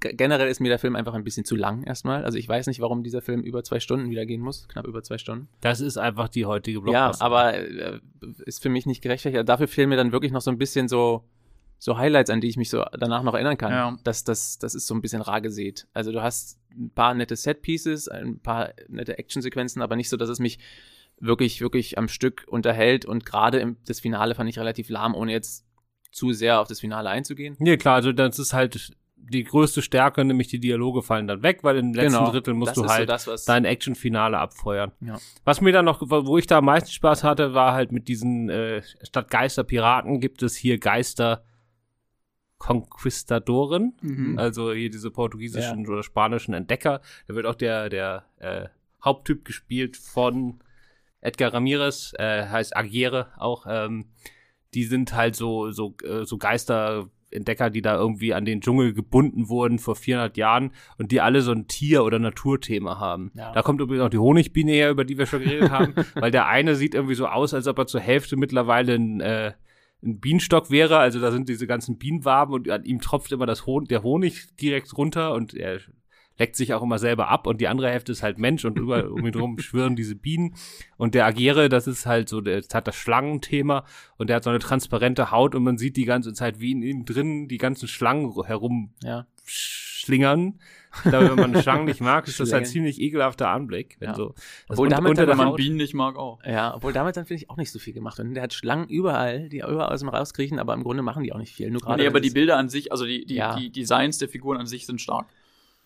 generell 0.00 0.48
ist 0.48 0.60
mir 0.60 0.68
der 0.68 0.78
Film 0.78 0.96
einfach 0.96 1.14
ein 1.14 1.24
bisschen 1.24 1.44
zu 1.44 1.54
lang 1.56 1.82
erstmal. 1.84 2.24
Also 2.24 2.38
ich 2.38 2.48
weiß 2.48 2.66
nicht, 2.66 2.80
warum 2.80 3.02
dieser 3.02 3.22
Film 3.22 3.42
über 3.42 3.62
zwei 3.62 3.80
Stunden 3.80 4.10
wieder 4.10 4.26
gehen 4.26 4.40
muss, 4.40 4.66
knapp 4.68 4.86
über 4.86 5.02
zwei 5.02 5.18
Stunden. 5.18 5.48
Das 5.60 5.80
ist 5.80 5.96
einfach 5.96 6.28
die 6.28 6.46
heutige 6.46 6.78
Ja, 6.78 6.82
Blockbuster. 6.82 7.24
aber 7.24 7.54
äh, 7.54 8.00
ist 8.44 8.62
für 8.62 8.68
mich 8.68 8.86
nicht 8.86 9.02
gerechtfertigt. 9.02 9.48
Dafür 9.48 9.68
fehlen 9.68 9.88
mir 9.88 9.96
dann 9.96 10.12
wirklich 10.12 10.32
noch 10.32 10.40
so 10.40 10.50
ein 10.50 10.58
bisschen 10.58 10.88
so, 10.88 11.24
so 11.78 11.96
Highlights, 11.96 12.30
an 12.30 12.40
die 12.40 12.48
ich 12.48 12.56
mich 12.56 12.68
so 12.70 12.84
danach 12.98 13.22
noch 13.22 13.34
erinnern 13.34 13.56
kann. 13.58 13.72
Ja. 13.72 13.96
Das, 14.04 14.24
das, 14.24 14.58
das 14.58 14.74
ist 14.74 14.86
so 14.86 14.94
ein 14.94 15.00
bisschen 15.02 15.22
rar 15.22 15.40
gesät. 15.40 15.86
Also 15.94 16.12
du 16.12 16.22
hast 16.22 16.58
ein 16.72 16.90
paar 16.90 17.14
nette 17.14 17.36
Set-Pieces, 17.36 18.08
ein 18.08 18.40
paar 18.40 18.70
nette 18.88 19.18
Actionsequenzen, 19.18 19.82
aber 19.82 19.96
nicht 19.96 20.08
so, 20.08 20.16
dass 20.16 20.28
es 20.28 20.40
mich 20.40 20.58
wirklich, 21.20 21.60
wirklich 21.60 21.96
am 21.98 22.08
Stück 22.08 22.44
unterhält. 22.48 23.04
Und 23.04 23.24
gerade 23.24 23.58
im- 23.60 23.76
das 23.86 24.00
Finale 24.00 24.34
fand 24.34 24.50
ich 24.50 24.58
relativ 24.58 24.88
lahm, 24.90 25.14
ohne 25.14 25.32
jetzt 25.32 25.64
zu 26.12 26.32
sehr 26.32 26.60
auf 26.60 26.66
das 26.66 26.80
Finale 26.80 27.08
einzugehen. 27.08 27.54
Nee, 27.60 27.76
klar, 27.76 27.94
also 27.96 28.10
das 28.12 28.38
ist 28.38 28.52
halt 28.52 28.90
die 29.22 29.44
größte 29.44 29.82
Stärke, 29.82 30.24
nämlich 30.24 30.48
die 30.48 30.58
Dialoge 30.60 31.02
fallen 31.02 31.28
dann 31.28 31.42
weg, 31.42 31.62
weil 31.62 31.76
im 31.78 31.94
letzten 31.94 32.18
Genau. 32.18 32.30
Drittel 32.32 32.54
musst 32.54 32.70
Das 32.70 32.74
du 32.76 32.82
ist 32.84 32.88
so 32.90 32.94
halt 32.94 33.08
das, 33.08 33.44
dein 33.44 33.64
Actionfinale 33.64 34.38
abfeuern. 34.38 34.92
Ja. 35.00 35.18
Was 35.44 35.60
mir 35.60 35.72
dann 35.72 35.84
noch, 35.84 36.00
wo 36.02 36.36
ich 36.38 36.46
da 36.46 36.58
am 36.58 36.64
meisten 36.64 36.90
Spaß 36.90 37.22
hatte, 37.24 37.54
war 37.54 37.72
halt 37.74 37.92
mit 37.92 38.08
diesen, 38.08 38.48
äh, 38.50 38.82
statt 39.02 39.30
Geister 39.30 39.62
Piraten 39.64 40.20
gibt 40.20 40.42
es 40.42 40.56
hier 40.56 40.78
Geister 40.78 41.44
Conquistadoren, 42.58 43.94
Mhm. 44.02 44.38
also 44.38 44.72
hier 44.72 44.90
diese 44.90 45.10
portugiesischen 45.10 45.86
oder 45.88 46.02
spanischen 46.02 46.52
Entdecker. 46.54 47.00
Da 47.26 47.34
wird 47.34 47.46
auch 47.46 47.54
der, 47.54 47.88
der 47.88 48.24
äh, 48.38 48.66
Haupttyp 49.02 49.44
gespielt 49.46 49.96
von 49.96 50.60
Edgar 51.22 51.54
Ramirez, 51.54 52.12
äh, 52.18 52.46
heißt 52.48 52.76
Aguirre 52.76 53.28
auch. 53.38 53.64
Ähm, 53.68 54.06
die 54.74 54.84
sind 54.84 55.14
halt 55.14 55.36
so, 55.36 55.70
so, 55.70 55.94
äh, 56.04 56.24
so 56.24 56.36
Geisterentdecker, 57.30 57.70
die 57.70 57.82
da 57.82 57.96
irgendwie 57.96 58.34
an 58.34 58.44
den 58.44 58.60
Dschungel 58.60 58.92
gebunden 58.92 59.48
wurden 59.48 59.78
vor 59.78 59.96
400 59.96 60.36
Jahren 60.36 60.72
und 60.98 61.12
die 61.12 61.20
alle 61.20 61.42
so 61.42 61.52
ein 61.52 61.66
Tier- 61.68 62.04
oder 62.04 62.18
Naturthema 62.18 62.98
haben. 62.98 63.30
Ja. 63.34 63.52
Da 63.52 63.62
kommt 63.62 63.80
übrigens 63.80 64.04
auch 64.04 64.10
die 64.10 64.18
Honigbiene 64.18 64.72
her, 64.72 64.90
über 64.90 65.04
die 65.04 65.18
wir 65.18 65.26
schon 65.26 65.42
geredet 65.42 65.70
haben, 65.70 65.94
weil 66.14 66.30
der 66.30 66.46
eine 66.46 66.74
sieht 66.74 66.94
irgendwie 66.94 67.14
so 67.14 67.26
aus, 67.26 67.54
als 67.54 67.66
ob 67.66 67.78
er 67.78 67.86
zur 67.86 68.00
Hälfte 68.00 68.36
mittlerweile 68.36 68.94
ein, 68.94 69.20
äh, 69.20 69.52
ein 70.02 70.20
Bienenstock 70.20 70.70
wäre. 70.70 70.98
Also 70.98 71.20
da 71.20 71.30
sind 71.30 71.48
diese 71.48 71.66
ganzen 71.66 71.98
Bienenwaben 71.98 72.54
und 72.54 72.70
an 72.70 72.84
ihm 72.84 73.00
tropft 73.00 73.32
immer 73.32 73.46
das 73.46 73.66
Hon 73.66 73.84
der 73.84 74.02
Honig 74.02 74.56
direkt 74.56 74.96
runter 74.96 75.32
und 75.34 75.54
er 75.54 75.80
leckt 76.40 76.56
sich 76.56 76.74
auch 76.74 76.82
immer 76.82 76.98
selber 76.98 77.28
ab 77.28 77.46
und 77.46 77.60
die 77.60 77.68
andere 77.68 77.90
Hälfte 77.90 78.10
ist 78.10 78.22
halt 78.24 78.38
Mensch 78.38 78.64
und 78.64 78.76
über 78.78 79.08
um 79.12 79.24
ihn 79.24 79.30
drum 79.32 79.58
schwirren 79.60 79.94
diese 79.94 80.16
Bienen 80.16 80.56
und 80.96 81.14
der 81.14 81.26
Agere, 81.26 81.68
das 81.68 81.86
ist 81.86 82.06
halt 82.06 82.28
so, 82.28 82.40
der 82.40 82.62
hat 82.72 82.88
das 82.88 82.96
Schlangenthema 82.96 83.84
und 84.16 84.28
der 84.30 84.36
hat 84.36 84.44
so 84.44 84.50
eine 84.50 84.58
transparente 84.58 85.30
Haut 85.30 85.54
und 85.54 85.62
man 85.62 85.78
sieht 85.78 85.96
die 85.96 86.06
ganze 86.06 86.32
Zeit, 86.32 86.58
wie 86.58 86.72
in 86.72 86.82
ihm 86.82 87.04
drin 87.04 87.46
die 87.46 87.58
ganzen 87.58 87.86
Schlangen 87.86 88.32
herum 88.44 88.90
Ja. 89.04 89.26
schlingern. 89.44 90.58
Da, 91.04 91.20
wenn 91.36 91.36
man 91.52 91.62
Schlangen 91.62 91.84
nicht 91.84 92.00
mag, 92.00 92.26
ist 92.26 92.40
das 92.40 92.52
halt 92.52 92.66
Schlängeln. 92.66 92.72
ziemlich 92.92 93.00
ekelhafter 93.00 93.48
Anblick. 93.48 93.96
Wenn 94.00 94.08
Ja. 94.08 94.14
so, 94.16 94.34
Obwohl 94.68 94.86
un- 94.86 94.90
damit 94.90 95.10
unter 95.10 95.22
hat 95.22 95.28
der 95.28 95.38
Wenn 95.38 95.44
man 95.46 95.54
Bienen 95.56 95.76
nicht 95.76 95.94
mag, 95.94 96.16
auch. 96.16 96.40
Ja, 96.44 96.74
obwohl 96.74 96.92
damit 96.92 97.16
dann 97.16 97.26
finde 97.26 97.42
ich 97.44 97.50
auch 97.50 97.56
nicht 97.56 97.70
so 97.70 97.78
viel 97.78 97.92
gemacht. 97.92 98.18
Und 98.18 98.34
der 98.34 98.42
hat 98.42 98.52
Schlangen 98.54 98.88
überall, 98.88 99.48
die 99.48 99.58
überall 99.58 99.92
aus 99.92 100.00
dem 100.00 100.08
rauskriechen, 100.08 100.58
aber 100.58 100.74
im 100.74 100.82
Grunde 100.82 101.02
machen 101.04 101.22
die 101.22 101.32
auch 101.32 101.38
nicht 101.38 101.54
viel. 101.54 101.70
Nur 101.70 101.80
Nee, 101.96 102.06
aber 102.08 102.20
die 102.20 102.30
Bilder 102.30 102.56
an 102.56 102.68
sich, 102.68 102.90
also 102.90 103.04
die, 103.06 103.24
die, 103.24 103.36
Ja. 103.36 103.54
die 103.56 103.70
Designs 103.70 104.18
der 104.18 104.28
Figuren 104.28 104.56
an 104.58 104.66
sich 104.66 104.84
sind 104.86 105.00
stark. 105.00 105.26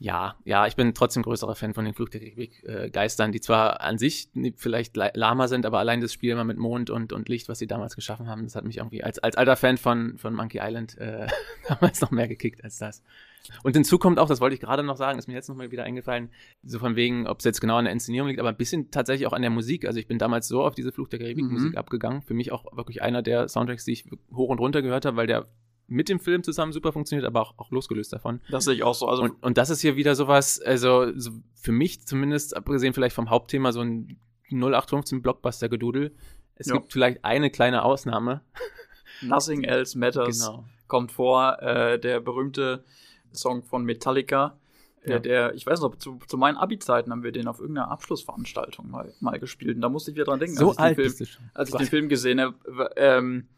Ja, 0.04 0.36
ja, 0.44 0.66
ich 0.66 0.76
bin 0.76 0.92
trotzdem 0.92 1.22
größerer 1.22 1.54
Fan 1.54 1.72
von 1.72 1.86
den 1.86 1.94
Fluch 1.94 2.10
der 2.10 2.20
Karibik 2.20 2.62
Geistern, 2.92 3.32
die 3.32 3.40
zwar 3.40 3.80
an 3.80 3.96
sich 3.96 4.28
vielleicht 4.56 4.96
la- 4.98 5.10
lahmer 5.14 5.48
sind, 5.48 5.64
aber 5.64 5.78
allein 5.78 6.02
das 6.02 6.12
Spiel 6.12 6.30
immer 6.32 6.44
mit 6.44 6.58
Mond 6.58 6.90
und, 6.90 7.14
und 7.14 7.30
Licht, 7.30 7.48
was 7.48 7.58
sie 7.58 7.66
damals 7.66 7.96
geschaffen 7.96 8.28
haben, 8.28 8.42
das 8.44 8.54
hat 8.54 8.64
mich 8.66 8.76
irgendwie 8.76 9.02
als, 9.02 9.18
als 9.18 9.34
alter 9.36 9.56
Fan 9.56 9.78
von, 9.78 10.18
von 10.18 10.34
Monkey 10.34 10.58
Island 10.62 10.98
äh, 10.98 11.26
damals 11.68 12.02
noch 12.02 12.10
mehr 12.10 12.28
gekickt 12.28 12.62
als 12.62 12.76
das. 12.76 13.02
Und 13.62 13.74
hinzu 13.76 13.98
kommt 13.98 14.18
auch, 14.18 14.28
das 14.28 14.42
wollte 14.42 14.54
ich 14.54 14.60
gerade 14.60 14.82
noch 14.82 14.96
sagen, 14.98 15.18
ist 15.18 15.26
mir 15.26 15.32
jetzt 15.34 15.48
nochmal 15.48 15.70
wieder 15.70 15.84
eingefallen, 15.84 16.28
so 16.62 16.78
von 16.78 16.96
wegen, 16.96 17.26
ob 17.26 17.38
es 17.38 17.46
jetzt 17.46 17.62
genau 17.62 17.76
an 17.76 17.84
der 17.84 17.92
Inszenierung 17.94 18.28
liegt, 18.28 18.40
aber 18.40 18.50
ein 18.50 18.56
bisschen 18.58 18.90
tatsächlich 18.90 19.26
auch 19.26 19.32
an 19.32 19.40
der 19.42 19.50
Musik. 19.50 19.86
Also 19.86 19.98
ich 19.98 20.06
bin 20.06 20.18
damals 20.18 20.48
so 20.48 20.62
auf 20.62 20.74
diese 20.74 20.92
Fluch 20.92 21.08
der 21.08 21.18
Karibik 21.18 21.46
Musik 21.46 21.72
Mhm. 21.72 21.78
abgegangen. 21.78 22.20
Für 22.20 22.34
mich 22.34 22.52
auch 22.52 22.76
wirklich 22.76 23.00
einer 23.00 23.22
der 23.22 23.48
Soundtracks, 23.48 23.86
die 23.86 23.92
ich 23.92 24.04
hoch 24.34 24.50
und 24.50 24.58
runter 24.60 24.82
gehört 24.82 25.06
habe, 25.06 25.16
weil 25.16 25.26
der 25.26 25.46
mit 25.86 26.08
dem 26.08 26.18
Film 26.18 26.42
zusammen 26.42 26.72
super 26.72 26.92
funktioniert, 26.92 27.26
aber 27.26 27.40
auch, 27.42 27.54
auch 27.58 27.70
losgelöst 27.70 28.12
davon. 28.12 28.40
Das 28.50 28.64
sehe 28.64 28.74
ich 28.74 28.82
auch 28.82 28.94
so. 28.94 29.06
Also 29.08 29.22
Und, 29.24 29.42
und 29.42 29.58
das 29.58 29.70
ist 29.70 29.80
hier 29.80 29.96
wieder 29.96 30.14
sowas, 30.14 30.60
also 30.60 31.12
so 31.18 31.30
für 31.54 31.72
mich 31.72 32.06
zumindest, 32.06 32.56
abgesehen 32.56 32.94
vielleicht 32.94 33.14
vom 33.14 33.28
Hauptthema, 33.30 33.72
so 33.72 33.80
ein 33.80 34.18
0815 34.50 35.20
Blockbuster-Gedudel. 35.22 36.14
Es 36.56 36.68
Ja. 36.68 36.74
gibt 36.74 36.92
vielleicht 36.92 37.24
eine 37.24 37.50
kleine 37.50 37.82
Ausnahme. 37.84 38.40
Nothing 39.22 39.64
Else 39.64 39.98
Matters 39.98 40.40
Genau. 40.46 40.64
kommt 40.88 41.12
vor. 41.12 41.60
Äh, 41.62 41.98
der 41.98 42.20
berühmte 42.20 42.84
Song 43.32 43.62
von 43.62 43.84
Metallica. 43.84 44.56
Äh, 45.02 45.10
Ja. 45.12 45.18
Der, 45.18 45.54
ich 45.54 45.66
weiß 45.66 45.80
noch, 45.80 45.96
zu, 45.96 46.18
zu 46.26 46.36
meinen 46.38 46.56
Abi-Zeiten 46.56 47.10
haben 47.10 47.22
wir 47.22 47.32
den 47.32 47.46
auf 47.48 47.58
irgendeiner 47.60 47.90
Abschlussveranstaltung 47.90 48.90
mal, 48.90 49.12
mal 49.20 49.38
gespielt. 49.38 49.76
Und 49.76 49.82
da 49.82 49.88
musste 49.88 50.10
ich 50.10 50.16
wieder 50.16 50.24
dran 50.24 50.38
denken, 50.40 50.56
So 50.56 50.68
als 50.70 50.76
ich 50.76 50.80
alt 50.80 50.98
den 50.98 51.10
Film, 51.10 51.28
als 51.54 51.68
ich 51.70 51.74
den 51.76 51.86
Film 51.86 52.08
gesehen 52.08 52.40
habe. 52.40 52.54
Ähm, 52.96 53.48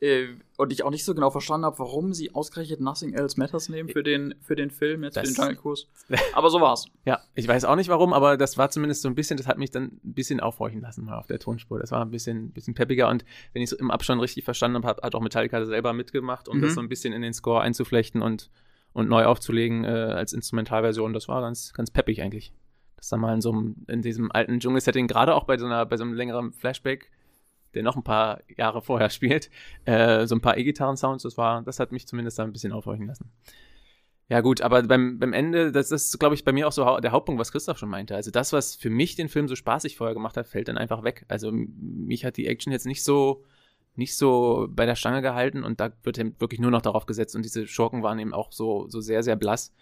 äh, 0.00 0.28
und 0.56 0.72
ich 0.72 0.84
auch 0.84 0.90
nicht 0.90 1.04
so 1.04 1.14
genau 1.14 1.30
verstanden 1.30 1.66
habe, 1.66 1.78
warum 1.80 2.12
sie 2.14 2.34
ausgerechnet 2.34 2.80
Nothing 2.80 3.14
Else 3.14 3.38
Matters 3.38 3.68
nehmen 3.68 3.88
für 3.88 4.02
den, 4.02 4.34
für 4.40 4.54
den 4.54 4.70
Film, 4.70 5.02
jetzt 5.04 5.16
Das- 5.16 5.28
für 5.28 5.34
den 5.34 5.40
Jungle 5.40 5.56
Cruise. 5.56 5.86
Aber 6.34 6.50
so 6.50 6.60
war's. 6.60 6.86
Ja, 7.04 7.20
ich 7.34 7.48
weiß 7.48 7.64
auch 7.64 7.74
nicht 7.76 7.88
warum, 7.88 8.12
aber 8.12 8.36
das 8.36 8.56
war 8.58 8.70
zumindest 8.70 9.02
so 9.02 9.08
ein 9.08 9.14
bisschen, 9.14 9.36
das 9.36 9.46
hat 9.46 9.58
mich 9.58 9.70
dann 9.70 9.84
ein 10.04 10.14
bisschen 10.14 10.40
aufhorchen 10.40 10.80
lassen 10.80 11.04
mal 11.04 11.18
auf 11.18 11.26
der 11.26 11.38
Tonspur. 11.38 11.78
Das 11.80 11.90
war 11.90 12.00
ein 12.04 12.10
bisschen, 12.10 12.52
bisschen 12.52 12.74
peppiger 12.74 13.08
und 13.08 13.24
wenn 13.52 13.62
ich 13.62 13.72
es 13.72 13.78
im 13.78 13.90
Abstand 13.90 14.20
richtig 14.22 14.44
verstanden 14.44 14.84
habe, 14.84 15.02
hat 15.02 15.14
auch 15.14 15.20
Metallica 15.20 15.64
selber 15.64 15.92
mitgemacht, 15.92 16.48
um 16.48 16.58
Mhm. 16.58 16.62
das 16.62 16.74
so 16.74 16.80
ein 16.80 16.88
bisschen 16.88 17.12
in 17.12 17.22
den 17.22 17.32
Score 17.32 17.60
einzuflechten 17.60 18.22
und, 18.22 18.50
und 18.92 19.08
neu 19.08 19.24
aufzulegen 19.24 19.84
äh, 19.84 19.88
als 19.88 20.32
Instrumentalversion. 20.32 21.12
Das 21.12 21.28
war 21.28 21.40
ganz, 21.40 21.72
ganz 21.72 21.90
peppig 21.90 22.22
eigentlich. 22.22 22.52
Das 22.96 23.08
dann 23.08 23.20
mal 23.20 23.34
in 23.34 23.40
so 23.40 23.52
einem, 23.52 23.76
in 23.86 24.02
diesem 24.02 24.32
alten 24.32 24.58
Dschungelsetting, 24.60 25.06
gerade 25.06 25.34
auch 25.34 25.44
bei 25.44 25.56
so 25.56 25.66
einer, 25.66 25.86
bei 25.86 25.96
so 25.96 26.04
einem 26.04 26.14
längeren 26.14 26.52
Flashback, 26.52 27.10
der 27.74 27.82
noch 27.82 27.96
ein 27.96 28.04
paar 28.04 28.40
Jahre 28.56 28.82
vorher 28.82 29.10
spielt, 29.10 29.50
äh, 29.84 30.26
so 30.26 30.34
ein 30.34 30.40
paar 30.40 30.56
E-Gitarren-Sounds, 30.56 31.22
das 31.22 31.36
war, 31.36 31.62
das 31.62 31.80
hat 31.80 31.92
mich 31.92 32.06
zumindest 32.06 32.38
da 32.38 32.44
ein 32.44 32.52
bisschen 32.52 32.72
aufhorchen 32.72 33.06
lassen. 33.06 33.30
Ja, 34.30 34.42
gut, 34.42 34.60
aber 34.60 34.82
beim, 34.82 35.18
beim 35.18 35.32
Ende, 35.32 35.72
das 35.72 35.90
ist, 35.90 36.18
glaube 36.18 36.34
ich, 36.34 36.44
bei 36.44 36.52
mir 36.52 36.68
auch 36.68 36.72
so 36.72 37.00
der 37.00 37.12
Hauptpunkt, 37.12 37.40
was 37.40 37.50
Christoph 37.50 37.78
schon 37.78 37.88
meinte. 37.88 38.14
Also 38.14 38.30
das, 38.30 38.52
was 38.52 38.76
für 38.76 38.90
mich 38.90 39.16
den 39.16 39.30
Film 39.30 39.48
so 39.48 39.56
spaßig 39.56 39.96
vorher 39.96 40.12
gemacht 40.12 40.36
hat, 40.36 40.46
fällt 40.46 40.68
dann 40.68 40.76
einfach 40.76 41.02
weg. 41.02 41.24
Also 41.28 41.50
mich 41.50 42.26
hat 42.26 42.36
die 42.36 42.46
Action 42.46 42.70
jetzt 42.70 42.84
nicht 42.84 43.02
so, 43.02 43.42
nicht 43.96 44.16
so 44.16 44.68
bei 44.70 44.84
der 44.84 44.96
Stange 44.96 45.22
gehalten 45.22 45.64
und 45.64 45.80
da 45.80 45.92
wird 46.02 46.18
eben 46.18 46.38
wirklich 46.40 46.60
nur 46.60 46.70
noch 46.70 46.82
darauf 46.82 47.06
gesetzt 47.06 47.36
und 47.36 47.44
diese 47.44 47.66
Schurken 47.66 48.02
waren 48.02 48.18
eben 48.18 48.34
auch 48.34 48.52
so, 48.52 48.86
so 48.88 49.00
sehr, 49.00 49.22
sehr 49.22 49.36
blass. 49.36 49.72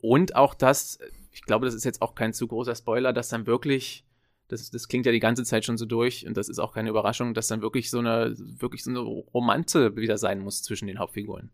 Und 0.00 0.34
auch 0.34 0.54
das, 0.54 0.98
ich 1.30 1.42
glaube, 1.42 1.64
das 1.64 1.74
ist 1.76 1.84
jetzt 1.84 2.02
auch 2.02 2.16
kein 2.16 2.32
zu 2.32 2.48
großer 2.48 2.74
Spoiler, 2.74 3.12
dass 3.12 3.28
dann 3.28 3.46
wirklich, 3.46 4.04
das, 4.52 4.70
das 4.70 4.86
klingt 4.88 5.06
ja 5.06 5.12
die 5.12 5.20
ganze 5.20 5.44
Zeit 5.44 5.64
schon 5.64 5.78
so 5.78 5.86
durch 5.86 6.26
und 6.26 6.36
das 6.36 6.48
ist 6.48 6.58
auch 6.58 6.72
keine 6.72 6.90
Überraschung, 6.90 7.34
dass 7.34 7.48
dann 7.48 7.62
wirklich 7.62 7.90
so 7.90 7.98
eine, 7.98 8.34
wirklich 8.36 8.84
so 8.84 8.90
eine 8.90 9.00
Romanze 9.00 9.96
wieder 9.96 10.18
sein 10.18 10.38
muss 10.40 10.62
zwischen 10.62 10.86
den 10.86 10.98
Hauptfiguren. 10.98 11.50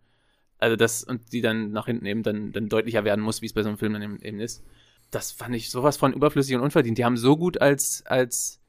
Also 0.58 0.76
das, 0.76 1.04
und 1.04 1.32
die 1.32 1.40
dann 1.40 1.70
nach 1.70 1.86
hinten 1.86 2.04
eben 2.06 2.22
dann, 2.22 2.52
dann 2.52 2.68
deutlicher 2.68 3.04
werden 3.04 3.22
muss, 3.22 3.40
wie 3.40 3.46
es 3.46 3.52
bei 3.52 3.62
so 3.62 3.68
einem 3.68 3.78
Film 3.78 3.92
dann 3.92 4.02
eben, 4.02 4.20
eben 4.20 4.40
ist. 4.40 4.64
Das 5.10 5.30
fand 5.32 5.54
ich 5.54 5.70
sowas 5.70 5.96
von 5.96 6.12
überflüssig 6.12 6.56
und 6.56 6.62
unverdient. 6.62 6.98
Die 6.98 7.04
haben 7.04 7.16
so 7.16 7.36
gut 7.36 7.60
als, 7.60 8.04
als 8.06 8.60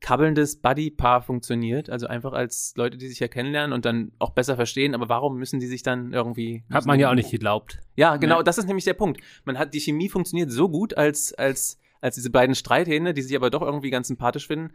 kabbelndes 0.00 0.56
Buddy-Paar 0.60 1.22
funktioniert, 1.22 1.88
also 1.88 2.06
einfach 2.06 2.32
als 2.32 2.74
Leute, 2.76 2.98
die 2.98 3.08
sich 3.08 3.20
ja 3.20 3.28
kennenlernen 3.28 3.72
und 3.72 3.84
dann 3.84 4.12
auch 4.18 4.30
besser 4.30 4.56
verstehen, 4.56 4.94
aber 4.94 5.08
warum 5.08 5.38
müssen 5.38 5.60
die 5.60 5.66
sich 5.66 5.82
dann 5.82 6.12
irgendwie. 6.12 6.64
Hat 6.70 6.84
man 6.84 7.00
ja 7.00 7.10
auch 7.10 7.14
nicht 7.14 7.30
geglaubt. 7.30 7.78
Ja, 7.96 8.16
genau, 8.16 8.38
Nee. 8.38 8.44
das 8.44 8.58
ist 8.58 8.66
nämlich 8.66 8.84
der 8.84 8.94
Punkt. 8.94 9.20
Man 9.44 9.58
hat, 9.58 9.72
die 9.72 9.80
Chemie 9.80 10.08
funktioniert 10.08 10.50
so 10.50 10.68
gut 10.68 10.96
als, 10.96 11.32
als, 11.32 11.78
als 12.02 12.16
diese 12.16 12.28
beiden 12.30 12.54
Streithähne, 12.54 13.14
die 13.14 13.22
sich 13.22 13.34
aber 13.34 13.48
doch 13.48 13.62
irgendwie 13.62 13.88
ganz 13.90 14.08
sympathisch 14.08 14.46
finden. 14.46 14.74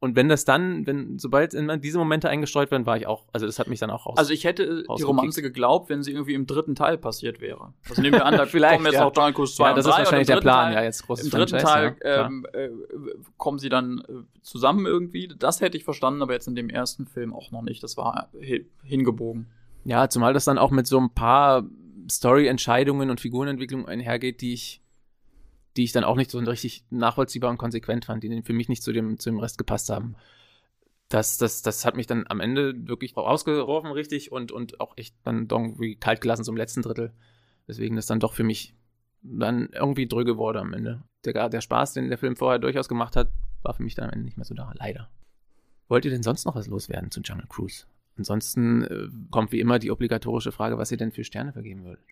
Und 0.00 0.16
wenn 0.16 0.28
das 0.28 0.44
dann, 0.44 0.86
wenn, 0.86 1.18
sobald 1.18 1.54
in 1.54 1.80
diese 1.80 1.96
Momente 1.96 2.28
eingestreut 2.28 2.70
werden, 2.70 2.84
war 2.84 2.96
ich 2.98 3.06
auch, 3.06 3.24
also 3.32 3.46
das 3.46 3.58
hat 3.58 3.68
mich 3.68 3.78
dann 3.78 3.88
auch 3.90 4.04
raus. 4.04 4.18
Also 4.18 4.34
ich 4.34 4.44
hätte 4.44 4.66
die 4.66 4.86
Rausgekickt. 4.86 5.08
Romanze 5.08 5.40
geglaubt, 5.40 5.88
wenn 5.88 6.02
sie 6.02 6.10
irgendwie 6.12 6.34
im 6.34 6.46
dritten 6.46 6.74
Teil 6.74 6.98
passiert 6.98 7.40
wäre. 7.40 7.72
Also 7.88 8.02
nehmen 8.02 8.16
wir 8.16 8.26
an, 8.26 8.34
da 8.36 8.44
Vielleicht, 8.44 8.74
kommen 8.74 8.86
jetzt 8.86 8.96
ja. 8.96 9.04
Jungle 9.06 9.32
Cruise 9.32 9.54
2 9.54 9.68
ja, 9.68 9.74
das 9.74 9.84
3 9.86 9.90
ist 9.90 9.98
wahrscheinlich 9.98 10.26
der 10.26 10.40
Plan, 10.40 10.66
Teil, 10.66 10.74
ja, 10.74 10.82
jetzt 10.82 11.06
großes 11.06 11.24
Im 11.26 11.30
dritten 11.30 11.58
Teil 11.58 11.96
ja, 12.04 12.26
ähm, 12.26 12.44
äh, 12.52 12.68
kommen 13.38 13.58
sie 13.58 13.70
dann 13.70 14.00
äh, 14.00 14.12
zusammen 14.42 14.84
irgendwie. 14.84 15.28
Das 15.38 15.62
hätte 15.62 15.78
ich 15.78 15.84
verstanden, 15.84 16.20
aber 16.20 16.34
jetzt 16.34 16.48
in 16.48 16.56
dem 16.56 16.68
ersten 16.68 17.06
Film 17.06 17.32
auch 17.32 17.50
noch 17.50 17.62
nicht. 17.62 17.82
Das 17.82 17.96
war 17.96 18.28
hi- 18.38 18.66
hingebogen. 18.82 19.46
Ja, 19.84 20.10
zumal 20.10 20.34
das 20.34 20.44
dann 20.44 20.58
auch 20.58 20.72
mit 20.72 20.86
so 20.86 20.98
ein 20.98 21.14
paar 21.14 21.64
Story-Entscheidungen 22.10 23.08
und 23.10 23.20
Figurenentwicklungen 23.20 23.86
einhergeht, 23.86 24.40
die 24.42 24.52
ich, 24.52 24.82
die 25.76 25.84
ich 25.84 25.92
dann 25.92 26.04
auch 26.04 26.16
nicht 26.16 26.30
so 26.30 26.38
richtig 26.38 26.84
nachvollziehbar 26.90 27.50
und 27.50 27.58
konsequent 27.58 28.04
fand, 28.04 28.22
die 28.22 28.42
für 28.42 28.52
mich 28.52 28.68
nicht 28.68 28.82
zu 28.82 28.92
dem, 28.92 29.18
zu 29.18 29.30
dem 29.30 29.38
Rest 29.38 29.58
gepasst 29.58 29.90
haben. 29.90 30.14
Das, 31.08 31.36
das, 31.36 31.62
das 31.62 31.84
hat 31.84 31.96
mich 31.96 32.06
dann 32.06 32.24
am 32.28 32.40
Ende 32.40 32.74
wirklich 32.88 33.16
rausgeworfen, 33.16 33.90
richtig, 33.90 34.32
und, 34.32 34.52
und 34.52 34.80
auch 34.80 34.96
echt 34.96 35.14
dann 35.24 35.48
irgendwie 35.50 35.96
kalt 35.96 36.20
gelassen 36.20 36.44
zum 36.44 36.56
letzten 36.56 36.82
Drittel. 36.82 37.12
Deswegen 37.68 37.96
das 37.96 38.06
dann 38.06 38.20
doch 38.20 38.34
für 38.34 38.44
mich 38.44 38.74
dann 39.22 39.70
irgendwie 39.72 40.06
dröge 40.06 40.36
wurde 40.36 40.60
am 40.60 40.72
Ende. 40.72 41.02
Der, 41.24 41.48
der 41.48 41.60
Spaß, 41.60 41.94
den 41.94 42.08
der 42.08 42.18
Film 42.18 42.36
vorher 42.36 42.58
durchaus 42.58 42.88
gemacht 42.88 43.16
hat, 43.16 43.30
war 43.62 43.74
für 43.74 43.82
mich 43.82 43.94
dann 43.94 44.06
am 44.06 44.12
Ende 44.12 44.24
nicht 44.24 44.36
mehr 44.36 44.44
so 44.44 44.54
da, 44.54 44.72
leider. 44.76 45.10
Wollt 45.88 46.04
ihr 46.04 46.10
denn 46.10 46.22
sonst 46.22 46.44
noch 46.44 46.54
was 46.54 46.66
loswerden 46.66 47.10
zu 47.10 47.20
Jungle 47.20 47.46
Cruise? 47.48 47.86
Ansonsten 48.16 48.82
äh, 48.84 49.08
kommt 49.30 49.52
wie 49.52 49.60
immer 49.60 49.78
die 49.78 49.90
obligatorische 49.90 50.52
Frage, 50.52 50.78
was 50.78 50.90
ihr 50.92 50.98
denn 50.98 51.12
für 51.12 51.24
Sterne 51.24 51.52
vergeben 51.52 51.84
würdet. 51.84 52.04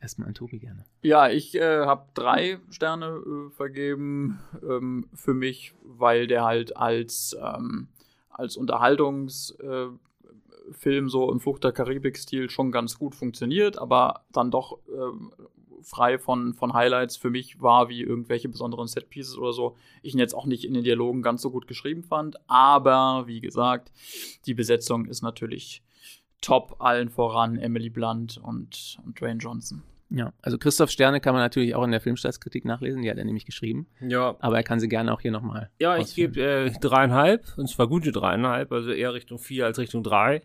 Erstmal 0.00 0.28
an 0.28 0.34
Tobi 0.34 0.58
gerne. 0.58 0.84
Ja, 1.02 1.28
ich 1.28 1.54
äh, 1.54 1.84
habe 1.84 2.06
drei 2.14 2.58
Sterne 2.70 3.06
äh, 3.06 3.50
vergeben 3.50 4.40
ähm, 4.62 5.06
für 5.14 5.34
mich, 5.34 5.74
weil 5.82 6.26
der 6.26 6.44
halt 6.44 6.76
als, 6.76 7.36
ähm, 7.40 7.88
als 8.30 8.56
Unterhaltungsfilm 8.56 9.98
äh, 10.84 11.08
so 11.08 11.30
im 11.30 11.40
Flucht 11.40 11.64
der 11.64 11.72
Karibik-Stil 11.72 12.50
schon 12.50 12.72
ganz 12.72 12.98
gut 12.98 13.14
funktioniert, 13.14 13.78
aber 13.78 14.24
dann 14.32 14.50
doch 14.50 14.78
ähm, 14.88 15.32
frei 15.82 16.18
von, 16.18 16.54
von 16.54 16.72
Highlights 16.72 17.16
für 17.16 17.30
mich 17.30 17.60
war, 17.60 17.88
wie 17.88 18.02
irgendwelche 18.02 18.48
besonderen 18.48 18.86
Setpieces 18.86 19.36
oder 19.36 19.52
so. 19.52 19.76
Ich 20.02 20.14
ihn 20.14 20.18
jetzt 20.18 20.34
auch 20.34 20.46
nicht 20.46 20.64
in 20.64 20.74
den 20.74 20.84
Dialogen 20.84 21.22
ganz 21.22 21.42
so 21.42 21.50
gut 21.50 21.66
geschrieben 21.66 22.02
fand, 22.02 22.36
aber 22.48 23.24
wie 23.26 23.40
gesagt, 23.40 23.92
die 24.46 24.54
Besetzung 24.54 25.06
ist 25.06 25.22
natürlich 25.22 25.82
top, 26.42 26.76
allen 26.80 27.08
voran 27.08 27.56
Emily 27.56 27.88
Blunt 27.88 28.36
und, 28.36 28.98
und 29.04 29.18
Dwayne 29.18 29.38
Johnson. 29.38 29.82
Ja, 30.14 30.34
also 30.42 30.58
Christoph 30.58 30.90
Sterne 30.90 31.20
kann 31.20 31.32
man 31.32 31.42
natürlich 31.42 31.74
auch 31.74 31.84
in 31.84 31.90
der 31.90 32.00
Filmstartskritik 32.00 32.66
nachlesen, 32.66 33.00
die 33.00 33.10
hat 33.10 33.16
er 33.16 33.24
nämlich 33.24 33.46
geschrieben. 33.46 33.86
Ja. 34.00 34.36
Aber 34.40 34.56
er 34.56 34.62
kann 34.62 34.78
sie 34.78 34.88
gerne 34.88 35.10
auch 35.14 35.22
hier 35.22 35.30
nochmal. 35.30 35.70
Ja, 35.78 35.96
ich 35.96 36.14
gebe 36.14 36.38
äh, 36.38 36.70
dreieinhalb, 36.70 37.56
und 37.56 37.68
zwar 37.68 37.88
gute 37.88 38.12
dreieinhalb, 38.12 38.70
also 38.72 38.90
eher 38.90 39.14
Richtung 39.14 39.38
vier 39.38 39.64
als 39.64 39.78
Richtung 39.78 40.02
drei. 40.02 40.42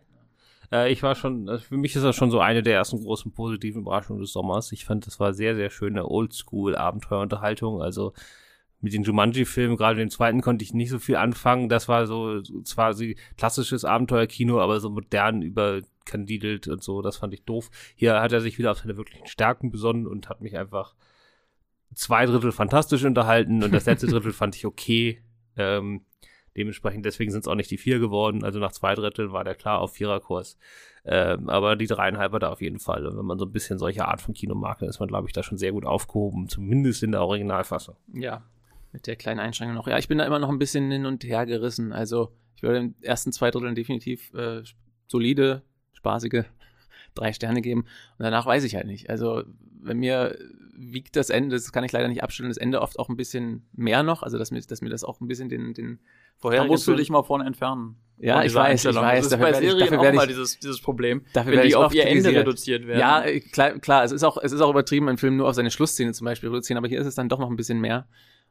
Äh, 0.72 0.92
ich 0.92 1.04
war 1.04 1.16
schon, 1.16 1.50
also 1.50 1.64
für 1.64 1.76
mich 1.76 1.96
ist 1.98 2.04
das 2.04 2.16
schon 2.16 2.32
so 2.32 2.40
eine 2.40 2.64
der 2.64 2.76
ersten 2.76 3.04
großen 3.04 3.34
positiven 3.34 3.82
Überraschungen 3.82 4.22
des 4.22 4.32
Sommers. 4.32 4.72
Ich 4.72 4.86
fand, 4.86 5.06
das 5.06 5.20
war 5.20 5.34
sehr, 5.34 5.56
sehr 5.56 5.70
schöne 5.70 6.08
Oldschool-Abenteuerunterhaltung. 6.08 7.82
Also 7.82 8.14
mit 8.80 8.94
den 8.94 9.04
Jumanji-Filmen, 9.04 9.76
gerade 9.76 9.98
dem 9.98 10.10
zweiten, 10.10 10.42
konnte 10.42 10.63
ich 10.63 10.74
nicht 10.74 10.90
so 10.90 11.00
viel 11.00 11.16
anfangen. 11.16 11.70
Das 11.70 11.88
war 11.88 12.06
so, 12.06 12.42
zwar 12.42 12.94
so 12.94 13.06
klassisches 13.38 13.86
Abenteuerkino, 13.86 14.62
aber 14.62 14.80
so 14.80 14.90
modern 14.90 15.42
überkandidelt 15.42 16.68
und 16.68 16.84
so. 16.84 17.02
Das 17.02 17.18
fand 17.18 17.34
ich 17.34 17.44
doof. 17.44 17.70
Hier 17.96 18.22
hat 18.22 18.32
er 18.32 18.42
sich 18.42 18.58
wieder 18.60 18.72
auf 18.72 18.80
seine 18.80 18.98
wirklichen 18.98 19.28
Stärken 19.28 19.72
besonnen 19.72 20.06
und 20.06 20.30
hat 20.30 20.42
mich 20.42 20.58
einfach 20.58 20.94
zwei 21.96 22.26
Drittel 22.26 22.52
fantastisch 22.52 23.04
unterhalten 23.04 23.63
und 23.63 23.74
das 23.74 23.86
letzte 23.86 24.08
Drittel 24.08 24.34
fand 24.34 24.56
ich 24.56 24.66
okay. 24.66 25.24
Ähm, 25.56 26.06
dementsprechend, 26.56 27.06
deswegen 27.06 27.32
sind 27.32 27.42
es 27.42 27.48
auch 27.48 27.56
nicht 27.56 27.72
die 27.72 27.78
vier 27.80 27.98
geworden. 27.98 28.44
Also 28.44 28.60
nach 28.60 28.72
zwei 28.72 28.94
Dritteln 28.94 29.32
war 29.32 29.44
der 29.44 29.56
klar 29.56 29.80
auf 29.80 29.94
Viererkurs. 29.94 30.58
Ähm, 31.04 31.50
aber 31.50 31.76
die 31.76 31.88
dreieinhalb 31.88 32.34
hat 32.34 32.44
er 32.44 32.52
auf 32.52 32.62
jeden 32.62 32.80
Fall. 32.80 33.08
Und 33.08 33.18
wenn 33.18 33.26
man 33.26 33.40
so 33.40 33.46
ein 33.46 33.52
bisschen 33.52 33.80
solche 33.80 34.08
Art 34.08 34.22
von 34.22 34.36
Kino 34.36 34.54
mag, 34.54 34.80
dann 34.80 34.90
ist 34.90 35.00
man, 35.00 35.08
glaube 35.08 35.28
ich, 35.28 35.34
da 35.34 35.42
schon 35.42 35.58
sehr 35.58 35.72
gut 35.72 35.86
aufgehoben. 35.86 36.48
Zumindest 36.48 37.02
in 37.02 37.13
der 37.13 37.24
Originalfassung. 37.24 37.96
Ja, 38.13 38.44
mit 38.98 39.06
der 39.06 39.16
kleinen 39.16 39.40
Einschränkung 39.40 39.76
noch. 39.76 39.88
Ja, 39.88 40.00
ich 40.00 40.08
bin 40.08 40.18
da 40.18 40.26
immer 40.26 40.40
noch 40.40 40.50
ein 40.50 40.58
bisschen 40.58 40.90
hin 40.90 41.06
und 41.06 41.24
her 41.24 41.46
gerissen. 41.46 41.94
Also 41.94 42.32
ich 42.56 42.64
würde 42.64 42.80
den 42.80 42.96
ersten 43.02 43.32
zwei 43.32 43.52
Dritteln 43.52 43.76
definitiv 43.76 44.34
äh, 44.34 44.64
solide, 45.06 45.62
spaßige 45.94 46.46
drei 47.14 47.32
Sterne 47.32 47.62
geben. 47.62 47.82
Und 47.82 48.24
danach 48.24 48.48
weiß 48.48 48.64
ich 48.64 48.74
halt 48.74 48.88
nicht. 48.88 49.12
Also 49.12 49.44
wenn 49.80 50.00
mir 50.00 50.36
wiegt 50.76 51.16
das 51.16 51.30
Ende, 51.30 51.56
das 51.56 51.72
kann 51.72 51.84
ich 51.84 51.92
leider 51.92 52.08
nicht 52.08 52.24
abstellen, 52.24 52.50
das 52.50 52.58
Ende 52.58 52.82
oft 52.82 52.98
auch 52.98 53.08
ein 53.10 53.18
bisschen 53.18 53.68
mehr 53.74 54.02
noch. 54.02 54.24
Also 54.24 54.39
dass 54.39 54.50
mir, 54.50 54.62
dass 54.62 54.82
mir 54.82 54.89
das 54.89 55.04
auch 55.04 55.22
ein 55.22 55.28
bisschen 55.28 55.48
den, 55.48 55.76
den 55.76 56.00
Da 56.00 56.04
vorherigen 56.39 56.68
musst 56.72 56.88
du 56.88 56.95
dich 56.95 57.12
mal 57.12 57.22
von 57.22 57.41
entfernen. 57.41 57.98
Ja, 58.18 58.43
ich 58.43 58.56
weiß, 58.56 58.84
ich 58.86 58.95
weiß. 58.95 59.18
Das 59.18 59.26
ist 59.28 59.32
Dafür 59.34 59.52
bei 59.52 59.62
ich- 59.62 59.70
Serien 59.72 59.95
auch 59.95 60.14
mal 60.14 60.26
dieses, 60.26 60.58
dieses 60.58 60.82
Problem, 60.82 61.24
dafür 61.34 61.54
wenn 61.54 61.68
die 61.68 61.76
auf 61.76 61.93
ihr 61.93 62.08
Ende 62.08 62.32
reduziert 62.32 62.88
werden. 62.88 63.00
Ja, 63.00 63.24
äh, 63.24 63.41
klar, 63.41 63.78
klar, 63.78 64.04
es 64.04 64.12
ist 64.12 64.24
auch, 64.24 64.39
es 64.41 64.52
ist 64.52 64.62
auch 64.62 64.72
übertrieben, 64.72 65.08
einen 65.08 65.20
Film 65.20 65.38
nur 65.38 65.48
auf 65.48 65.54
seine 65.54 65.70
Schlussszene 65.70 66.14
zum 66.14 66.26
Beispiel 66.26 66.50
reduzieren, 66.50 66.80
aber 66.80 66.88
hier 66.88 67.00
ist 67.00 67.06
es 67.06 67.14
dann 67.14 67.30
doch 67.30 67.38
noch 67.38 67.52
ein 67.52 67.56
bisschen 67.58 67.80
mehr. 67.80 68.08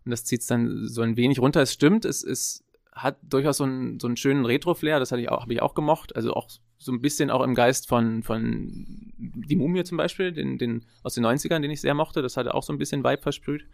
Und 0.07 0.11
das 0.11 0.25
zieht 0.25 0.41
es 0.41 0.47
dann 0.47 0.87
so 0.87 1.03
ein 1.03 1.17
wenig 1.17 1.41
runter. 1.41 1.61
Es 1.61 1.73
stimmt, 1.73 2.05
es, 2.05 2.23
es 2.23 2.65
hat 2.93 3.19
durchaus 3.23 3.59
so 3.59 3.65
einen, 3.65 4.01
so 4.01 4.07
einen 4.07 4.17
schönen 4.17 4.47
Retro-Flair, 4.47 5.01
das 5.01 5.13
hatte 5.13 5.21
ich 5.21 5.29
habe 5.29 5.53
ich 5.53 5.61
auch 5.61 5.75
gemocht. 5.75 6.17
Also 6.17 6.33
auch 6.33 6.49
so 6.79 6.93
ein 6.93 7.03
bisschen 7.03 7.31
auch 7.31 7.43
im 7.43 7.55
Geist 7.55 7.89
von, 7.89 8.23
von 8.23 9.13
Die 9.19 9.57
Mumie 9.57 9.85
zum 9.85 9.99
Beispiel, 9.99 10.33
den, 10.33 10.59
den 10.59 10.87
aus 11.03 11.15
den 11.15 11.27
90ern, 11.27 11.61
den 11.61 11.71
ich 11.71 11.81
sehr 11.81 11.95
mochte. 11.95 12.23
Das 12.23 12.37
hatte 12.37 12.55
auch 12.55 12.63
so 12.63 12.73
ein 12.73 12.79
bisschen 12.79 13.05
Vibe 13.05 13.23
versprüht. 13.23 13.67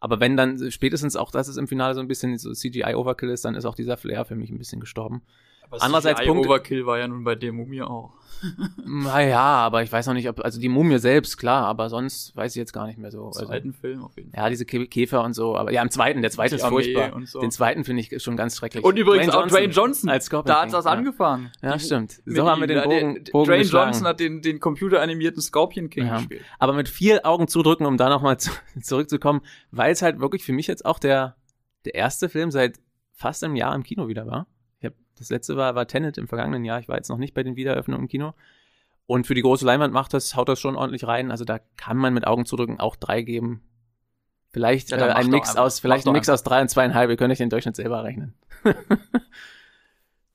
Aber 0.00 0.20
wenn 0.20 0.36
dann 0.36 0.70
spätestens 0.70 1.16
auch 1.16 1.30
das 1.30 1.48
ist 1.48 1.56
im 1.56 1.68
Finale 1.68 1.94
so 1.94 2.00
ein 2.00 2.08
bisschen 2.08 2.38
so 2.38 2.52
CGI-Overkill 2.52 3.30
ist, 3.30 3.44
dann 3.44 3.54
ist 3.54 3.64
auch 3.64 3.74
dieser 3.74 3.96
Flair 3.96 4.24
für 4.24 4.36
mich 4.36 4.50
ein 4.50 4.58
bisschen 4.58 4.80
gestorben. 4.80 5.22
Aber 5.70 5.82
Andererseits 5.82 6.20
CGI 6.20 6.28
Punkte- 6.30 6.48
Overkill 6.48 6.86
war 6.86 6.98
ja 6.98 7.08
nun 7.08 7.24
bei 7.24 7.34
der 7.34 7.52
Mumie 7.52 7.82
auch. 7.82 8.12
Naja, 8.86 9.40
aber 9.40 9.82
ich 9.82 9.90
weiß 9.90 10.06
noch 10.06 10.14
nicht, 10.14 10.28
ob, 10.28 10.44
also 10.44 10.60
die 10.60 10.68
Mumie 10.68 10.98
selbst, 10.98 11.38
klar, 11.38 11.66
aber 11.66 11.88
sonst 11.90 12.36
weiß 12.36 12.52
ich 12.54 12.60
jetzt 12.60 12.72
gar 12.72 12.86
nicht 12.86 12.98
mehr 12.98 13.10
so. 13.10 13.22
Im 13.22 13.26
Also, 13.28 13.46
zweiten 13.46 13.72
Film 13.72 14.04
auf 14.04 14.16
jeden 14.16 14.30
Fall. 14.30 14.44
ja, 14.44 14.48
diese 14.48 14.64
Kä- 14.64 14.86
Käfer 14.88 15.24
und 15.24 15.34
so, 15.34 15.56
aber 15.56 15.72
ja, 15.72 15.82
im 15.82 15.90
zweiten, 15.90 16.22
der 16.22 16.30
zweite 16.30 16.50
Die 16.54 16.60
ist 16.60 16.62
Armee 16.64 16.74
furchtbar. 16.94 17.12
und 17.14 17.28
so. 17.28 17.40
Den 17.40 17.50
zweiten 17.50 17.82
finde 17.84 18.02
ich 18.02 18.22
schon 18.22 18.36
ganz 18.36 18.56
schrecklich. 18.56 18.84
Und 18.84 18.96
übrigens 18.96 19.34
auch 19.34 19.46
Dwayne 19.46 19.72
Johnson. 19.72 20.08
als 20.08 20.26
Scorpion 20.26 20.54
Da 20.54 20.62
hat 20.62 20.72
das 20.72 20.84
ja. 20.84 20.90
angefangen. 20.92 21.50
Ja, 21.62 21.78
stimmt. 21.78 22.20
Mit 22.24 22.36
So 22.36 22.48
haben 22.48 22.60
wir 22.60 22.68
den 22.68 22.82
Bogen, 22.82 23.24
der- 23.24 23.32
Bogen 23.32 23.46
Dwayne 23.46 23.62
geschlagen. 23.62 23.90
Johnson 23.90 24.06
hat 24.06 24.20
den, 24.20 24.40
den 24.42 24.60
computeranimierten 24.60 25.42
Scorpion 25.42 25.90
King 25.90 26.06
Ja. 26.06 26.18
gespielt. 26.18 26.42
Aber 26.60 26.74
mit 26.74 26.88
viel 26.88 27.20
Augen 27.24 27.48
zudrücken, 27.48 27.86
um 27.86 27.96
da 27.96 28.08
nochmal 28.08 28.38
zu, 28.38 28.50
zurückzukommen, 28.80 29.40
weil 29.72 29.90
es 29.92 30.00
halt 30.02 30.20
wirklich 30.20 30.44
für 30.44 30.52
mich 30.52 30.66
jetzt 30.68 30.84
auch 30.86 30.98
der, 31.00 31.36
der 31.84 31.94
erste 31.96 32.28
Film 32.28 32.50
seit 32.52 32.78
fast 33.14 33.42
einem 33.42 33.56
Jahr 33.56 33.74
im 33.74 33.82
Kino 33.82 34.06
wieder 34.06 34.26
war. 34.28 34.46
Das 35.18 35.30
letzte 35.30 35.56
war, 35.56 35.74
war 35.74 35.86
Tenet 35.86 36.18
im 36.18 36.28
vergangenen 36.28 36.64
Jahr. 36.64 36.80
Ich 36.80 36.88
war 36.88 36.96
jetzt 36.96 37.08
noch 37.08 37.18
nicht 37.18 37.34
bei 37.34 37.42
den 37.42 37.56
Wiedereröffnungen 37.56 38.04
im 38.04 38.08
Kino. 38.08 38.34
Und 39.06 39.26
für 39.26 39.34
die 39.34 39.42
große 39.42 39.64
Leinwand 39.64 39.92
macht 39.92 40.12
das, 40.14 40.36
haut 40.36 40.48
das 40.48 40.60
schon 40.60 40.76
ordentlich 40.76 41.06
rein. 41.06 41.30
Also 41.30 41.44
da 41.44 41.58
kann 41.76 41.96
man 41.96 42.12
mit 42.14 42.26
Augen 42.26 42.44
zudrücken 42.44 42.78
auch 42.78 42.94
drei 42.96 43.22
geben. 43.22 43.62
Vielleicht 44.50 44.90
Ja, 44.90 44.98
äh, 44.98 45.10
ein 45.10 45.26
doch 45.26 45.32
Mix 45.32 45.50
einfach. 45.50 45.62
aus, 45.62 45.80
vielleicht 45.80 46.04
ein 46.04 46.08
doch 46.08 46.12
Mix 46.12 46.28
aus 46.28 46.42
drei 46.42 46.60
und 46.60 46.68
zweieinhalb. 46.68 47.10
Ihr 47.10 47.16
könnt 47.16 47.32
euch 47.32 47.38
den 47.38 47.50
Durchschnitt 47.50 47.76
selber 47.76 48.04
rechnen. 48.04 48.34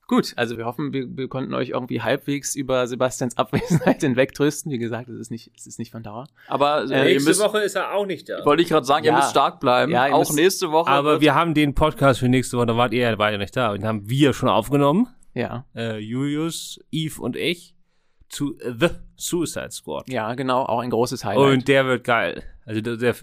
Gut, 0.06 0.34
also 0.36 0.58
wir 0.58 0.66
hoffen, 0.66 0.92
wir, 0.92 1.06
wir 1.16 1.28
konnten 1.28 1.54
euch 1.54 1.70
irgendwie 1.70 2.02
halbwegs 2.02 2.54
über 2.54 2.86
Sebastians 2.86 3.36
Abwesenheit 3.38 4.00
hinwegtrösten. 4.02 4.70
Wie 4.70 4.78
gesagt, 4.78 5.08
es 5.08 5.18
ist 5.18 5.30
nicht, 5.30 5.50
es 5.56 5.66
ist 5.66 5.78
nicht 5.78 5.90
von 5.92 6.02
Dauer. 6.02 6.26
Aber 6.46 6.82
äh, 6.84 6.88
ihr 6.98 7.04
Nächste 7.04 7.30
müsst, 7.30 7.42
Woche 7.42 7.60
ist 7.60 7.74
er 7.74 7.94
auch 7.94 8.04
nicht 8.06 8.28
da. 8.28 8.44
wollte 8.44 8.62
ich 8.62 8.68
gerade 8.68 8.84
sagen, 8.84 9.04
ihr 9.04 9.12
Ja. 9.12 9.16
müsst 9.18 9.30
stark 9.30 9.60
bleiben. 9.60 9.90
Ja, 9.92 10.06
ihr 10.08 10.14
auch 10.14 10.20
müsst- 10.20 10.34
nächste 10.34 10.70
Woche. 10.72 10.90
Aber 10.90 11.20
wir 11.20 11.34
haben 11.34 11.54
den 11.54 11.74
Podcast 11.74 12.20
für 12.20 12.28
nächste 12.28 12.58
Woche, 12.58 12.66
da 12.66 12.76
wart 12.76 12.92
ihr 12.92 13.00
ja 13.08 13.16
beide 13.16 13.38
nicht 13.38 13.56
da. 13.56 13.72
Den 13.72 13.86
haben 13.86 14.08
wir 14.10 14.34
schon 14.34 14.48
aufgenommen. 14.50 15.08
Ja. 15.32 15.64
Äh, 15.74 15.98
Julius, 15.98 16.78
Eve 16.92 17.20
und 17.22 17.36
ich 17.36 17.74
zu 18.28 18.56
The 18.60 18.88
Suicide 19.16 19.70
Squad. 19.70 20.08
Ja, 20.08 20.34
genau, 20.34 20.64
auch 20.64 20.80
ein 20.80 20.90
großes 20.90 21.24
Highlight. 21.24 21.52
Und 21.54 21.68
der 21.68 21.86
wird 21.86 22.04
geil. 22.04 22.42
Also 22.66 22.80
der, 22.80 22.96
der 22.96 23.14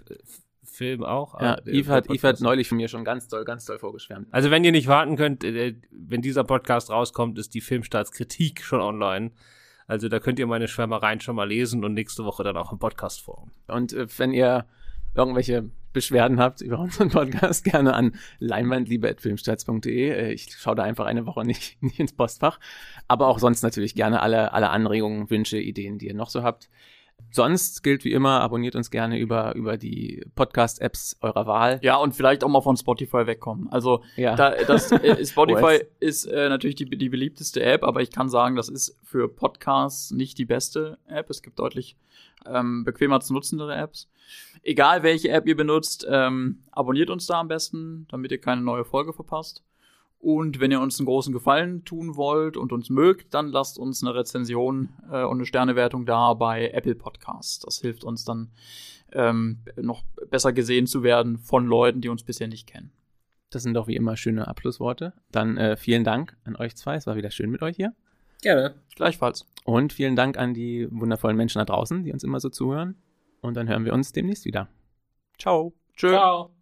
Film 0.64 1.02
auch. 1.04 1.40
ja, 1.40 1.58
Yves 1.66 1.88
hat, 1.88 2.08
Yves 2.08 2.22
hat 2.24 2.40
neulich 2.40 2.68
von 2.68 2.76
mir 2.76 2.88
schon 2.88 3.04
ganz 3.04 3.28
toll, 3.28 3.44
ganz 3.44 3.64
toll 3.64 3.78
vorgeschwärmt. 3.78 4.28
Also 4.30 4.50
wenn 4.50 4.64
ihr 4.64 4.72
nicht 4.72 4.86
warten 4.88 5.16
könnt, 5.16 5.44
äh, 5.44 5.74
wenn 5.90 6.22
dieser 6.22 6.44
Podcast 6.44 6.90
rauskommt, 6.90 7.38
ist 7.38 7.54
die 7.54 7.60
Filmstartskritik 7.60 8.62
schon 8.62 8.80
online. 8.80 9.32
Also 9.86 10.08
da 10.08 10.20
könnt 10.20 10.38
ihr 10.38 10.46
meine 10.46 10.68
Schwärmereien 10.68 11.20
schon 11.20 11.36
mal 11.36 11.48
lesen 11.48 11.84
und 11.84 11.94
nächste 11.94 12.24
Woche 12.24 12.44
dann 12.44 12.56
auch 12.56 12.72
im 12.72 12.78
Podcast 12.78 13.22
vor. 13.22 13.48
Und 13.66 13.92
äh, 13.92 14.06
wenn 14.18 14.32
ihr 14.32 14.66
irgendwelche 15.14 15.68
Beschwerden 15.92 16.40
habt 16.40 16.60
über 16.62 16.78
unseren 16.78 17.10
Podcast, 17.10 17.64
gerne 17.70 17.94
an 17.94 18.14
leinwandliebe.filmstarts.de. 18.38 20.10
Äh, 20.10 20.32
Ich 20.32 20.56
schaue 20.56 20.74
da 20.74 20.82
einfach 20.84 21.06
eine 21.06 21.26
Woche 21.26 21.44
nicht, 21.44 21.76
nicht 21.82 22.00
ins 22.00 22.12
Postfach. 22.14 22.58
Aber 23.08 23.26
auch 23.26 23.38
sonst 23.38 23.62
natürlich 23.62 23.94
gerne 23.94 24.20
alle, 24.22 24.52
alle 24.52 24.70
Anregungen, 24.70 25.28
Wünsche, 25.30 25.58
Ideen, 25.58 25.98
die 25.98 26.06
ihr 26.06 26.14
noch 26.14 26.30
so 26.30 26.42
habt. 26.42 26.70
Sonst 27.30 27.82
gilt 27.82 28.04
wie 28.04 28.12
immer, 28.12 28.40
abonniert 28.40 28.76
uns 28.76 28.90
gerne 28.90 29.18
über, 29.18 29.54
über 29.54 29.76
die 29.76 30.24
Podcast-Apps 30.34 31.16
eurer 31.20 31.46
Wahl. 31.46 31.78
ja, 31.82 31.96
und 31.96 32.14
vielleicht 32.14 32.44
auch 32.44 32.48
mal 32.48 32.60
von 32.60 32.76
Spotify 32.76 33.26
wegkommen. 33.26 33.68
Also 33.70 34.02
Ja. 34.16 34.34
da, 34.36 34.50
das, 34.50 34.92
äh, 34.92 35.24
Spotify 35.26 35.84
ist 36.00 36.26
äh, 36.26 36.48
natürlich 36.48 36.76
die, 36.76 36.84
die 36.86 37.08
beliebteste 37.08 37.62
App, 37.62 37.84
aber 37.84 38.02
ich 38.02 38.10
kann 38.10 38.28
sagen, 38.28 38.56
das 38.56 38.68
ist 38.68 38.98
für 39.02 39.28
Podcasts 39.28 40.10
nicht 40.10 40.38
die 40.38 40.44
beste 40.44 40.98
App. 41.06 41.30
Es 41.30 41.42
gibt 41.42 41.58
deutlich 41.58 41.96
ähm, 42.46 42.84
bequemer 42.84 43.20
zu 43.20 43.32
nutzendere 43.32 43.74
Apps. 43.76 44.08
Egal 44.62 45.02
welche 45.02 45.30
App 45.30 45.46
ihr 45.46 45.56
benutzt, 45.56 46.06
ähm, 46.08 46.62
abonniert 46.70 47.10
uns 47.10 47.26
da 47.26 47.40
am 47.40 47.48
besten, 47.48 48.06
damit 48.10 48.30
ihr 48.32 48.40
keine 48.40 48.62
neue 48.62 48.84
Folge 48.84 49.12
verpasst. 49.12 49.62
Und 50.22 50.60
wenn 50.60 50.70
ihr 50.70 50.80
uns 50.80 51.00
einen 51.00 51.06
großen 51.06 51.32
Gefallen 51.32 51.84
tun 51.84 52.14
wollt 52.14 52.56
und 52.56 52.72
uns 52.72 52.90
mögt, 52.90 53.34
dann 53.34 53.48
lasst 53.48 53.76
uns 53.76 54.04
eine 54.04 54.14
Rezension 54.14 54.90
äh, 55.10 55.24
und 55.24 55.38
eine 55.38 55.46
Sternewertung 55.46 56.06
da 56.06 56.34
bei 56.34 56.70
Apple 56.70 56.94
Podcasts. 56.94 57.58
Das 57.58 57.80
hilft 57.80 58.04
uns 58.04 58.24
dann 58.24 58.52
ähm, 59.10 59.58
noch 59.74 60.04
besser 60.30 60.52
gesehen 60.52 60.86
zu 60.86 61.02
werden 61.02 61.38
von 61.38 61.66
Leuten, 61.66 62.00
die 62.00 62.08
uns 62.08 62.22
bisher 62.22 62.46
nicht 62.46 62.68
kennen. 62.68 62.92
Das 63.50 63.64
sind 63.64 63.74
doch 63.74 63.88
wie 63.88 63.96
immer 63.96 64.16
schöne 64.16 64.46
Abschlussworte. 64.46 65.12
Dann 65.32 65.56
äh, 65.56 65.76
vielen 65.76 66.04
Dank 66.04 66.36
an 66.44 66.54
euch 66.54 66.76
zwei. 66.76 66.94
Es 66.94 67.08
war 67.08 67.16
wieder 67.16 67.32
schön 67.32 67.50
mit 67.50 67.60
euch 67.62 67.74
hier. 67.74 67.92
Gerne. 68.42 68.76
Gleichfalls. 68.94 69.44
Und 69.64 69.92
vielen 69.92 70.14
Dank 70.14 70.38
an 70.38 70.54
die 70.54 70.86
wundervollen 70.92 71.36
Menschen 71.36 71.58
da 71.58 71.64
draußen, 71.64 72.04
die 72.04 72.12
uns 72.12 72.22
immer 72.22 72.38
so 72.38 72.48
zuhören. 72.48 72.94
Und 73.40 73.56
dann 73.56 73.68
hören 73.68 73.84
wir 73.84 73.92
uns 73.92 74.12
demnächst 74.12 74.44
wieder. 74.44 74.68
Ciao. 75.36 75.72
Tschö. 75.96 76.10
Ciao. 76.10 76.61